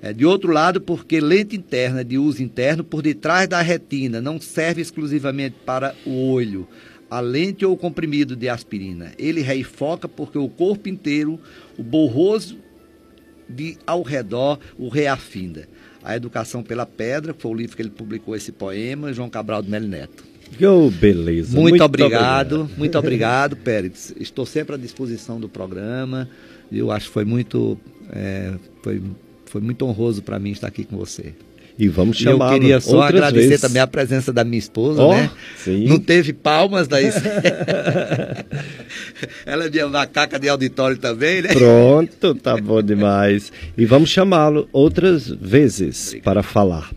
É, 0.01 0.13
de 0.13 0.25
outro 0.25 0.51
lado, 0.51 0.79
porque 0.81 1.19
lente 1.19 1.55
interna 1.55 2.03
de 2.03 2.17
uso 2.17 2.43
interno 2.43 2.83
por 2.83 3.01
detrás 3.01 3.47
da 3.47 3.61
retina 3.61 4.21
não 4.21 4.39
serve 4.39 4.81
exclusivamente 4.81 5.55
para 5.65 5.93
o 6.05 6.31
olho, 6.31 6.67
a 7.09 7.19
lente 7.19 7.65
ou 7.65 7.73
o 7.73 7.77
comprimido 7.77 8.35
de 8.35 8.47
aspirina. 8.47 9.13
Ele 9.17 9.41
reifoca 9.41 10.07
porque 10.07 10.37
o 10.37 10.47
corpo 10.47 10.87
inteiro, 10.87 11.39
o 11.77 11.83
borroso 11.83 12.57
de 13.49 13.77
ao 13.85 14.03
redor, 14.03 14.59
o 14.77 14.87
reafinda. 14.89 15.67
A 16.03 16.15
Educação 16.15 16.63
pela 16.63 16.85
Pedra, 16.85 17.33
que 17.33 17.41
foi 17.41 17.51
o 17.51 17.55
livro 17.55 17.75
que 17.75 17.81
ele 17.81 17.89
publicou 17.89 18.35
esse 18.35 18.51
poema, 18.51 19.13
João 19.13 19.29
Cabral 19.29 19.61
do 19.61 19.69
Melo 19.69 19.87
Neto. 19.87 20.23
Oh, 20.61 20.89
beleza. 20.89 21.55
Muito, 21.55 21.69
muito 21.69 21.83
obrigado, 21.83 22.53
obrigado, 22.61 22.77
muito 22.77 22.97
obrigado, 22.99 23.55
Pérez. 23.55 24.13
Estou 24.19 24.45
sempre 24.45 24.75
à 24.75 24.77
disposição 24.77 25.39
do 25.39 25.47
programa. 25.47 26.29
Eu 26.71 26.91
acho 26.91 27.07
que 27.07 27.13
foi 27.13 27.25
muito, 27.25 27.77
é, 28.11 28.53
foi, 28.81 29.01
foi 29.45 29.61
muito 29.61 29.85
honroso 29.85 30.21
para 30.21 30.39
mim 30.39 30.51
estar 30.51 30.67
aqui 30.67 30.83
com 30.83 30.97
você. 30.97 31.33
E 31.79 31.87
vamos 31.87 32.17
chamar. 32.17 32.53
Eu 32.53 32.59
queria 32.59 32.81
só 32.81 33.03
agradecer 33.03 33.47
vezes. 33.47 33.61
também 33.61 33.81
a 33.81 33.87
presença 33.87 34.33
da 34.33 34.43
minha 34.43 34.59
esposa, 34.59 35.01
oh, 35.01 35.13
né? 35.13 35.31
Sim. 35.63 35.87
Não 35.87 35.97
teve 35.97 36.33
palmas 36.33 36.89
daí. 36.89 37.05
Ela 39.45 39.65
é 39.65 39.69
minha 39.69 39.87
macaca 39.87 40.37
de 40.37 40.49
auditório 40.49 40.97
também, 40.97 41.41
né? 41.41 41.53
Pronto, 41.53 42.35
tá 42.35 42.55
bom 42.59 42.81
demais. 42.81 43.53
E 43.77 43.85
vamos 43.85 44.09
chamá-lo 44.09 44.67
outras 44.73 45.29
vezes 45.29 46.07
Obrigado. 46.07 46.23
para 46.25 46.43
falar. 46.43 46.91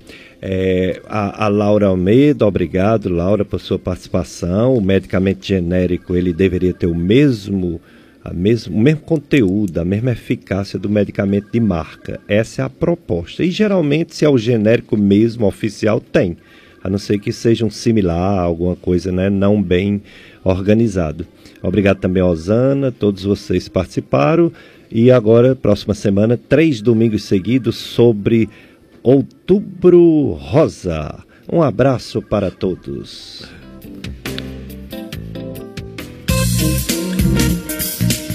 É, 0.45 1.01
a, 1.07 1.45
a, 1.45 1.49
Laura 1.49 1.87
Almeida, 1.87 2.45
obrigado, 2.45 3.09
Laura, 3.09 3.45
por 3.45 3.61
sua 3.61 3.79
participação. 3.79 4.75
O 4.75 4.81
medicamento 4.81 5.47
genérico 5.47 6.17
ele 6.17 6.33
deveria 6.33 6.75
ter 6.75 6.89
o 6.89 6.95
mesmo 6.95 7.81
a 8.25 8.33
mesmo, 8.33 8.77
o 8.77 8.81
mesmo 8.81 9.01
conteúdo, 9.01 9.79
a 9.79 9.85
mesma 9.85 10.13
eficácia 10.13 10.79
do 10.79 10.89
medicamento 10.89 11.51
de 11.53 11.61
marca. 11.61 12.21
Essa 12.29 12.63
é 12.63 12.65
a 12.65 12.71
proposta. 12.71 13.45
E 13.45 13.51
geralmente, 13.51 14.15
se 14.15 14.25
é 14.25 14.29
o 14.29 14.39
genérico 14.39 14.97
mesmo, 14.97 15.47
oficial, 15.47 16.01
tem. 16.01 16.37
A 16.83 16.91
não 16.91 16.99
ser 16.99 17.19
que 17.19 17.33
seja 17.33 17.65
um 17.65 17.71
similar, 17.71 18.39
alguma 18.39 18.77
coisa 18.77 19.11
né, 19.13 19.29
não 19.29 19.63
bem 19.63 20.03
organizado. 20.45 21.27
Obrigado 21.63 21.99
também 21.99 22.23
Osana, 22.23 22.91
todos 22.91 23.23
vocês 23.25 23.69
participaram. 23.69 24.53
E 24.91 25.11
agora, 25.11 25.57
próxima 25.57 25.95
semana, 25.95 26.37
três 26.37 26.81
domingos 26.81 27.25
seguidos 27.25 27.77
sobre 27.77 28.49
Outubro 29.03 30.33
Rosa. 30.33 31.25
Um 31.51 31.63
abraço 31.63 32.21
para 32.21 32.51
todos. 32.51 33.49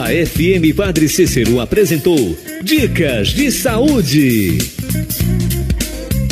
A 0.07 0.13
FM 0.13 0.73
Padre 0.73 1.09
Cícero 1.09 1.59
apresentou 1.59 2.17
Dicas 2.63 3.33
de 3.33 3.51
Saúde. 3.51 4.57